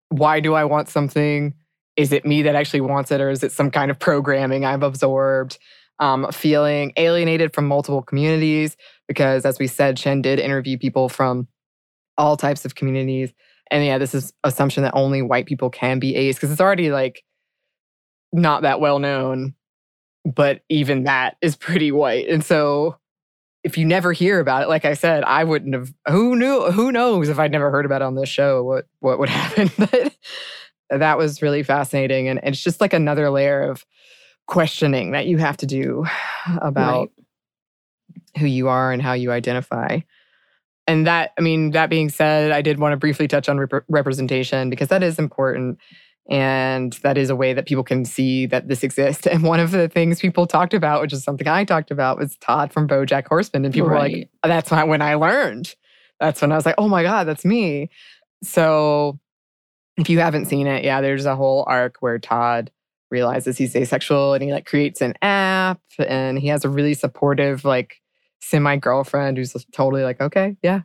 why 0.09 0.39
do 0.39 0.55
i 0.55 0.63
want 0.63 0.89
something 0.89 1.53
is 1.97 2.11
it 2.13 2.25
me 2.25 2.43
that 2.43 2.55
actually 2.55 2.81
wants 2.81 3.11
it 3.11 3.19
or 3.19 3.29
is 3.29 3.43
it 3.43 3.51
some 3.51 3.71
kind 3.71 3.91
of 3.91 3.99
programming 3.99 4.63
I've 4.63 4.83
absorbed? 4.83 5.57
Um, 5.99 6.31
feeling 6.31 6.93
alienated 6.95 7.55
from 7.55 7.67
multiple 7.67 8.03
communities 8.03 8.77
because, 9.07 9.45
as 9.45 9.57
we 9.57 9.65
said, 9.65 9.97
Chen 9.97 10.21
did 10.21 10.39
interview 10.39 10.77
people 10.77 11.09
from 11.09 11.47
all 12.19 12.37
types 12.37 12.65
of 12.65 12.75
communities. 12.75 13.33
And 13.71 13.83
yeah, 13.83 13.97
this 13.97 14.13
is 14.13 14.31
assumption 14.43 14.83
that 14.83 14.93
only 14.93 15.23
white 15.23 15.47
people 15.47 15.71
can 15.71 15.97
be 15.97 16.15
ace 16.15 16.35
because 16.35 16.51
it's 16.51 16.61
already 16.61 16.91
like 16.91 17.23
not 18.31 18.61
that 18.61 18.79
well 18.79 18.99
known, 18.99 19.55
but 20.35 20.61
even 20.69 21.03
that 21.05 21.37
is 21.41 21.55
pretty 21.55 21.91
white. 21.91 22.27
And 22.27 22.43
so 22.43 22.97
if 23.63 23.77
you 23.77 23.85
never 23.85 24.13
hear 24.13 24.39
about 24.39 24.63
it, 24.63 24.69
like 24.69 24.85
I 24.85 24.93
said, 24.93 25.23
I 25.23 25.43
wouldn't 25.43 25.73
have 25.73 25.93
who 26.07 26.35
knew 26.35 26.71
who 26.71 26.91
knows 26.91 27.29
if 27.29 27.39
I'd 27.39 27.51
never 27.51 27.71
heard 27.71 27.85
about 27.85 28.01
it 28.01 28.05
on 28.05 28.15
this 28.15 28.29
show 28.29 28.63
what 28.63 28.87
what 28.99 29.19
would 29.19 29.29
happen. 29.29 29.71
but 29.77 30.13
that 30.89 31.17
was 31.17 31.41
really 31.41 31.63
fascinating. 31.63 32.27
And 32.27 32.39
it's 32.43 32.61
just 32.61 32.81
like 32.81 32.93
another 32.93 33.29
layer 33.29 33.61
of 33.63 33.85
questioning 34.47 35.11
that 35.11 35.27
you 35.27 35.37
have 35.37 35.57
to 35.57 35.65
do 35.65 36.05
about 36.61 37.09
right. 37.17 38.41
who 38.41 38.45
you 38.45 38.67
are 38.67 38.91
and 38.91 39.01
how 39.01 39.13
you 39.13 39.31
identify. 39.31 39.99
And 40.89 41.05
that, 41.05 41.33
I 41.37 41.41
mean, 41.41 41.71
that 41.71 41.89
being 41.89 42.07
said, 42.07 42.51
I 42.51 42.61
did 42.61 42.79
want 42.79 42.93
to 42.93 42.97
briefly 42.97 43.27
touch 43.27 43.49
on 43.49 43.57
rep- 43.59 43.83
representation 43.89 44.69
because 44.69 44.87
that 44.87 45.03
is 45.03 45.19
important. 45.19 45.79
And 46.29 46.93
that 47.03 47.17
is 47.17 47.29
a 47.29 47.35
way 47.35 47.53
that 47.53 47.65
people 47.65 47.83
can 47.83 48.03
see 48.03 48.45
that 48.47 48.67
this 48.67 48.83
exists. 48.83 49.25
And 49.31 49.43
one 49.43 49.59
of 49.59 49.71
the 49.71 49.87
things 49.87 50.19
people 50.19 50.45
talked 50.45 50.73
about, 50.73 51.01
which 51.01 51.13
is 51.13 51.23
something 51.23 51.47
I 51.47 51.63
talked 51.63 51.91
about, 51.91 52.17
was 52.17 52.35
Todd 52.37 52.73
from 52.73 52.87
Bojack 52.87 53.27
Horseman. 53.27 53.65
And 53.65 53.73
people 53.73 53.89
right. 53.89 54.11
were 54.11 54.17
like, 54.19 54.29
that's 54.43 54.71
not 54.71 54.87
when 54.87 55.01
I 55.01 55.15
learned. 55.15 55.73
That's 56.19 56.41
when 56.41 56.51
I 56.51 56.55
was 56.55 56.65
like, 56.65 56.75
oh 56.77 56.87
my 56.89 57.03
God, 57.03 57.25
that's 57.25 57.45
me. 57.45 57.89
So 58.43 59.19
if 59.97 60.09
you 60.09 60.19
haven't 60.19 60.45
seen 60.45 60.67
it, 60.67 60.83
yeah, 60.83 61.01
there's 61.01 61.25
a 61.25 61.35
whole 61.35 61.63
arc 61.67 61.97
where 61.99 62.19
Todd 62.19 62.71
realizes 63.09 63.57
he's 63.57 63.75
asexual 63.75 64.33
and 64.33 64.43
he 64.43 64.51
like 64.51 64.65
creates 64.65 65.01
an 65.01 65.13
app 65.21 65.79
and 65.99 66.37
he 66.37 66.47
has 66.47 66.65
a 66.65 66.69
really 66.69 66.93
supportive 66.93 67.63
like 67.63 68.01
semi 68.41 68.75
girlfriend 68.75 69.37
who's 69.37 69.53
totally 69.71 70.03
like 70.03 70.19
okay 70.21 70.55
yeah 70.61 70.81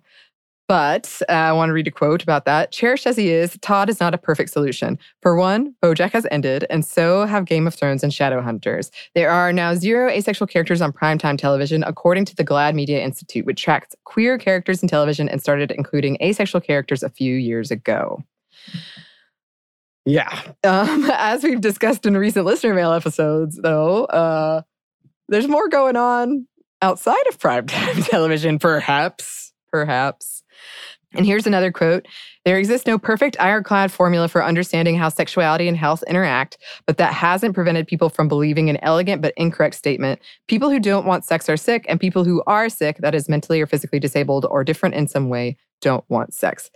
but 0.69 1.21
uh, 1.29 1.33
I 1.33 1.53
want 1.53 1.71
to 1.71 1.73
read 1.73 1.87
a 1.87 1.91
quote 1.91 2.23
about 2.23 2.45
that. 2.45 2.73
Cherished 2.73 3.07
as 3.07 3.17
he 3.17 3.31
is, 3.31 3.59
Todd 3.61 3.91
is 3.91 4.01
not 4.01 4.15
a 4.15 4.19
perfect 4.19 4.51
solution. 4.51 4.99
For 5.21 5.37
one, 5.37 5.75
Bojack 5.83 6.13
has 6.13 6.27
ended, 6.31 6.65
and 6.71 6.85
so 6.85 7.27
have 7.27 7.45
Game 7.45 7.67
of 7.67 7.75
Thrones 7.75 8.03
and 8.03 8.13
Shadowhunters. 8.13 8.91
There 9.15 9.31
are 9.31 9.53
now 9.53 9.75
zero 9.75 10.09
asexual 10.09 10.47
characters 10.47 10.81
on 10.81 10.93
primetime 10.93 11.37
television, 11.37 11.85
according 11.85 12.25
to 12.27 12.37
the 12.37 12.45
GLAAD 12.45 12.75
Media 12.75 13.03
Institute, 13.03 13.45
which 13.45 13.63
tracks 13.63 13.95
queer 14.05 14.39
characters 14.39 14.83
in 14.83 14.89
television 14.89 15.29
and 15.29 15.41
started 15.41 15.71
including 15.71 16.17
asexual 16.23 16.61
characters 16.61 17.03
a 17.03 17.11
few 17.11 17.35
years 17.35 17.71
ago. 17.71 18.23
Yeah. 20.05 20.43
Um, 20.65 21.11
as 21.15 21.43
we've 21.43 21.61
discussed 21.61 22.07
in 22.07 22.17
recent 22.17 22.47
listener 22.47 22.75
mail 22.75 22.93
episodes, 22.93 23.59
though, 23.63 24.05
uh, 24.07 24.63
there's 25.29 25.49
more 25.49 25.69
going 25.69 25.97
on 25.97 26.47
outside 26.81 27.27
of 27.29 27.39
primetime 27.39 28.07
television, 28.09 28.59
perhaps. 28.59 29.53
Perhaps. 29.71 30.42
And 31.15 31.27
here's 31.27 31.47
another 31.47 31.71
quote 31.71 32.07
There 32.45 32.59
exists 32.59 32.87
no 32.87 32.99
perfect 32.99 33.39
ironclad 33.41 33.93
formula 33.93 34.29
for 34.29 34.45
understanding 34.45 34.97
how 34.97 35.09
sexuality 35.09 35.69
and 35.69 35.77
health 35.77 36.03
interact, 36.07 36.59
but 36.87 36.97
that 36.97 37.13
hasn't 37.13 37.55
prevented 37.55 37.87
people 37.87 38.09
from 38.09 38.29
believing 38.29 38.71
an 38.71 38.79
elegant 38.83 39.23
but 39.23 39.35
incorrect 39.37 39.75
statement. 39.75 40.21
People 40.49 40.71
who 40.71 40.81
don't 40.81 41.07
want 41.07 41.25
sex 41.25 41.49
are 41.49 41.57
sick, 41.57 41.85
and 41.89 42.01
people 42.01 42.25
who 42.25 42.43
are 42.47 42.69
sick, 42.69 42.99
that 42.99 43.15
is 43.15 43.29
mentally 43.29 43.61
or 43.61 43.67
physically 43.67 44.01
disabled 44.01 44.47
or 44.51 44.65
different 44.65 44.95
in 44.95 45.07
some 45.07 45.29
way, 45.29 45.57
don't 45.81 46.05
want 46.09 46.33
sex. 46.33 46.71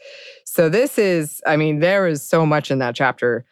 So, 0.45 0.69
this 0.69 0.99
is, 0.99 1.41
I 1.47 1.57
mean, 1.57 1.81
there 1.81 2.07
is 2.07 2.23
so 2.27 2.45
much 2.45 2.71
in 2.71 2.79
that 2.81 2.95
chapter. 2.95 3.45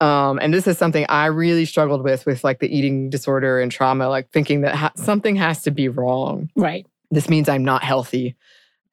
Um, 0.00 0.38
and 0.42 0.52
this 0.52 0.66
is 0.66 0.76
something 0.76 1.06
I 1.08 1.26
really 1.26 1.64
struggled 1.64 2.02
with, 2.02 2.26
with 2.26 2.44
like 2.44 2.58
the 2.58 2.74
eating 2.74 3.10
disorder 3.10 3.60
and 3.60 3.70
trauma, 3.70 4.08
like 4.08 4.30
thinking 4.30 4.62
that 4.62 4.74
ha- 4.74 4.92
something 4.96 5.36
has 5.36 5.62
to 5.62 5.70
be 5.70 5.88
wrong. 5.88 6.50
Right. 6.56 6.86
This 7.10 7.28
means 7.28 7.48
I'm 7.48 7.64
not 7.64 7.84
healthy. 7.84 8.36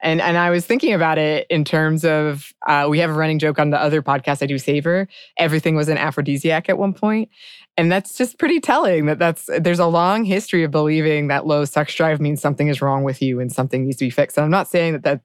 And 0.02 0.20
and 0.20 0.36
I 0.36 0.50
was 0.50 0.66
thinking 0.66 0.92
about 0.92 1.16
it 1.16 1.46
in 1.48 1.64
terms 1.64 2.04
of 2.04 2.52
uh, 2.66 2.86
we 2.90 2.98
have 2.98 3.10
a 3.10 3.14
running 3.14 3.38
joke 3.38 3.60
on 3.60 3.70
the 3.70 3.80
other 3.80 4.02
podcast 4.02 4.42
I 4.42 4.46
do, 4.46 4.58
Savor. 4.58 5.06
Everything 5.36 5.76
was 5.76 5.88
an 5.88 5.96
aphrodisiac 5.96 6.68
at 6.68 6.76
one 6.76 6.92
point, 6.92 7.30
and 7.76 7.90
that's 7.90 8.18
just 8.18 8.36
pretty 8.36 8.58
telling. 8.58 9.06
That 9.06 9.20
that's 9.20 9.48
there's 9.60 9.78
a 9.78 9.86
long 9.86 10.24
history 10.24 10.64
of 10.64 10.72
believing 10.72 11.28
that 11.28 11.46
low 11.46 11.64
sex 11.64 11.94
drive 11.94 12.20
means 12.20 12.42
something 12.42 12.66
is 12.66 12.82
wrong 12.82 13.04
with 13.04 13.22
you 13.22 13.38
and 13.38 13.52
something 13.52 13.84
needs 13.84 13.98
to 13.98 14.06
be 14.06 14.10
fixed. 14.10 14.36
And 14.36 14.44
I'm 14.44 14.50
not 14.50 14.68
saying 14.68 14.94
that 14.94 15.04
that 15.04 15.20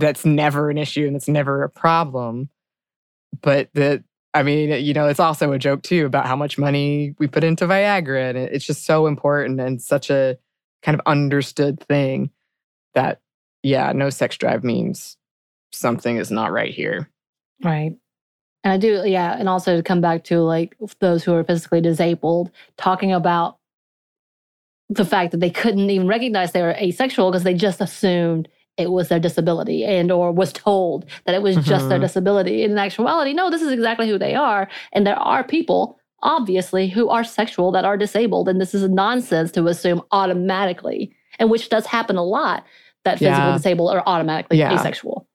that's 0.00 0.24
never 0.24 0.70
an 0.70 0.78
issue 0.78 1.06
and 1.06 1.14
it's 1.14 1.28
never 1.28 1.62
a 1.62 1.70
problem, 1.70 2.50
but 3.42 3.68
that 3.74 4.02
I 4.34 4.42
mean, 4.42 4.84
you 4.84 4.92
know, 4.92 5.06
it's 5.06 5.20
also 5.20 5.52
a 5.52 5.58
joke 5.58 5.84
too 5.84 6.04
about 6.04 6.26
how 6.26 6.34
much 6.34 6.58
money 6.58 7.14
we 7.20 7.28
put 7.28 7.44
into 7.44 7.66
Viagra, 7.68 8.30
and 8.30 8.38
it's 8.38 8.66
just 8.66 8.84
so 8.84 9.06
important 9.06 9.60
and 9.60 9.80
such 9.80 10.10
a 10.10 10.36
kind 10.82 10.98
of 10.98 11.02
understood 11.06 11.78
thing 11.78 12.30
that 12.94 13.20
yeah, 13.64 13.92
no 13.92 14.10
sex 14.10 14.36
drive 14.36 14.62
means 14.62 15.16
something 15.72 16.18
is 16.18 16.30
not 16.30 16.52
right 16.52 16.72
here. 16.72 17.10
Right. 17.64 17.96
And 18.62 18.72
I 18.72 18.76
do, 18.76 19.02
yeah. 19.06 19.36
And 19.38 19.48
also 19.48 19.76
to 19.76 19.82
come 19.82 20.02
back 20.02 20.24
to 20.24 20.40
like 20.40 20.76
those 21.00 21.24
who 21.24 21.34
are 21.34 21.44
physically 21.44 21.80
disabled, 21.80 22.50
talking 22.76 23.12
about 23.12 23.58
the 24.90 25.04
fact 25.04 25.32
that 25.32 25.40
they 25.40 25.50
couldn't 25.50 25.88
even 25.88 26.06
recognize 26.06 26.52
they 26.52 26.60
were 26.60 26.72
asexual 26.72 27.30
because 27.30 27.42
they 27.42 27.54
just 27.54 27.80
assumed 27.80 28.48
it 28.76 28.90
was 28.90 29.08
their 29.08 29.18
disability 29.20 29.82
and 29.84 30.12
or 30.12 30.30
was 30.30 30.52
told 30.52 31.06
that 31.24 31.34
it 31.34 31.42
was 31.42 31.56
mm-hmm. 31.56 31.68
just 31.68 31.88
their 31.88 31.96
mm-hmm. 31.96 32.04
disability. 32.04 32.64
In 32.64 32.76
actuality, 32.76 33.32
no, 33.32 33.50
this 33.50 33.62
is 33.62 33.72
exactly 33.72 34.08
who 34.08 34.18
they 34.18 34.34
are. 34.34 34.68
And 34.92 35.06
there 35.06 35.18
are 35.18 35.42
people, 35.42 35.98
obviously, 36.22 36.88
who 36.88 37.08
are 37.08 37.24
sexual 37.24 37.72
that 37.72 37.86
are 37.86 37.96
disabled. 37.96 38.46
And 38.48 38.60
this 38.60 38.74
is 38.74 38.86
nonsense 38.90 39.52
to 39.52 39.68
assume 39.68 40.02
automatically, 40.10 41.14
and 41.38 41.50
which 41.50 41.70
does 41.70 41.86
happen 41.86 42.16
a 42.16 42.24
lot 42.24 42.64
that 43.04 43.18
physically 43.18 43.38
yeah. 43.38 43.52
disabled 43.52 43.94
are 43.94 44.02
automatically 44.06 44.58
yeah. 44.58 44.74
asexual. 44.74 45.28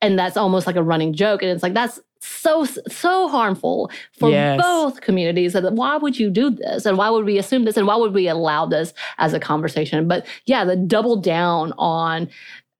And 0.00 0.18
that's 0.18 0.36
almost 0.36 0.66
like 0.66 0.76
a 0.76 0.82
running 0.82 1.14
joke. 1.14 1.42
And 1.42 1.50
it's 1.50 1.62
like, 1.62 1.72
that's 1.72 1.98
so, 2.20 2.64
so 2.64 3.28
harmful 3.28 3.90
for 4.12 4.30
yes. 4.30 4.60
both 4.60 5.00
communities. 5.00 5.54
And 5.54 5.76
why 5.76 5.96
would 5.96 6.18
you 6.18 6.28
do 6.28 6.50
this? 6.50 6.84
And 6.84 6.98
why 6.98 7.08
would 7.08 7.24
we 7.24 7.38
assume 7.38 7.64
this? 7.64 7.76
And 7.76 7.86
why 7.86 7.96
would 7.96 8.12
we 8.12 8.28
allow 8.28 8.66
this 8.66 8.92
as 9.18 9.32
a 9.32 9.40
conversation? 9.40 10.06
But 10.06 10.26
yeah, 10.44 10.64
the 10.64 10.76
double 10.76 11.16
down 11.16 11.72
on, 11.78 12.28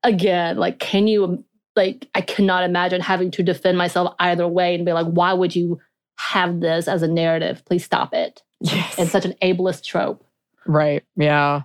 again, 0.02 0.58
like, 0.58 0.80
can 0.80 1.06
you, 1.06 1.42
like, 1.76 2.08
I 2.14 2.20
cannot 2.20 2.64
imagine 2.64 3.00
having 3.00 3.30
to 3.32 3.42
defend 3.42 3.78
myself 3.78 4.14
either 4.18 4.46
way 4.46 4.74
and 4.74 4.84
be 4.84 4.92
like, 4.92 5.06
why 5.06 5.32
would 5.32 5.56
you 5.56 5.80
have 6.18 6.60
this 6.60 6.88
as 6.88 7.02
a 7.02 7.08
narrative? 7.08 7.64
Please 7.64 7.84
stop 7.84 8.12
it. 8.12 8.42
Yes. 8.60 8.98
It's 8.98 9.10
such 9.10 9.24
an 9.24 9.34
ableist 9.42 9.84
trope. 9.84 10.24
Right. 10.66 11.04
Yeah. 11.16 11.62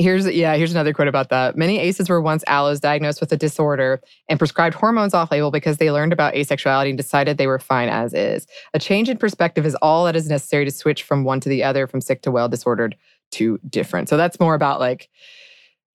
Here's 0.00 0.26
yeah, 0.26 0.56
here's 0.56 0.72
another 0.72 0.94
quote 0.94 1.08
about 1.08 1.28
that. 1.28 1.56
Many 1.56 1.78
ACEs 1.78 2.08
were 2.08 2.22
once 2.22 2.42
allos 2.44 2.80
diagnosed 2.80 3.20
with 3.20 3.32
a 3.32 3.36
disorder 3.36 4.00
and 4.28 4.38
prescribed 4.38 4.74
hormones 4.74 5.12
off 5.12 5.30
label 5.30 5.50
because 5.50 5.76
they 5.76 5.90
learned 5.90 6.14
about 6.14 6.32
asexuality 6.32 6.88
and 6.88 6.96
decided 6.96 7.36
they 7.36 7.46
were 7.46 7.58
fine 7.58 7.90
as 7.90 8.14
is. 8.14 8.46
A 8.72 8.78
change 8.78 9.10
in 9.10 9.18
perspective 9.18 9.66
is 9.66 9.74
all 9.76 10.06
that 10.06 10.16
is 10.16 10.28
necessary 10.28 10.64
to 10.64 10.70
switch 10.70 11.02
from 11.02 11.24
one 11.24 11.38
to 11.40 11.50
the 11.50 11.62
other, 11.62 11.86
from 11.86 12.00
sick 12.00 12.22
to 12.22 12.30
well, 12.30 12.48
disordered 12.48 12.96
to 13.32 13.58
different. 13.68 14.08
So 14.08 14.16
that's 14.16 14.40
more 14.40 14.54
about 14.54 14.80
like 14.80 15.10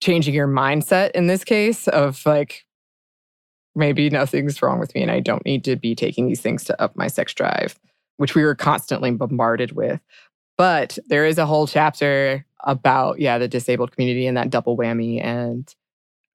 changing 0.02 0.36
your 0.36 0.48
mindset 0.48 1.12
in 1.12 1.26
this 1.26 1.44
case 1.44 1.88
of 1.88 2.24
like 2.26 2.66
maybe 3.76 4.10
nothing's 4.10 4.62
wrong 4.62 4.80
with 4.80 4.94
me 4.94 5.02
and 5.02 5.12
I 5.12 5.20
don't 5.20 5.46
need 5.46 5.64
to 5.66 5.76
be 5.76 5.96
taking 5.96 6.28
these 6.28 6.42
things 6.42 6.64
to 6.66 6.80
up 6.82 6.96
my 6.96 7.08
sex 7.08 7.34
drive, 7.34 7.80
which 8.18 8.36
we 8.36 8.44
were 8.44 8.56
constantly 8.56 9.10
bombarded 9.12 9.72
with. 9.72 10.00
But 10.58 10.98
there 11.08 11.26
is 11.26 11.38
a 11.38 11.46
whole 11.46 11.68
chapter 11.68 12.46
about, 12.62 13.20
yeah, 13.20 13.38
the 13.38 13.48
disabled 13.48 13.92
community 13.92 14.26
and 14.28 14.38
that 14.38 14.50
double 14.50 14.78
whammy. 14.78 15.24
And 15.24 15.74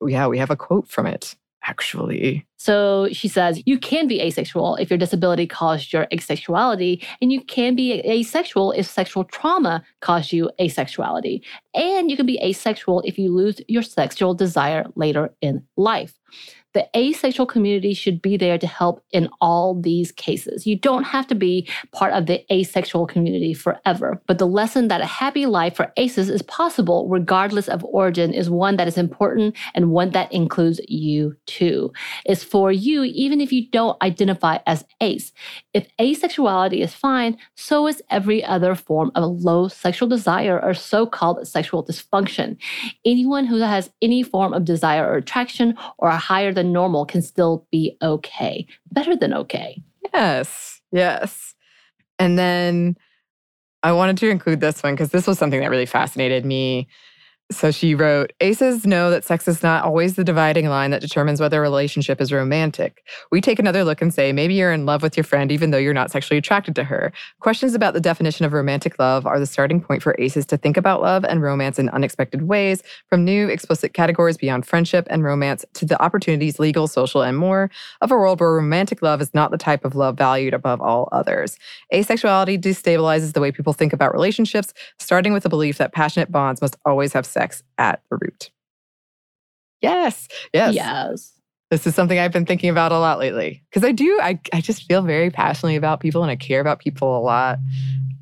yeah, 0.06 0.26
we 0.26 0.38
have 0.38 0.50
a 0.50 0.56
quote 0.56 0.88
from 0.88 1.06
it, 1.06 1.36
actually. 1.62 2.46
So 2.56 3.08
she 3.12 3.28
says, 3.28 3.62
You 3.66 3.78
can 3.78 4.06
be 4.06 4.20
asexual 4.20 4.76
if 4.76 4.90
your 4.90 4.98
disability 4.98 5.46
caused 5.46 5.92
your 5.92 6.06
asexuality, 6.06 7.04
and 7.22 7.32
you 7.32 7.42
can 7.42 7.74
be 7.74 8.00
asexual 8.00 8.72
if 8.72 8.86
sexual 8.86 9.24
trauma 9.24 9.82
caused 10.00 10.32
you 10.32 10.50
asexuality. 10.60 11.42
And 11.74 12.10
you 12.10 12.16
can 12.16 12.26
be 12.26 12.40
asexual 12.42 13.02
if 13.06 13.18
you 13.18 13.34
lose 13.34 13.60
your 13.68 13.82
sexual 13.82 14.34
desire 14.34 14.86
later 14.94 15.34
in 15.40 15.64
life. 15.76 16.14
The 16.72 16.88
asexual 16.96 17.46
community 17.46 17.94
should 17.94 18.22
be 18.22 18.36
there 18.36 18.58
to 18.58 18.66
help 18.66 19.02
in 19.10 19.28
all 19.40 19.80
these 19.80 20.12
cases. 20.12 20.66
You 20.66 20.76
don't 20.76 21.04
have 21.04 21.26
to 21.28 21.34
be 21.34 21.68
part 21.92 22.12
of 22.12 22.26
the 22.26 22.44
asexual 22.52 23.06
community 23.06 23.54
forever, 23.54 24.22
but 24.26 24.38
the 24.38 24.46
lesson 24.46 24.88
that 24.88 25.00
a 25.00 25.06
happy 25.06 25.46
life 25.46 25.76
for 25.76 25.92
aces 25.96 26.28
is 26.28 26.42
possible 26.42 27.08
regardless 27.08 27.68
of 27.68 27.84
origin 27.84 28.32
is 28.32 28.48
one 28.48 28.76
that 28.76 28.86
is 28.86 28.96
important 28.96 29.56
and 29.74 29.90
one 29.90 30.10
that 30.10 30.32
includes 30.32 30.80
you 30.88 31.36
too. 31.46 31.92
It's 32.24 32.44
for 32.44 32.70
you 32.70 33.02
even 33.02 33.40
if 33.40 33.52
you 33.52 33.68
don't 33.70 34.00
identify 34.02 34.58
as 34.66 34.84
ace. 35.00 35.32
If 35.74 35.88
asexuality 35.98 36.80
is 36.80 36.94
fine, 36.94 37.36
so 37.56 37.86
is 37.86 38.02
every 38.10 38.44
other 38.44 38.74
form 38.74 39.10
of 39.14 39.42
low 39.42 39.68
sexual 39.68 40.08
desire 40.08 40.60
or 40.60 40.74
so-called 40.74 41.46
sexual 41.46 41.84
dysfunction. 41.84 42.56
Anyone 43.04 43.46
who 43.46 43.58
has 43.58 43.90
any 44.00 44.22
form 44.22 44.52
of 44.52 44.64
desire 44.64 45.06
or 45.06 45.16
attraction 45.16 45.76
or 45.98 46.08
a 46.08 46.16
higher 46.16 46.52
than 46.60 46.72
normal 46.72 47.06
can 47.06 47.22
still 47.22 47.66
be 47.72 47.96
okay, 48.02 48.66
better 48.92 49.16
than 49.16 49.32
okay. 49.32 49.82
Yes, 50.12 50.80
yes. 50.92 51.54
And 52.18 52.38
then 52.38 52.96
I 53.82 53.92
wanted 53.92 54.18
to 54.18 54.28
include 54.28 54.60
this 54.60 54.82
one 54.82 54.94
because 54.94 55.10
this 55.10 55.26
was 55.26 55.38
something 55.38 55.60
that 55.60 55.70
really 55.70 55.86
fascinated 55.86 56.44
me. 56.44 56.86
So 57.52 57.72
she 57.72 57.96
wrote 57.96 58.32
Aces 58.40 58.86
know 58.86 59.10
that 59.10 59.24
sex 59.24 59.48
is 59.48 59.60
not 59.60 59.82
always 59.82 60.14
the 60.14 60.22
dividing 60.22 60.68
line 60.68 60.92
that 60.92 61.00
determines 61.00 61.40
whether 61.40 61.58
a 61.58 61.60
relationship 61.60 62.20
is 62.20 62.32
romantic. 62.32 63.02
We 63.32 63.40
take 63.40 63.58
another 63.58 63.82
look 63.82 64.00
and 64.00 64.14
say, 64.14 64.32
maybe 64.32 64.54
you're 64.54 64.72
in 64.72 64.86
love 64.86 65.02
with 65.02 65.16
your 65.16 65.24
friend 65.24 65.50
even 65.50 65.72
though 65.72 65.78
you're 65.78 65.92
not 65.92 66.12
sexually 66.12 66.38
attracted 66.38 66.76
to 66.76 66.84
her. 66.84 67.12
Questions 67.40 67.74
about 67.74 67.94
the 67.94 68.00
definition 68.00 68.46
of 68.46 68.52
romantic 68.52 69.00
love 69.00 69.26
are 69.26 69.40
the 69.40 69.46
starting 69.46 69.80
point 69.80 70.00
for 70.00 70.14
Aces 70.20 70.46
to 70.46 70.56
think 70.56 70.76
about 70.76 71.02
love 71.02 71.24
and 71.24 71.42
romance 71.42 71.76
in 71.80 71.88
unexpected 71.88 72.42
ways, 72.42 72.84
from 73.08 73.24
new 73.24 73.48
explicit 73.48 73.94
categories 73.94 74.36
beyond 74.36 74.64
friendship 74.64 75.08
and 75.10 75.24
romance 75.24 75.64
to 75.74 75.84
the 75.84 76.00
opportunities, 76.00 76.60
legal, 76.60 76.86
social, 76.86 77.20
and 77.20 77.36
more, 77.36 77.68
of 78.00 78.12
a 78.12 78.16
world 78.16 78.38
where 78.38 78.52
romantic 78.52 79.02
love 79.02 79.20
is 79.20 79.34
not 79.34 79.50
the 79.50 79.58
type 79.58 79.84
of 79.84 79.96
love 79.96 80.16
valued 80.16 80.54
above 80.54 80.80
all 80.80 81.08
others. 81.10 81.58
Asexuality 81.92 82.60
destabilizes 82.60 83.32
the 83.32 83.40
way 83.40 83.50
people 83.50 83.72
think 83.72 83.92
about 83.92 84.14
relationships, 84.14 84.72
starting 85.00 85.32
with 85.32 85.42
the 85.42 85.48
belief 85.48 85.78
that 85.78 85.92
passionate 85.92 86.30
bonds 86.30 86.60
must 86.60 86.76
always 86.84 87.12
have 87.12 87.26
sex 87.26 87.39
sex 87.40 87.62
at 87.78 88.02
the 88.10 88.18
root. 88.20 88.50
Yes. 89.80 90.28
Yes. 90.52 90.74
Yes. 90.74 91.32
This 91.70 91.86
is 91.86 91.94
something 91.94 92.18
I've 92.18 92.32
been 92.32 92.46
thinking 92.46 92.68
about 92.68 92.92
a 92.92 92.98
lot 92.98 93.18
lately. 93.18 93.64
Because 93.70 93.84
I 93.84 93.92
do, 93.92 94.18
I, 94.20 94.38
I 94.52 94.60
just 94.60 94.84
feel 94.84 95.02
very 95.02 95.30
passionately 95.30 95.76
about 95.76 96.00
people 96.00 96.22
and 96.22 96.30
I 96.30 96.36
care 96.36 96.60
about 96.60 96.80
people 96.80 97.16
a 97.16 97.22
lot. 97.22 97.58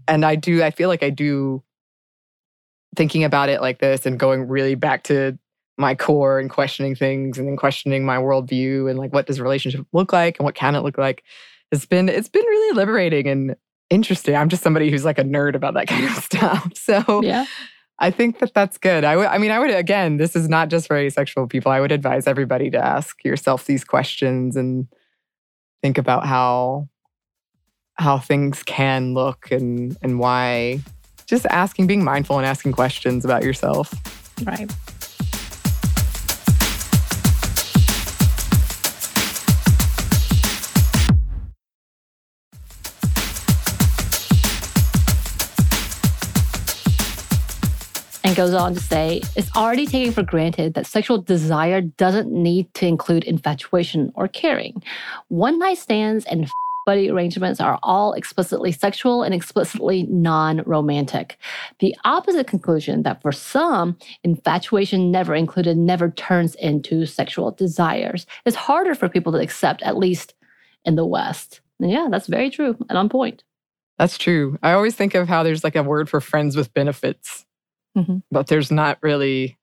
And 0.06 0.24
I 0.24 0.36
do, 0.36 0.62
I 0.62 0.70
feel 0.70 0.88
like 0.88 1.02
I 1.02 1.10
do 1.10 1.62
thinking 2.94 3.24
about 3.24 3.48
it 3.48 3.60
like 3.60 3.80
this 3.80 4.06
and 4.06 4.18
going 4.18 4.46
really 4.48 4.74
back 4.74 5.04
to 5.04 5.38
my 5.78 5.94
core 5.94 6.38
and 6.38 6.50
questioning 6.50 6.94
things 6.94 7.38
and 7.38 7.48
then 7.48 7.56
questioning 7.56 8.04
my 8.04 8.16
worldview 8.16 8.90
and 8.90 8.98
like 8.98 9.12
what 9.12 9.26
does 9.26 9.40
relationship 9.40 9.86
look 9.92 10.12
like 10.12 10.38
and 10.38 10.44
what 10.44 10.54
can 10.54 10.74
it 10.74 10.80
look 10.80 10.98
like. 10.98 11.22
It's 11.70 11.86
been 11.86 12.08
it's 12.08 12.28
been 12.28 12.44
really 12.44 12.76
liberating 12.76 13.28
and 13.28 13.56
interesting. 13.90 14.34
I'm 14.34 14.48
just 14.48 14.62
somebody 14.62 14.90
who's 14.90 15.04
like 15.04 15.18
a 15.18 15.24
nerd 15.24 15.54
about 15.54 15.74
that 15.74 15.86
kind 15.88 16.04
of 16.04 16.22
stuff. 16.22 16.72
So 16.74 17.22
yeah. 17.22 17.46
I 18.00 18.10
think 18.10 18.38
that 18.38 18.54
that's 18.54 18.78
good. 18.78 19.04
I 19.04 19.38
mean, 19.38 19.50
I 19.50 19.58
would, 19.58 19.70
again, 19.70 20.18
this 20.18 20.36
is 20.36 20.48
not 20.48 20.68
just 20.68 20.86
for 20.86 20.96
asexual 20.96 21.48
people. 21.48 21.72
I 21.72 21.80
would 21.80 21.90
advise 21.90 22.28
everybody 22.28 22.70
to 22.70 22.78
ask 22.78 23.24
yourself 23.24 23.66
these 23.66 23.84
questions 23.84 24.56
and 24.56 24.86
think 25.82 25.98
about 25.98 26.24
how, 26.24 26.88
how 27.94 28.18
things 28.18 28.62
can 28.62 29.14
look 29.14 29.50
and, 29.50 29.96
and 30.00 30.20
why 30.20 30.80
just 31.26 31.44
asking, 31.46 31.88
being 31.88 32.04
mindful 32.04 32.38
and 32.38 32.46
asking 32.46 32.72
questions 32.72 33.24
about 33.24 33.42
yourself. 33.42 33.92
Right. 34.44 34.70
And 48.28 48.36
goes 48.36 48.52
on 48.52 48.74
to 48.74 48.80
say 48.80 49.22
it's 49.36 49.50
already 49.56 49.86
taken 49.86 50.12
for 50.12 50.22
granted 50.22 50.74
that 50.74 50.86
sexual 50.86 51.16
desire 51.16 51.80
doesn't 51.80 52.30
need 52.30 52.72
to 52.74 52.86
include 52.86 53.24
infatuation 53.24 54.12
or 54.14 54.28
caring. 54.28 54.82
One 55.28 55.58
night 55.58 55.78
stands 55.78 56.26
and 56.26 56.46
buddy 56.84 57.08
arrangements 57.08 57.58
are 57.58 57.78
all 57.82 58.12
explicitly 58.12 58.70
sexual 58.70 59.22
and 59.22 59.32
explicitly 59.32 60.02
non 60.10 60.62
romantic. 60.66 61.38
The 61.78 61.96
opposite 62.04 62.46
conclusion 62.46 63.02
that 63.04 63.22
for 63.22 63.32
some, 63.32 63.96
infatuation 64.22 65.10
never 65.10 65.34
included 65.34 65.78
never 65.78 66.10
turns 66.10 66.54
into 66.56 67.06
sexual 67.06 67.52
desires 67.52 68.26
is 68.44 68.54
harder 68.54 68.94
for 68.94 69.08
people 69.08 69.32
to 69.32 69.40
accept, 69.40 69.82
at 69.82 69.96
least 69.96 70.34
in 70.84 70.96
the 70.96 71.06
West. 71.06 71.62
And 71.80 71.90
yeah, 71.90 72.08
that's 72.10 72.26
very 72.26 72.50
true 72.50 72.76
and 72.90 72.98
on 72.98 73.08
point. 73.08 73.42
That's 73.98 74.18
true. 74.18 74.58
I 74.62 74.72
always 74.72 74.94
think 74.94 75.14
of 75.14 75.28
how 75.28 75.42
there's 75.42 75.64
like 75.64 75.76
a 75.76 75.82
word 75.82 76.10
for 76.10 76.20
friends 76.20 76.56
with 76.56 76.74
benefits, 76.74 77.46
mm-hmm. 77.96 78.18
but 78.30 78.46
there's 78.46 78.70
not 78.70 78.98
really 79.02 79.58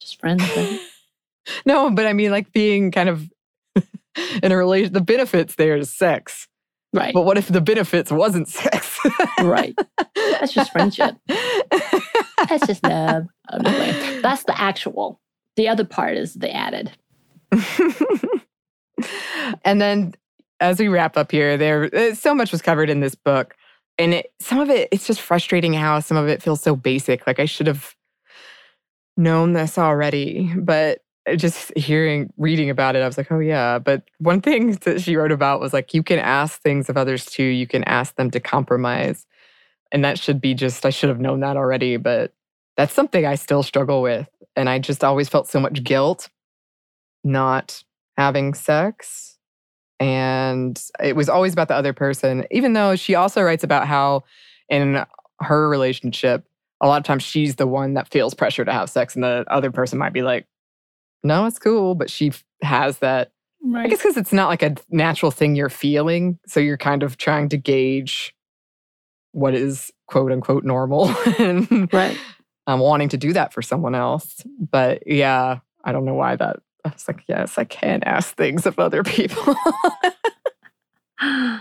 just 0.00 0.20
friends. 0.20 0.42
no, 1.66 1.90
but 1.90 2.06
I 2.06 2.12
mean, 2.12 2.30
like 2.30 2.52
being 2.52 2.90
kind 2.90 3.08
of 3.08 3.28
in 4.42 4.52
a 4.52 4.56
relation, 4.56 4.92
the 4.92 5.00
benefits 5.00 5.54
there 5.54 5.76
is 5.76 5.92
sex. 5.92 6.48
Right. 6.92 7.14
But 7.14 7.22
what 7.22 7.38
if 7.38 7.46
the 7.48 7.60
benefits 7.60 8.10
wasn't 8.10 8.48
sex? 8.48 8.98
right. 9.40 9.78
That's 10.14 10.52
just 10.52 10.72
friendship. 10.72 11.16
That's 11.28 12.66
just 12.66 12.82
love. 12.82 13.26
That's 13.62 14.44
the 14.44 14.54
actual. 14.56 15.20
The 15.56 15.68
other 15.68 15.84
part 15.84 16.16
is 16.16 16.34
the 16.34 16.50
added. 16.52 16.90
and 19.64 19.80
then 19.80 20.14
as 20.58 20.78
we 20.78 20.88
wrap 20.88 21.16
up 21.16 21.30
here, 21.30 21.56
there 21.56 21.94
uh, 21.94 22.14
so 22.14 22.34
much 22.34 22.50
was 22.52 22.62
covered 22.62 22.90
in 22.90 23.00
this 23.00 23.14
book. 23.14 23.54
And 24.00 24.14
it, 24.14 24.32
some 24.40 24.58
of 24.58 24.70
it, 24.70 24.88
it's 24.90 25.06
just 25.06 25.20
frustrating 25.20 25.74
how 25.74 26.00
some 26.00 26.16
of 26.16 26.26
it 26.26 26.42
feels 26.42 26.62
so 26.62 26.74
basic. 26.74 27.26
Like 27.26 27.38
I 27.38 27.44
should 27.44 27.66
have 27.66 27.94
known 29.18 29.52
this 29.52 29.76
already. 29.76 30.52
But 30.56 31.02
just 31.36 31.76
hearing 31.76 32.32
reading 32.38 32.70
about 32.70 32.96
it 32.96 33.02
i 33.02 33.06
was 33.06 33.18
like 33.18 33.30
oh 33.30 33.38
yeah 33.38 33.78
but 33.78 34.02
one 34.18 34.40
thing 34.40 34.72
that 34.84 35.00
she 35.00 35.16
wrote 35.16 35.30
about 35.30 35.60
was 35.60 35.72
like 35.72 35.92
you 35.92 36.02
can 36.02 36.18
ask 36.18 36.60
things 36.62 36.88
of 36.88 36.96
others 36.96 37.26
too 37.26 37.44
you 37.44 37.66
can 37.66 37.84
ask 37.84 38.16
them 38.16 38.30
to 38.30 38.40
compromise 38.40 39.26
and 39.92 40.04
that 40.04 40.18
should 40.18 40.40
be 40.40 40.54
just 40.54 40.84
i 40.86 40.90
should 40.90 41.10
have 41.10 41.20
known 41.20 41.40
that 41.40 41.56
already 41.56 41.96
but 41.98 42.32
that's 42.76 42.94
something 42.94 43.26
i 43.26 43.34
still 43.34 43.62
struggle 43.62 44.02
with 44.02 44.28
and 44.56 44.68
i 44.68 44.78
just 44.78 45.04
always 45.04 45.28
felt 45.28 45.46
so 45.46 45.60
much 45.60 45.84
guilt 45.84 46.30
not 47.22 47.84
having 48.16 48.54
sex 48.54 49.29
and 50.00 50.82
it 51.02 51.14
was 51.14 51.28
always 51.28 51.52
about 51.52 51.68
the 51.68 51.74
other 51.74 51.92
person 51.92 52.44
even 52.50 52.72
though 52.72 52.96
she 52.96 53.14
also 53.14 53.42
writes 53.42 53.62
about 53.62 53.86
how 53.86 54.24
in 54.68 55.04
her 55.40 55.68
relationship 55.68 56.44
a 56.80 56.88
lot 56.88 56.96
of 56.96 57.04
times 57.04 57.22
she's 57.22 57.56
the 57.56 57.66
one 57.66 57.94
that 57.94 58.08
feels 58.08 58.34
pressure 58.34 58.64
to 58.64 58.72
have 58.72 58.90
sex 58.90 59.14
and 59.14 59.22
the 59.22 59.44
other 59.48 59.70
person 59.70 59.98
might 59.98 60.12
be 60.12 60.22
like 60.22 60.46
no, 61.22 61.46
it's 61.46 61.58
cool. 61.58 61.94
But 61.94 62.10
she 62.10 62.32
has 62.62 62.98
that. 62.98 63.32
Right. 63.62 63.86
I 63.86 63.88
guess 63.88 63.98
because 63.98 64.16
it's 64.16 64.32
not 64.32 64.48
like 64.48 64.62
a 64.62 64.74
natural 64.88 65.30
thing 65.30 65.54
you're 65.54 65.68
feeling. 65.68 66.38
So 66.46 66.60
you're 66.60 66.78
kind 66.78 67.02
of 67.02 67.18
trying 67.18 67.50
to 67.50 67.56
gauge 67.56 68.34
what 69.32 69.54
is 69.54 69.92
quote 70.06 70.32
unquote 70.32 70.64
normal. 70.64 71.08
and 71.38 71.92
right. 71.92 72.16
I'm 72.66 72.80
wanting 72.80 73.10
to 73.10 73.16
do 73.16 73.32
that 73.34 73.52
for 73.52 73.62
someone 73.62 73.94
else. 73.94 74.42
But 74.58 75.02
yeah, 75.06 75.58
I 75.84 75.92
don't 75.92 76.04
know 76.04 76.14
why 76.14 76.36
that. 76.36 76.60
I 76.84 76.90
was 76.90 77.06
like, 77.08 77.22
yes, 77.28 77.58
I 77.58 77.64
can 77.64 78.02
ask 78.04 78.36
things 78.36 78.66
of 78.66 78.78
other 78.78 79.02
people. 79.02 79.54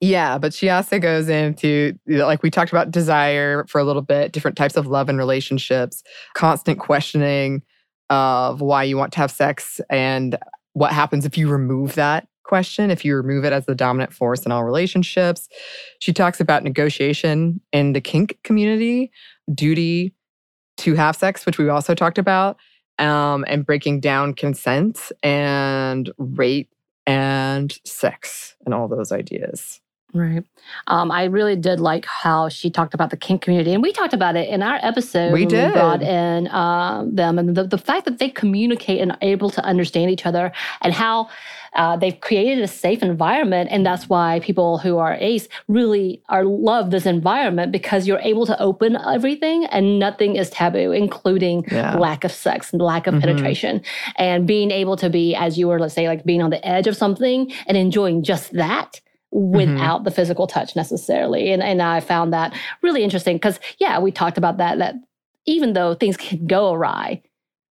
yeah, 0.00 0.38
but 0.38 0.52
she 0.54 0.68
also 0.68 0.98
goes 0.98 1.28
into, 1.28 1.98
like, 2.06 2.42
we 2.42 2.50
talked 2.50 2.72
about 2.72 2.90
desire 2.90 3.64
for 3.68 3.80
a 3.80 3.84
little 3.84 4.02
bit, 4.02 4.32
different 4.32 4.56
types 4.56 4.76
of 4.76 4.86
love 4.86 5.08
and 5.08 5.18
relationships, 5.18 6.02
constant 6.34 6.78
questioning 6.78 7.62
of 8.10 8.60
why 8.60 8.82
you 8.82 8.96
want 8.96 9.12
to 9.12 9.18
have 9.18 9.30
sex 9.30 9.80
and 9.88 10.36
what 10.74 10.92
happens 10.92 11.24
if 11.24 11.38
you 11.38 11.48
remove 11.48 11.94
that 11.94 12.26
question, 12.44 12.90
if 12.90 13.04
you 13.04 13.16
remove 13.16 13.44
it 13.44 13.52
as 13.52 13.66
the 13.66 13.74
dominant 13.74 14.12
force 14.12 14.44
in 14.44 14.52
all 14.52 14.64
relationships. 14.64 15.48
She 16.00 16.12
talks 16.12 16.40
about 16.40 16.64
negotiation 16.64 17.60
in 17.72 17.92
the 17.92 18.00
kink 18.00 18.38
community, 18.42 19.10
duty 19.54 20.14
to 20.78 20.94
have 20.94 21.16
sex, 21.16 21.46
which 21.46 21.58
we 21.58 21.68
also 21.68 21.94
talked 21.94 22.18
about, 22.18 22.56
um, 22.98 23.44
and 23.48 23.66
breaking 23.66 24.00
down 24.00 24.34
consent 24.34 25.12
and 25.22 26.10
rape 26.18 26.70
and 27.06 27.78
sex 27.84 28.56
and 28.64 28.74
all 28.74 28.88
those 28.88 29.12
ideas. 29.12 29.81
Right. 30.14 30.44
Um, 30.88 31.10
I 31.10 31.24
really 31.24 31.56
did 31.56 31.80
like 31.80 32.04
how 32.04 32.50
she 32.50 32.70
talked 32.70 32.92
about 32.92 33.08
the 33.08 33.16
kink 33.16 33.40
community, 33.40 33.72
and 33.72 33.82
we 33.82 33.92
talked 33.92 34.12
about 34.12 34.36
it 34.36 34.48
in 34.50 34.62
our 34.62 34.78
episode. 34.82 35.32
We 35.32 35.46
did. 35.46 35.68
We 35.68 35.72
brought 35.72 36.02
in 36.02 36.48
um, 36.48 37.14
them, 37.14 37.38
and 37.38 37.56
the, 37.56 37.64
the 37.64 37.78
fact 37.78 38.04
that 38.04 38.18
they 38.18 38.28
communicate 38.28 39.00
and 39.00 39.12
are 39.12 39.18
able 39.22 39.48
to 39.50 39.64
understand 39.64 40.10
each 40.10 40.26
other, 40.26 40.52
and 40.82 40.92
how 40.92 41.30
uh, 41.74 41.96
they've 41.96 42.20
created 42.20 42.62
a 42.62 42.68
safe 42.68 43.02
environment, 43.02 43.70
and 43.72 43.86
that's 43.86 44.10
why 44.10 44.40
people 44.40 44.76
who 44.76 44.98
are 44.98 45.14
ace 45.14 45.48
really 45.68 46.22
are 46.28 46.44
love 46.44 46.90
this 46.90 47.06
environment 47.06 47.72
because 47.72 48.06
you're 48.06 48.20
able 48.20 48.44
to 48.44 48.60
open 48.60 48.96
everything, 48.96 49.64
and 49.66 49.98
nothing 49.98 50.36
is 50.36 50.50
taboo, 50.50 50.92
including 50.92 51.64
yeah. 51.70 51.96
lack 51.96 52.22
of 52.22 52.32
sex 52.32 52.70
and 52.70 52.82
lack 52.82 53.06
of 53.06 53.14
mm-hmm. 53.14 53.22
penetration, 53.22 53.80
and 54.16 54.46
being 54.46 54.70
able 54.70 54.96
to 54.96 55.08
be, 55.08 55.34
as 55.34 55.56
you 55.56 55.68
were, 55.68 55.78
let's 55.78 55.94
say, 55.94 56.06
like 56.06 56.22
being 56.24 56.42
on 56.42 56.50
the 56.50 56.64
edge 56.68 56.86
of 56.86 56.96
something 56.98 57.50
and 57.66 57.78
enjoying 57.78 58.22
just 58.22 58.52
that. 58.52 59.00
Without 59.32 59.96
mm-hmm. 59.96 60.04
the 60.04 60.10
physical 60.10 60.46
touch 60.46 60.76
necessarily. 60.76 61.52
And 61.52 61.62
and 61.62 61.82
I 61.82 62.00
found 62.00 62.32
that 62.32 62.54
really 62.82 63.02
interesting 63.02 63.36
because 63.36 63.58
yeah, 63.78 63.98
we 63.98 64.12
talked 64.12 64.38
about 64.38 64.58
that 64.58 64.78
that 64.78 64.94
even 65.46 65.72
though 65.72 65.94
things 65.94 66.16
can 66.16 66.46
go 66.46 66.72
awry, 66.72 67.22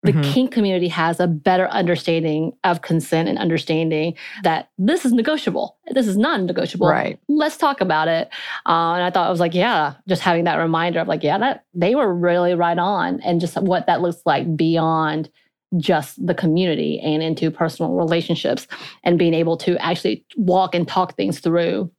the 0.01 0.13
mm-hmm. 0.13 0.31
kink 0.31 0.51
community 0.51 0.87
has 0.87 1.19
a 1.19 1.27
better 1.27 1.67
understanding 1.67 2.53
of 2.63 2.81
consent 2.81 3.27
and 3.27 3.37
understanding 3.37 4.15
that 4.43 4.69
this 4.77 5.03
is 5.03 5.11
negotiable. 5.11 5.77
This 5.91 6.07
is 6.07 6.15
non-negotiable. 6.15 6.87
Right. 6.87 7.19
Let's 7.27 7.57
talk 7.57 7.81
about 7.81 8.07
it. 8.07 8.29
Uh, 8.65 8.93
and 8.93 9.03
I 9.03 9.11
thought 9.11 9.27
I 9.27 9.29
was 9.29 9.41
like, 9.41 9.53
yeah, 9.53 9.95
just 10.07 10.21
having 10.21 10.45
that 10.45 10.55
reminder 10.55 11.01
of 11.01 11.09
like, 11.09 11.21
yeah, 11.21 11.37
that 11.37 11.65
they 11.73 11.95
were 11.95 12.13
really 12.13 12.55
right 12.55 12.79
on, 12.79 13.19
and 13.21 13.41
just 13.41 13.61
what 13.61 13.87
that 13.87 14.01
looks 14.01 14.21
like 14.25 14.55
beyond 14.55 15.29
just 15.77 16.25
the 16.25 16.33
community 16.33 16.99
and 16.99 17.21
into 17.21 17.51
personal 17.51 17.93
relationships 17.93 18.67
and 19.03 19.19
being 19.19 19.33
able 19.33 19.57
to 19.57 19.77
actually 19.77 20.25
walk 20.35 20.73
and 20.73 20.87
talk 20.87 21.15
things 21.15 21.39
through. 21.39 21.91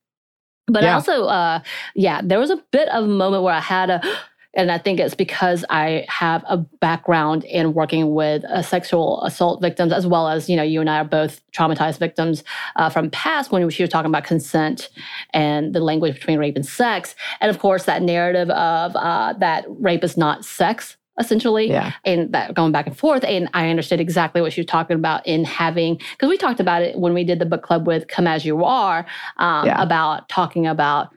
But 0.67 0.83
yeah. 0.83 0.95
also, 0.95 1.25
uh, 1.25 1.61
yeah, 1.95 2.21
there 2.23 2.39
was 2.39 2.51
a 2.51 2.63
bit 2.71 2.89
of 2.89 3.05
a 3.05 3.09
moment 3.09 3.43
where 3.43 3.55
I 3.55 3.61
had 3.61 3.91
a, 3.91 4.01
and 4.55 4.73
I 4.73 4.79
think 4.79 4.99
it's 4.99 5.15
because 5.15 5.65
I 5.71 6.05
have 6.09 6.45
a 6.49 6.57
background 6.57 7.45
in 7.45 7.73
working 7.73 8.15
with 8.15 8.45
uh, 8.45 8.63
sexual 8.63 9.23
assault 9.23 9.63
victims, 9.63 9.93
as 9.93 10.07
well 10.07 10.29
as, 10.29 10.49
you 10.49 10.57
know, 10.57 10.65
you 10.65 10.81
and 10.81 10.91
I 10.91 10.99
are 10.99 11.05
both 11.05 11.41
traumatized 11.53 11.99
victims 11.99 12.43
uh, 12.75 12.91
from 12.91 13.11
past 13.11 13.53
when 13.53 13.69
she 13.71 13.83
was 13.85 13.91
talking 13.91 14.11
about 14.11 14.25
consent 14.25 14.89
and 15.33 15.73
the 15.73 15.81
language 15.81 16.15
between 16.15 16.39
rape 16.39 16.57
and 16.57 16.67
sex. 16.67 17.15
And 17.41 17.49
of 17.49 17.61
course, 17.61 17.85
that 17.85 18.03
narrative 18.03 18.51
of 18.51 18.97
uh, 18.97 19.35
that 19.39 19.67
rape 19.69 20.03
is 20.03 20.17
not 20.17 20.45
sex, 20.45 20.97
essentially. 21.21 21.69
Yeah. 21.69 21.93
And 22.05 22.33
that 22.33 22.55
going 22.55 22.73
back 22.73 22.89
and 22.89 22.97
forth. 22.97 23.23
And 23.23 23.49
I 23.55 23.69
understood 23.69 24.01
exactly 24.01 24.41
what 24.41 24.53
she 24.53 24.63
was 24.63 24.67
talking 24.67 24.97
about 24.97 25.25
in 25.27 25.45
having, 25.45 25.97
because 25.97 26.29
we 26.29 26.37
talked 26.37 26.59
about 26.59 26.83
it 26.83 26.99
when 26.99 27.15
we 27.15 27.23
did 27.23 27.39
the 27.39 27.47
book 27.47 27.63
club 27.63 27.87
with 27.87 28.09
Come 28.09 28.27
As 28.27 28.45
You 28.45 28.65
Are, 28.65 29.07
um, 29.37 29.67
yeah. 29.67 29.81
about 29.81 30.29
talking 30.29 30.67
about 30.67 31.11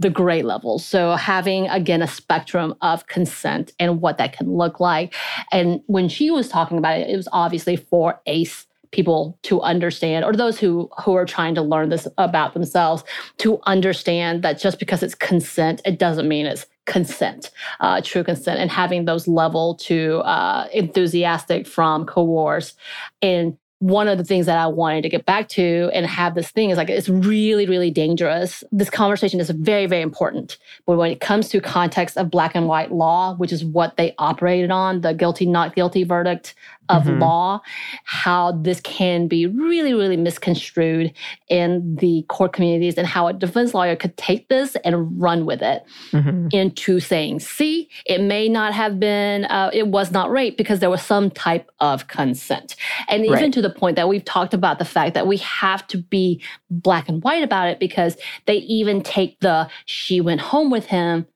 the 0.00 0.10
gray 0.10 0.42
levels. 0.42 0.84
So 0.86 1.16
having 1.16 1.66
again 1.68 2.02
a 2.02 2.06
spectrum 2.06 2.74
of 2.82 3.08
consent 3.08 3.72
and 3.80 4.00
what 4.00 4.18
that 4.18 4.32
can 4.32 4.48
look 4.48 4.78
like. 4.78 5.12
And 5.50 5.80
when 5.86 6.08
she 6.08 6.30
was 6.30 6.48
talking 6.48 6.78
about 6.78 7.00
it, 7.00 7.10
it 7.10 7.16
was 7.16 7.28
obviously 7.32 7.74
for 7.74 8.20
ACE 8.26 8.67
people 8.90 9.38
to 9.42 9.60
understand 9.60 10.24
or 10.24 10.32
those 10.32 10.58
who 10.58 10.88
who 11.04 11.14
are 11.14 11.26
trying 11.26 11.54
to 11.54 11.62
learn 11.62 11.88
this 11.88 12.08
about 12.18 12.54
themselves 12.54 13.04
to 13.38 13.60
understand 13.64 14.42
that 14.42 14.58
just 14.58 14.78
because 14.78 15.02
it's 15.02 15.14
consent 15.14 15.80
it 15.84 15.98
doesn't 15.98 16.28
mean 16.28 16.46
it's 16.46 16.66
consent, 16.88 17.50
uh, 17.80 18.00
true 18.00 18.24
consent, 18.24 18.58
and 18.58 18.70
having 18.70 19.04
those 19.04 19.28
level 19.28 19.76
to 19.76 20.18
uh, 20.20 20.66
enthusiastic 20.72 21.66
from 21.66 22.04
coerce. 22.06 22.74
And 23.22 23.56
one 23.80 24.08
of 24.08 24.18
the 24.18 24.24
things 24.24 24.46
that 24.46 24.58
I 24.58 24.66
wanted 24.66 25.02
to 25.02 25.08
get 25.08 25.24
back 25.24 25.48
to 25.50 25.88
and 25.94 26.04
have 26.04 26.34
this 26.34 26.50
thing 26.50 26.70
is 26.70 26.76
like 26.76 26.90
it's 26.90 27.08
really, 27.08 27.66
really 27.66 27.92
dangerous. 27.92 28.64
This 28.72 28.90
conversation 28.90 29.38
is 29.38 29.50
very, 29.50 29.86
very 29.86 30.02
important. 30.02 30.58
But 30.84 30.96
when 30.96 31.12
it 31.12 31.20
comes 31.20 31.48
to 31.50 31.60
context 31.60 32.18
of 32.18 32.28
black 32.28 32.56
and 32.56 32.66
white 32.66 32.90
law, 32.90 33.36
which 33.36 33.52
is 33.52 33.64
what 33.64 33.96
they 33.96 34.16
operated 34.18 34.72
on, 34.72 35.02
the 35.02 35.14
guilty, 35.14 35.46
not 35.46 35.76
guilty 35.76 36.02
verdict 36.02 36.56
of 36.88 37.04
mm-hmm. 37.04 37.20
law, 37.20 37.60
how 38.04 38.52
this 38.52 38.80
can 38.80 39.28
be 39.28 39.46
really, 39.46 39.94
really 39.94 40.16
misconstrued 40.16 41.12
in 41.48 41.96
the 41.96 42.24
court 42.28 42.52
communities 42.52 42.96
and 42.96 43.06
how 43.06 43.26
a 43.26 43.32
defense 43.32 43.74
lawyer 43.74 43.96
could 43.96 44.16
take 44.16 44.48
this 44.48 44.76
and 44.84 45.20
run 45.20 45.46
with 45.46 45.62
it 45.62 45.84
mm-hmm. 46.10 46.48
into 46.52 47.00
saying, 47.00 47.40
see, 47.40 47.88
it 48.06 48.20
may 48.20 48.48
not 48.48 48.72
have 48.72 48.98
been, 48.98 49.44
uh, 49.46 49.70
it 49.72 49.88
was 49.88 50.10
not 50.10 50.30
rape 50.30 50.56
because 50.56 50.80
there 50.80 50.90
was 50.90 51.02
some 51.02 51.30
type 51.30 51.70
of 51.80 52.08
consent. 52.08 52.76
And 53.08 53.24
even 53.24 53.38
right. 53.38 53.52
to 53.52 53.62
the 53.62 53.70
point 53.70 53.96
that 53.96 54.08
we've 54.08 54.24
talked 54.24 54.54
about 54.54 54.78
the 54.78 54.84
fact 54.84 55.14
that 55.14 55.26
we 55.26 55.38
have 55.38 55.86
to 55.88 55.98
be 55.98 56.42
black 56.70 57.08
and 57.08 57.22
white 57.22 57.42
about 57.42 57.68
it 57.68 57.78
because 57.78 58.16
they 58.46 58.56
even 58.56 59.02
take 59.02 59.40
the 59.40 59.68
she 59.84 60.20
went 60.20 60.40
home 60.40 60.70
with 60.70 60.86
him, 60.86 61.26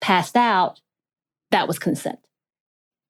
passed 0.00 0.36
out, 0.36 0.80
that 1.50 1.66
was 1.66 1.78
consent 1.78 2.18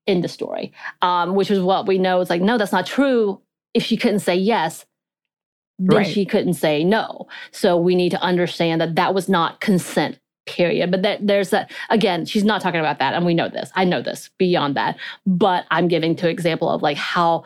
in 0.09 0.22
the 0.22 0.28
story, 0.28 0.72
um, 1.02 1.34
which 1.34 1.50
is 1.50 1.61
what 1.61 1.86
we 1.86 1.98
know 1.98 2.20
is 2.20 2.30
like, 2.30 2.42
no, 2.42 2.59
that's 2.59 2.72
not 2.72 2.86
true. 2.86 3.40
If 3.74 3.84
she 3.84 3.96
couldn't 3.96 4.20
say 4.20 4.34
yes, 4.34 4.86
then 5.78 5.98
right. 5.98 6.06
she 6.06 6.24
couldn't 6.24 6.54
say 6.54 6.82
no. 6.82 7.28
So 7.52 7.76
we 7.76 7.94
need 7.94 8.11
to 8.11 8.20
understand 8.20 8.80
that 8.80 8.96
that 8.96 9.14
was 9.14 9.28
not 9.28 9.61
consent 9.61 10.18
period. 10.46 10.90
But 10.90 11.02
that 11.02 11.24
there's 11.24 11.50
that 11.50 11.70
again, 11.90 12.24
she's 12.24 12.42
not 12.42 12.62
talking 12.62 12.80
about 12.80 12.98
that. 12.98 13.12
And 13.12 13.26
we 13.26 13.34
know 13.34 13.50
this. 13.50 13.70
I 13.76 13.84
know 13.84 14.00
this 14.00 14.30
beyond 14.38 14.74
that. 14.76 14.96
But 15.26 15.66
I'm 15.70 15.86
giving 15.86 16.16
to 16.16 16.28
example 16.28 16.70
of 16.70 16.82
like 16.82 16.96
how, 16.96 17.44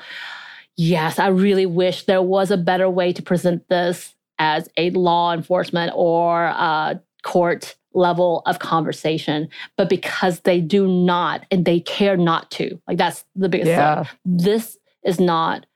yes, 0.76 1.18
I 1.18 1.28
really 1.28 1.66
wish 1.66 2.04
there 2.04 2.22
was 2.22 2.52
a 2.52 2.56
better 2.56 2.88
way 2.88 3.12
to 3.12 3.22
present 3.22 3.68
this 3.68 4.14
as 4.38 4.68
a 4.76 4.90
law 4.90 5.34
enforcement 5.34 5.92
or 5.96 6.44
a 6.44 7.00
court 7.24 7.74
level 7.95 8.43
of 8.47 8.59
conversation. 8.59 9.49
But 9.76 9.88
because 9.88 10.40
they 10.40 10.61
do 10.61 10.86
not 10.86 11.45
and 11.51 11.64
they 11.64 11.80
care 11.80 12.16
not 12.16 12.51
to, 12.53 12.80
like 12.86 12.99
that's 12.99 13.24
the 13.34 13.49
biggest 13.49 13.68
yeah. 13.68 14.05
thing. 14.05 14.12
This 14.24 14.78
is 15.05 15.20
not 15.20 15.66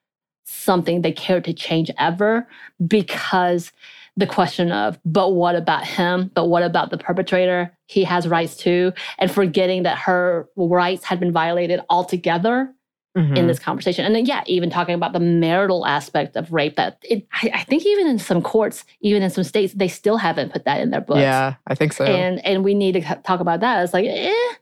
something 0.44 1.02
they 1.02 1.12
care 1.12 1.40
to 1.40 1.52
change 1.52 1.90
ever 1.98 2.46
because 2.86 3.72
the 4.16 4.26
question 4.26 4.72
of, 4.72 4.98
but 5.04 5.34
what 5.34 5.54
about 5.54 5.84
him? 5.84 6.30
But 6.34 6.46
what 6.46 6.62
about 6.62 6.90
the 6.90 6.96
perpetrator? 6.96 7.76
He 7.86 8.04
has 8.04 8.26
rights 8.26 8.56
too. 8.56 8.92
And 9.18 9.30
forgetting 9.30 9.82
that 9.82 9.98
her 9.98 10.48
rights 10.56 11.04
had 11.04 11.20
been 11.20 11.32
violated 11.32 11.80
altogether 11.90 12.72
mm-hmm. 13.16 13.36
in 13.36 13.46
this 13.46 13.58
conversation. 13.58 14.04
And 14.04 14.14
then, 14.14 14.26
yeah, 14.26 14.44
even 14.46 14.70
talking 14.70 14.94
about 14.94 15.12
the 15.12 15.20
marital 15.20 15.86
aspect 15.86 16.36
of 16.36 16.52
rape, 16.52 16.76
that 16.76 16.98
it, 17.02 17.26
I, 17.32 17.50
I, 17.54 17.64
think 17.64 17.86
even 17.86 18.06
in 18.06 18.18
some 18.18 18.42
courts, 18.42 18.84
even 19.00 19.22
in 19.22 19.30
some 19.30 19.44
states, 19.44 19.72
they 19.72 19.88
still 19.88 20.18
haven't 20.18 20.52
put 20.52 20.64
that 20.64 20.80
in 20.80 20.90
their 20.90 21.00
books. 21.00 21.20
Yeah, 21.20 21.54
I 21.66 21.74
think 21.74 21.92
so. 21.92 22.04
And 22.04 22.44
and 22.44 22.62
we 22.62 22.74
need 22.74 22.92
to 22.92 23.00
talk 23.24 23.40
about 23.40 23.60
that. 23.60 23.82
It's 23.82 23.94
like, 23.94 24.06
eh, 24.06 24.54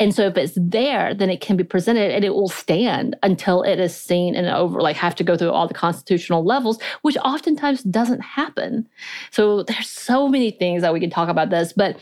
and 0.00 0.14
so 0.14 0.26
if 0.26 0.36
it's 0.36 0.56
there, 0.56 1.12
then 1.12 1.28
it 1.28 1.40
can 1.40 1.56
be 1.56 1.64
presented 1.64 2.12
and 2.12 2.24
it 2.24 2.34
will 2.34 2.48
stand 2.48 3.16
until 3.22 3.62
it 3.62 3.80
is 3.80 3.96
seen 3.96 4.36
and 4.36 4.46
over, 4.46 4.80
like 4.80 4.96
have 4.96 5.16
to 5.16 5.24
go 5.24 5.36
through 5.36 5.50
all 5.50 5.66
the 5.66 5.74
constitutional 5.74 6.44
levels, 6.44 6.80
which 7.02 7.16
oftentimes 7.24 7.82
doesn't 7.82 8.20
happen. 8.20 8.88
So 9.32 9.64
there's 9.64 9.88
so 9.88 10.28
many 10.28 10.52
things 10.52 10.82
that 10.82 10.92
we 10.92 11.00
can 11.00 11.10
talk 11.10 11.28
about 11.28 11.50
this, 11.50 11.72
but 11.72 11.96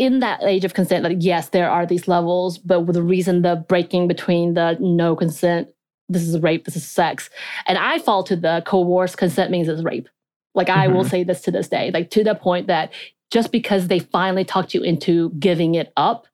in 0.00 0.20
that 0.20 0.42
age 0.42 0.64
of 0.64 0.72
consent, 0.72 1.04
like 1.04 1.18
yes, 1.20 1.50
there 1.50 1.70
are 1.70 1.84
these 1.84 2.08
levels, 2.08 2.56
but 2.56 2.80
with 2.80 2.94
the 2.94 3.02
reason 3.02 3.42
the 3.42 3.56
breaking 3.68 4.08
between 4.08 4.54
the 4.54 4.78
no 4.80 5.14
consent, 5.14 5.68
this 6.08 6.22
is 6.22 6.40
rape, 6.40 6.64
this 6.64 6.74
is 6.74 6.88
sex. 6.88 7.28
And 7.66 7.76
I 7.76 7.98
fall 7.98 8.24
to 8.24 8.34
the 8.34 8.62
coerced 8.66 9.18
consent 9.18 9.50
means 9.50 9.68
it's 9.68 9.84
rape. 9.84 10.08
Like 10.54 10.70
I 10.70 10.86
mm-hmm. 10.86 10.96
will 10.96 11.04
say 11.04 11.22
this 11.22 11.42
to 11.42 11.50
this 11.50 11.68
day, 11.68 11.90
like 11.92 12.08
to 12.12 12.24
the 12.24 12.34
point 12.34 12.66
that 12.68 12.94
just 13.30 13.52
because 13.52 13.88
they 13.88 13.98
finally 13.98 14.42
talked 14.42 14.72
you 14.72 14.82
into 14.82 15.32
giving 15.38 15.74
it 15.74 15.92
up 15.98 16.26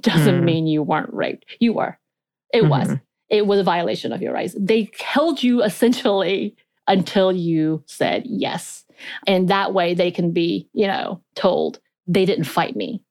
doesn't 0.00 0.40
mm. 0.40 0.44
mean 0.44 0.66
you 0.66 0.82
weren't 0.82 1.12
raped. 1.12 1.44
You 1.60 1.74
were. 1.74 1.98
It 2.54 2.62
mm-hmm. 2.62 2.70
was. 2.70 2.98
It 3.28 3.46
was 3.46 3.60
a 3.60 3.64
violation 3.64 4.14
of 4.14 4.22
your 4.22 4.32
rights. 4.32 4.56
They 4.58 4.90
held 4.98 5.42
you 5.42 5.62
essentially 5.62 6.56
until 6.88 7.32
you 7.32 7.84
said 7.86 8.22
yes. 8.24 8.86
And 9.26 9.48
that 9.48 9.74
way 9.74 9.92
they 9.92 10.10
can 10.10 10.32
be, 10.32 10.68
you 10.72 10.86
know, 10.86 11.22
told 11.34 11.80
they 12.06 12.24
didn't 12.24 12.44
fight 12.44 12.74
me 12.74 13.02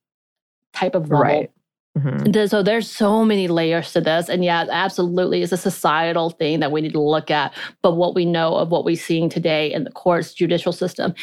type 0.74 0.96
of 0.96 1.04
level. 1.04 1.20
Right. 1.20 1.52
Mm-hmm. 1.98 2.46
So 2.48 2.64
there's 2.64 2.90
so 2.90 3.26
many 3.26 3.48
layers 3.48 3.92
to 3.94 4.02
this. 4.02 4.30
And 4.30 4.44
yeah, 4.44 4.66
absolutely, 4.70 5.42
it's 5.42 5.52
a 5.52 5.58
societal 5.58 6.30
thing 6.30 6.60
that 6.60 6.72
we 6.72 6.82
need 6.82 6.94
to 6.94 7.02
look 7.02 7.32
at. 7.32 7.54
But 7.82 7.96
what 7.96 8.16
we 8.16 8.26
know 8.26 8.56
of 8.56 8.70
what 8.70 8.86
we're 8.86 8.96
seeing 8.96 9.30
today 9.30 9.72
in 9.72 9.84
the 9.84 9.92
courts, 9.92 10.34
judicial 10.34 10.72
system, 10.72 11.14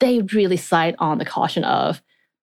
they 0.00 0.20
really 0.32 0.56
cite 0.56 0.94
on 0.98 1.18
the 1.18 1.24
caution 1.24 1.64
of 1.64 2.02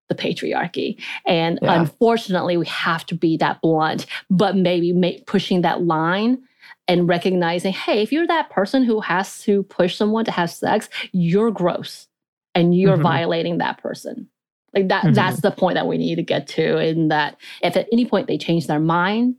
the 0.10 0.16
patriarchy. 0.16 1.02
And 1.26 1.60
yeah. 1.62 1.80
unfortunately, 1.80 2.58
we 2.58 2.66
have 2.66 3.06
to 3.06 3.16
be 3.16 3.38
that 3.38 3.62
blunt, 3.62 4.06
but 4.30 4.58
maybe 4.58 4.92
make, 4.92 5.26
pushing 5.26 5.62
that 5.62 5.84
line 5.84 6.42
and 6.88 7.08
recognizing, 7.08 7.72
hey, 7.72 8.02
if 8.02 8.12
you're 8.12 8.28
that 8.28 8.50
person 8.50 8.84
who 8.84 9.00
has 9.00 9.42
to 9.44 9.64
push 9.64 9.96
someone 9.96 10.26
to 10.26 10.32
have 10.32 10.52
sex, 10.52 10.90
you're 11.14 11.52
gross 11.52 12.08
and 12.54 12.76
you're 12.76 12.96
mm-hmm. 12.96 13.04
violating 13.04 13.58
that 13.60 13.78
person. 13.78 14.28
Like 14.74 14.88
that, 14.88 15.04
mm-hmm. 15.04 15.14
that's 15.14 15.42
the 15.42 15.52
point 15.52 15.76
that 15.76 15.88
we 15.88 15.98
need 15.98 16.16
to 16.16 16.24
get 16.24 16.48
to. 16.50 16.78
In 16.78 17.10
that, 17.10 17.38
if 17.62 17.76
at 17.76 17.88
any 17.92 18.06
point 18.06 18.28
they 18.28 18.38
change 18.38 18.68
their 18.68 18.80
mind, 18.80 19.36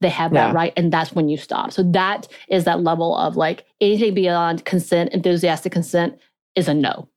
they 0.00 0.10
have 0.10 0.32
that 0.34 0.54
right, 0.54 0.72
and 0.76 0.92
that's 0.92 1.12
when 1.12 1.28
you 1.28 1.36
stop. 1.36 1.72
So 1.72 1.82
that 1.92 2.28
is 2.48 2.64
that 2.64 2.82
level 2.82 3.16
of 3.16 3.36
like 3.36 3.64
anything 3.80 4.14
beyond 4.14 4.64
consent, 4.64 5.12
enthusiastic 5.12 5.72
consent 5.72 6.18
is 6.54 6.68
a 6.68 6.74
no, 6.74 7.08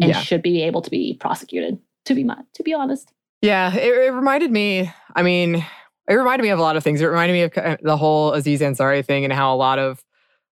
and 0.00 0.10
yeah. 0.10 0.20
should 0.20 0.42
be 0.42 0.62
able 0.62 0.82
to 0.82 0.90
be 0.90 1.16
prosecuted 1.18 1.78
to 2.04 2.14
be 2.14 2.24
to 2.24 2.62
be 2.62 2.74
honest. 2.74 3.12
Yeah, 3.40 3.74
it, 3.74 4.06
it, 4.06 4.12
reminded 4.12 4.50
me. 4.50 4.92
I 5.14 5.22
mean, 5.22 5.64
it 6.08 6.14
reminded 6.14 6.42
me 6.42 6.50
of 6.50 6.58
a 6.58 6.62
lot 6.62 6.76
of 6.76 6.84
things. 6.84 7.00
It 7.00 7.06
reminded 7.06 7.32
me 7.32 7.42
of 7.42 7.78
the 7.82 7.96
whole 7.96 8.32
Aziz 8.32 8.60
Ansari 8.60 9.04
thing 9.04 9.24
and 9.24 9.32
how 9.32 9.54
a 9.54 9.56
lot 9.56 9.78
of 9.78 10.04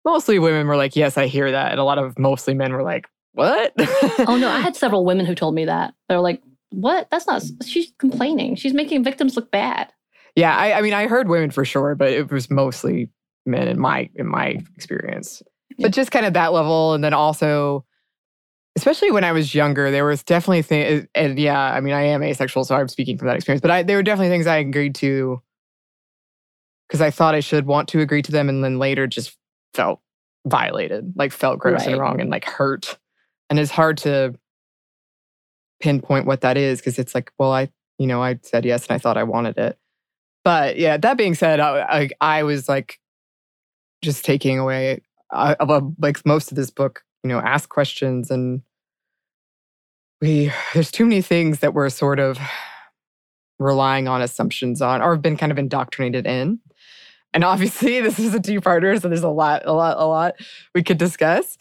mostly 0.05 0.37
women 0.37 0.67
were 0.67 0.77
like, 0.77 0.95
"Yes, 0.95 1.17
I 1.17 1.25
hear 1.25 1.51
that," 1.51 1.71
and 1.71 1.79
a 1.79 1.83
lot 1.83 1.97
of 1.97 2.19
mostly 2.19 2.53
men 2.53 2.71
were 2.71 2.83
like, 2.83 3.07
"What?" 3.31 3.73
oh 4.27 4.37
no, 4.39 4.47
I 4.49 4.59
had 4.61 4.75
several 4.75 5.05
women 5.05 5.25
who 5.25 5.33
told 5.33 5.55
me 5.55 5.65
that. 5.65 5.95
They 6.07 6.15
were 6.15 6.21
like, 6.21 6.41
"What? 6.73 7.07
That's 7.11 7.27
not." 7.27 7.43
She's 7.65 7.91
complaining. 7.99 8.55
She's 8.55 8.73
making 8.73 9.03
victims 9.03 9.35
look 9.35 9.51
bad. 9.51 9.91
Yeah, 10.35 10.55
I, 10.55 10.73
I 10.73 10.81
mean, 10.81 10.93
I 10.93 11.07
heard 11.07 11.29
women 11.29 11.51
for 11.51 11.63
sure, 11.63 11.95
but 11.95 12.11
it 12.11 12.31
was 12.31 12.49
mostly 12.49 13.09
men 13.45 13.67
in 13.67 13.79
my 13.79 14.09
in 14.15 14.27
my 14.27 14.57
experience. 14.75 15.41
Yeah. 15.77 15.87
But 15.87 15.93
just 15.93 16.11
kind 16.11 16.25
of 16.25 16.33
that 16.33 16.53
level, 16.53 16.93
and 16.93 17.03
then 17.03 17.13
also 17.13 17.85
especially 18.75 19.11
when 19.11 19.23
I 19.23 19.31
was 19.31 19.53
younger, 19.53 19.91
there 19.91 20.05
was 20.05 20.23
definitely 20.23 20.63
things, 20.63 21.07
and 21.13 21.37
yeah, 21.37 21.59
I 21.59 21.79
mean, 21.79 21.93
I 21.93 22.03
am 22.03 22.23
asexual, 22.23 22.65
so 22.65 22.75
I'm 22.75 22.87
speaking 22.87 23.17
from 23.17 23.27
that 23.27 23.35
experience, 23.35 23.61
but 23.61 23.71
I, 23.71 23.83
there 23.83 23.97
were 23.97 24.03
definitely 24.03 24.29
things 24.29 24.47
I 24.47 24.57
agreed 24.57 24.95
to 24.95 25.41
because 26.87 27.01
I 27.01 27.11
thought 27.11 27.35
I 27.35 27.39
should 27.39 27.65
want 27.65 27.89
to 27.89 28.01
agree 28.01 28.21
to 28.21 28.31
them, 28.31 28.49
and 28.49 28.63
then 28.63 28.79
later 28.79 29.07
just 29.07 29.37
felt 29.73 29.99
violated, 30.45 31.13
like 31.15 31.31
felt 31.31 31.59
gross 31.59 31.81
right. 31.81 31.89
and 31.89 31.99
wrong 31.99 32.19
and 32.19 32.29
like 32.29 32.45
hurt. 32.45 32.97
And 33.49 33.59
it's 33.59 33.71
hard 33.71 33.97
to 33.99 34.35
pinpoint 35.83 36.25
what 36.25 36.41
that 36.41 36.57
is 36.57 36.79
because 36.79 36.97
it's 36.97 37.13
like, 37.13 37.31
well, 37.37 37.51
I, 37.51 37.69
you 37.99 38.07
know, 38.07 38.23
I 38.23 38.39
said 38.41 38.65
yes 38.65 38.87
and 38.87 38.95
I 38.95 38.97
thought 38.97 39.17
I 39.17 39.23
wanted 39.23 39.57
it. 39.57 39.77
But 40.43 40.77
yeah, 40.77 40.97
that 40.97 41.17
being 41.17 41.35
said, 41.35 41.59
I, 41.59 41.81
I, 41.81 42.09
I 42.19 42.43
was 42.43 42.67
like 42.67 42.99
just 44.01 44.25
taking 44.25 44.59
away 44.59 45.01
uh, 45.31 45.55
like 45.99 46.25
most 46.25 46.51
of 46.51 46.57
this 46.57 46.69
book 46.69 47.03
you 47.23 47.29
know, 47.29 47.39
ask 47.39 47.69
questions 47.69 48.29
and 48.29 48.61
we 50.21 50.51
there's 50.73 50.91
too 50.91 51.05
many 51.05 51.21
things 51.21 51.59
that 51.59 51.73
we're 51.73 51.89
sort 51.89 52.19
of 52.19 52.37
relying 53.59 54.07
on 54.07 54.21
assumptions 54.21 54.81
on 54.81 55.01
or 55.01 55.13
have 55.13 55.21
been 55.21 55.37
kind 55.37 55.51
of 55.51 55.57
indoctrinated 55.57 56.27
in. 56.27 56.59
And 57.33 57.43
obviously 57.43 58.01
this 58.01 58.19
is 58.19 58.33
a 58.33 58.39
two-parter, 58.39 59.01
so 59.01 59.07
there's 59.07 59.23
a 59.23 59.29
lot, 59.29 59.63
a 59.65 59.73
lot, 59.73 59.97
a 59.97 60.05
lot 60.05 60.35
we 60.75 60.83
could 60.83 60.97
discuss. 60.97 61.57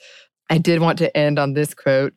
I 0.51 0.59
did 0.59 0.81
want 0.81 0.99
to 0.99 1.17
end 1.17 1.39
on 1.39 1.55
this 1.55 1.73
quote. 1.73 2.13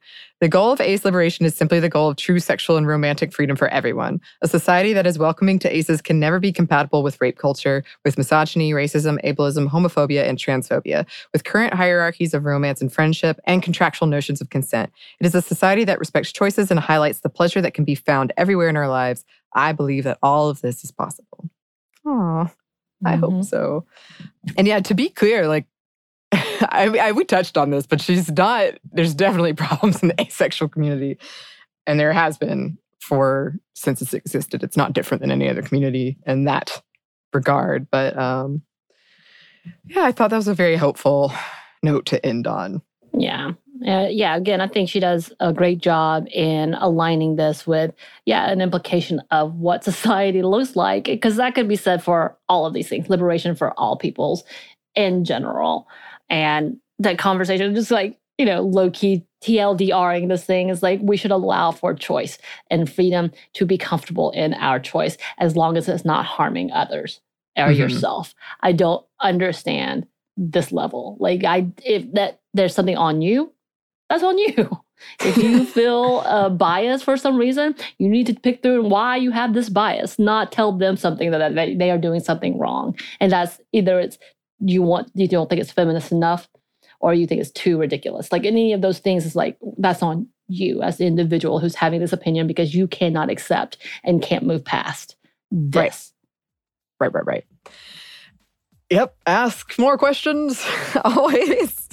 The 0.46 0.50
goal 0.50 0.72
of 0.72 0.80
ace 0.80 1.04
liberation 1.04 1.44
is 1.44 1.56
simply 1.56 1.80
the 1.80 1.90
goal 1.90 2.10
of 2.10 2.18
true 2.18 2.38
sexual 2.38 2.78
and 2.78 2.86
romantic 2.86 3.34
freedom 3.34 3.56
for 3.56 3.68
everyone. 3.70 4.22
A 4.44 4.48
society 4.48 4.94
that 4.94 5.08
is 5.08 5.18
welcoming 5.18 5.58
to 5.58 5.76
aces 5.76 6.04
can 6.04 6.20
never 6.20 6.40
be 6.40 6.52
compatible 6.54 7.02
with 7.02 7.20
rape 7.20 7.40
culture, 7.40 7.84
with 8.04 8.16
misogyny, 8.16 8.72
racism, 8.72 9.20
ableism, 9.24 9.68
homophobia, 9.68 10.30
and 10.30 10.38
transphobia, 10.38 11.08
with 11.34 11.46
current 11.46 11.74
hierarchies 11.74 12.36
of 12.36 12.46
romance 12.46 12.80
and 12.80 12.94
friendship, 12.94 13.40
and 13.46 13.64
contractual 13.64 14.08
notions 14.08 14.40
of 14.40 14.52
consent. 14.52 14.92
It 15.20 15.26
is 15.26 15.34
a 15.34 15.42
society 15.42 15.84
that 15.86 15.98
respects 15.98 16.32
choices 16.32 16.70
and 16.70 16.80
highlights 16.80 17.22
the 17.22 17.30
pleasure 17.30 17.62
that 17.62 17.74
can 17.74 17.84
be 17.84 17.96
found 17.96 18.32
everywhere 18.38 18.70
in 18.70 18.78
our 18.78 18.88
lives. 18.88 19.26
I 19.56 19.72
believe 19.72 20.04
that 20.04 20.20
all 20.22 20.50
of 20.50 20.62
this 20.62 20.84
is 20.84 20.92
possible. 20.92 21.50
Aw, 22.06 22.54
I 23.04 23.14
mm-hmm. 23.14 23.20
hope 23.20 23.46
so. 23.46 23.86
And 24.58 24.68
yeah, 24.68 24.80
to 24.82 24.94
be 24.94 25.10
clear, 25.10 25.48
like 25.48 25.66
I, 26.70 26.98
I, 26.98 27.12
we 27.12 27.24
touched 27.24 27.58
on 27.58 27.70
this, 27.70 27.86
but 27.86 28.02
she's 28.02 28.32
not. 28.32 28.74
There's 28.92 29.14
definitely 29.14 29.54
problems 29.66 30.02
in 30.02 30.10
the 30.10 30.22
asexual 30.22 30.70
community, 30.70 31.18
and 31.88 32.00
there 32.00 32.14
has 32.14 32.38
been 32.38 32.78
for 33.00 33.56
since 33.74 34.02
it's 34.02 34.14
existed. 34.14 34.64
It's 34.64 34.78
not 34.78 34.94
different 34.94 35.22
than 35.22 35.32
any 35.32 35.50
other 35.50 35.62
community 35.62 36.18
in 36.26 36.46
that 36.46 36.82
regard. 37.34 37.88
But 37.92 38.18
um, 38.18 38.62
yeah, 39.86 40.04
I 40.04 40.12
thought 40.12 40.30
that 40.30 40.38
was 40.38 40.48
a 40.48 40.54
very 40.54 40.76
hopeful 40.76 41.32
note 41.84 42.06
to 42.08 42.26
end 42.26 42.48
on. 42.48 42.82
Yeah. 43.18 43.52
Uh, 43.86 44.08
yeah, 44.10 44.36
again, 44.36 44.62
I 44.62 44.68
think 44.68 44.90
she 44.90 45.02
does 45.02 45.34
a 45.40 45.52
great 45.52 45.80
job 45.80 46.28
in 46.32 46.74
aligning 46.76 47.36
this 47.36 47.68
with, 47.68 47.94
yeah, 48.26 48.50
an 48.50 48.62
implication 48.62 49.22
of 49.32 49.56
what 49.56 49.84
society 49.84 50.42
looks 50.44 50.76
like, 50.76 51.06
because 51.06 51.36
that 51.36 51.56
could 51.56 51.68
be 51.68 51.76
said 51.76 52.02
for 52.02 52.38
all 52.48 52.66
of 52.66 52.74
these 52.74 52.88
things 52.88 53.10
liberation 53.10 53.54
for 53.54 53.78
all 53.78 53.98
peoples 53.98 54.44
in 54.96 55.26
general 55.26 55.88
and 56.30 56.78
that 57.00 57.18
conversation 57.18 57.76
just 57.76 57.92
like 57.92 58.18
you 58.38 58.46
know 58.46 58.62
low 58.62 58.90
key 58.90 59.26
TLDRing 59.44 60.28
this 60.28 60.44
thing 60.44 60.70
is 60.70 60.82
like 60.82 61.00
we 61.04 61.18
should 61.18 61.32
allow 61.32 61.72
for 61.72 61.94
choice 61.94 62.38
and 62.72 62.92
freedom 62.92 63.32
to 63.54 63.66
be 63.66 63.78
comfortable 63.78 64.32
in 64.32 64.54
our 64.56 64.80
choice 64.80 65.18
as 65.38 65.56
long 65.56 65.78
as 65.78 65.88
it's 65.88 66.06
not 66.06 66.26
harming 66.26 66.72
others 66.72 67.22
or 67.56 67.66
mm-hmm. 67.66 67.82
yourself. 67.82 68.34
I 68.62 68.72
don't 68.72 69.06
understand 69.22 70.08
this 70.38 70.72
level. 70.72 71.18
Like 71.20 71.44
I 71.44 71.68
if 71.84 72.12
that 72.14 72.42
there's 72.54 72.74
something 72.74 72.98
on 72.98 73.22
you, 73.22 73.54
that's 74.10 74.24
on 74.24 74.38
you. 74.38 74.70
If 75.20 75.36
you 75.38 75.66
feel 75.66 76.22
a 76.22 76.50
bias 76.50 77.04
for 77.04 77.18
some 77.18 77.38
reason, 77.38 77.76
you 78.00 78.08
need 78.08 78.28
to 78.28 78.34
pick 78.34 78.64
through 78.64 78.88
why 78.88 79.18
you 79.18 79.32
have 79.32 79.54
this 79.54 79.70
bias, 79.70 80.18
not 80.18 80.54
tell 80.54 80.72
them 80.72 80.96
something 80.96 81.32
that, 81.32 81.54
that 81.56 81.78
they 81.78 81.92
are 81.92 81.98
doing 81.98 82.22
something 82.22 82.58
wrong. 82.58 82.98
And 83.20 83.30
that's 83.30 83.60
either 83.74 84.00
it's 84.00 84.18
you 84.60 84.82
want 84.82 85.12
you 85.14 85.28
don't 85.28 85.50
think 85.50 85.62
it's 85.62 85.72
feminist 85.72 86.12
enough 86.12 86.48
or 87.00 87.14
you 87.14 87.28
think 87.28 87.42
it's 87.42 87.52
too 87.52 87.78
ridiculous. 87.78 88.32
Like 88.32 88.46
any 88.46 88.74
of 88.74 88.82
those 88.82 89.00
things 89.00 89.26
is 89.26 89.36
like 89.36 89.58
that's 89.78 90.02
on 90.02 90.28
you 90.48 90.82
as 90.82 90.98
the 90.98 91.06
individual 91.06 91.60
who's 91.60 91.76
having 91.76 92.00
this 92.00 92.14
opinion 92.14 92.48
because 92.48 92.74
you 92.74 92.88
cannot 92.88 93.30
accept 93.30 93.78
and 94.04 94.22
can't 94.22 94.46
move 94.46 94.64
past 94.64 95.16
this. 95.52 96.14
Right, 97.00 97.14
right, 97.14 97.26
right. 97.26 97.44
right. 97.66 97.72
Yep. 98.90 99.16
Ask 99.26 99.80
more 99.80 99.98
questions. 99.98 100.64
Always. 101.04 101.88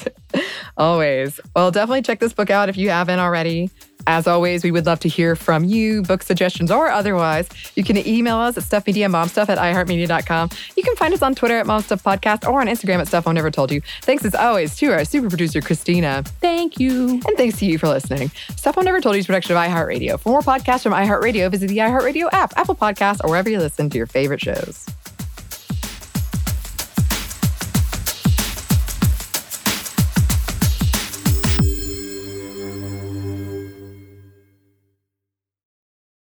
always. 0.77 1.41
Well, 1.57 1.71
definitely 1.71 2.03
check 2.03 2.21
this 2.21 2.33
book 2.33 2.51
out 2.51 2.69
if 2.69 2.77
you 2.77 2.91
haven't 2.91 3.19
already. 3.19 3.71
As 4.07 4.27
always, 4.27 4.65
we 4.65 4.71
would 4.71 4.87
love 4.87 5.01
to 5.01 5.09
hear 5.09 5.37
from 5.37 5.65
you, 5.65 6.03
book 6.03 6.23
suggestions 6.23 6.71
or 6.71 6.91
otherwise. 6.91 7.49
You 7.77 7.85
can 7.85 7.97
email 8.07 8.37
us 8.39 8.57
at 8.57 8.65
stuffmediamomstuff 8.65 9.49
at 9.49 9.59
iheartmedia.com. 9.59 10.51
You 10.77 10.83
can 10.83 10.97
find 10.97 11.15
us 11.15 11.23
on 11.23 11.35
Twitter 11.35 11.59
at 11.59 11.67
momstuffpodcast 11.67 12.49
or 12.49 12.61
on 12.61 12.67
Instagram 12.67 13.01
at 13.01 13.09
stuff 13.09 13.27
I 13.27 13.33
never 13.33 13.51
told 13.51 13.71
you. 13.71 13.81
Thanks 14.03 14.25
as 14.25 14.35
always 14.35 14.77
to 14.77 14.93
our 14.93 15.05
super 15.05 15.29
producer, 15.29 15.61
Christina. 15.61 16.23
Thank 16.41 16.79
you. 16.79 17.21
And 17.27 17.37
thanks 17.37 17.59
to 17.59 17.67
you 17.67 17.79
for 17.79 17.89
listening. 17.89 18.31
Stuff 18.57 18.79
I 18.79 18.83
Never 18.83 19.01
Told 19.01 19.15
You 19.15 19.21
is 19.21 19.27
production 19.27 19.57
of 19.57 19.63
iHeartRadio. 19.63 20.19
For 20.19 20.31
more 20.31 20.41
podcasts 20.41 20.83
from 20.83 20.93
iHeartRadio, 20.93 21.51
visit 21.51 21.69
the 21.69 21.79
iHeartRadio 21.79 22.29
app, 22.33 22.53
Apple 22.57 22.75
Podcasts, 22.75 23.21
or 23.25 23.31
wherever 23.31 23.49
you 23.51 23.59
listen 23.59 23.91
to 23.91 23.97
your 23.97 24.07
favorite 24.07 24.41
shows. 24.41 24.87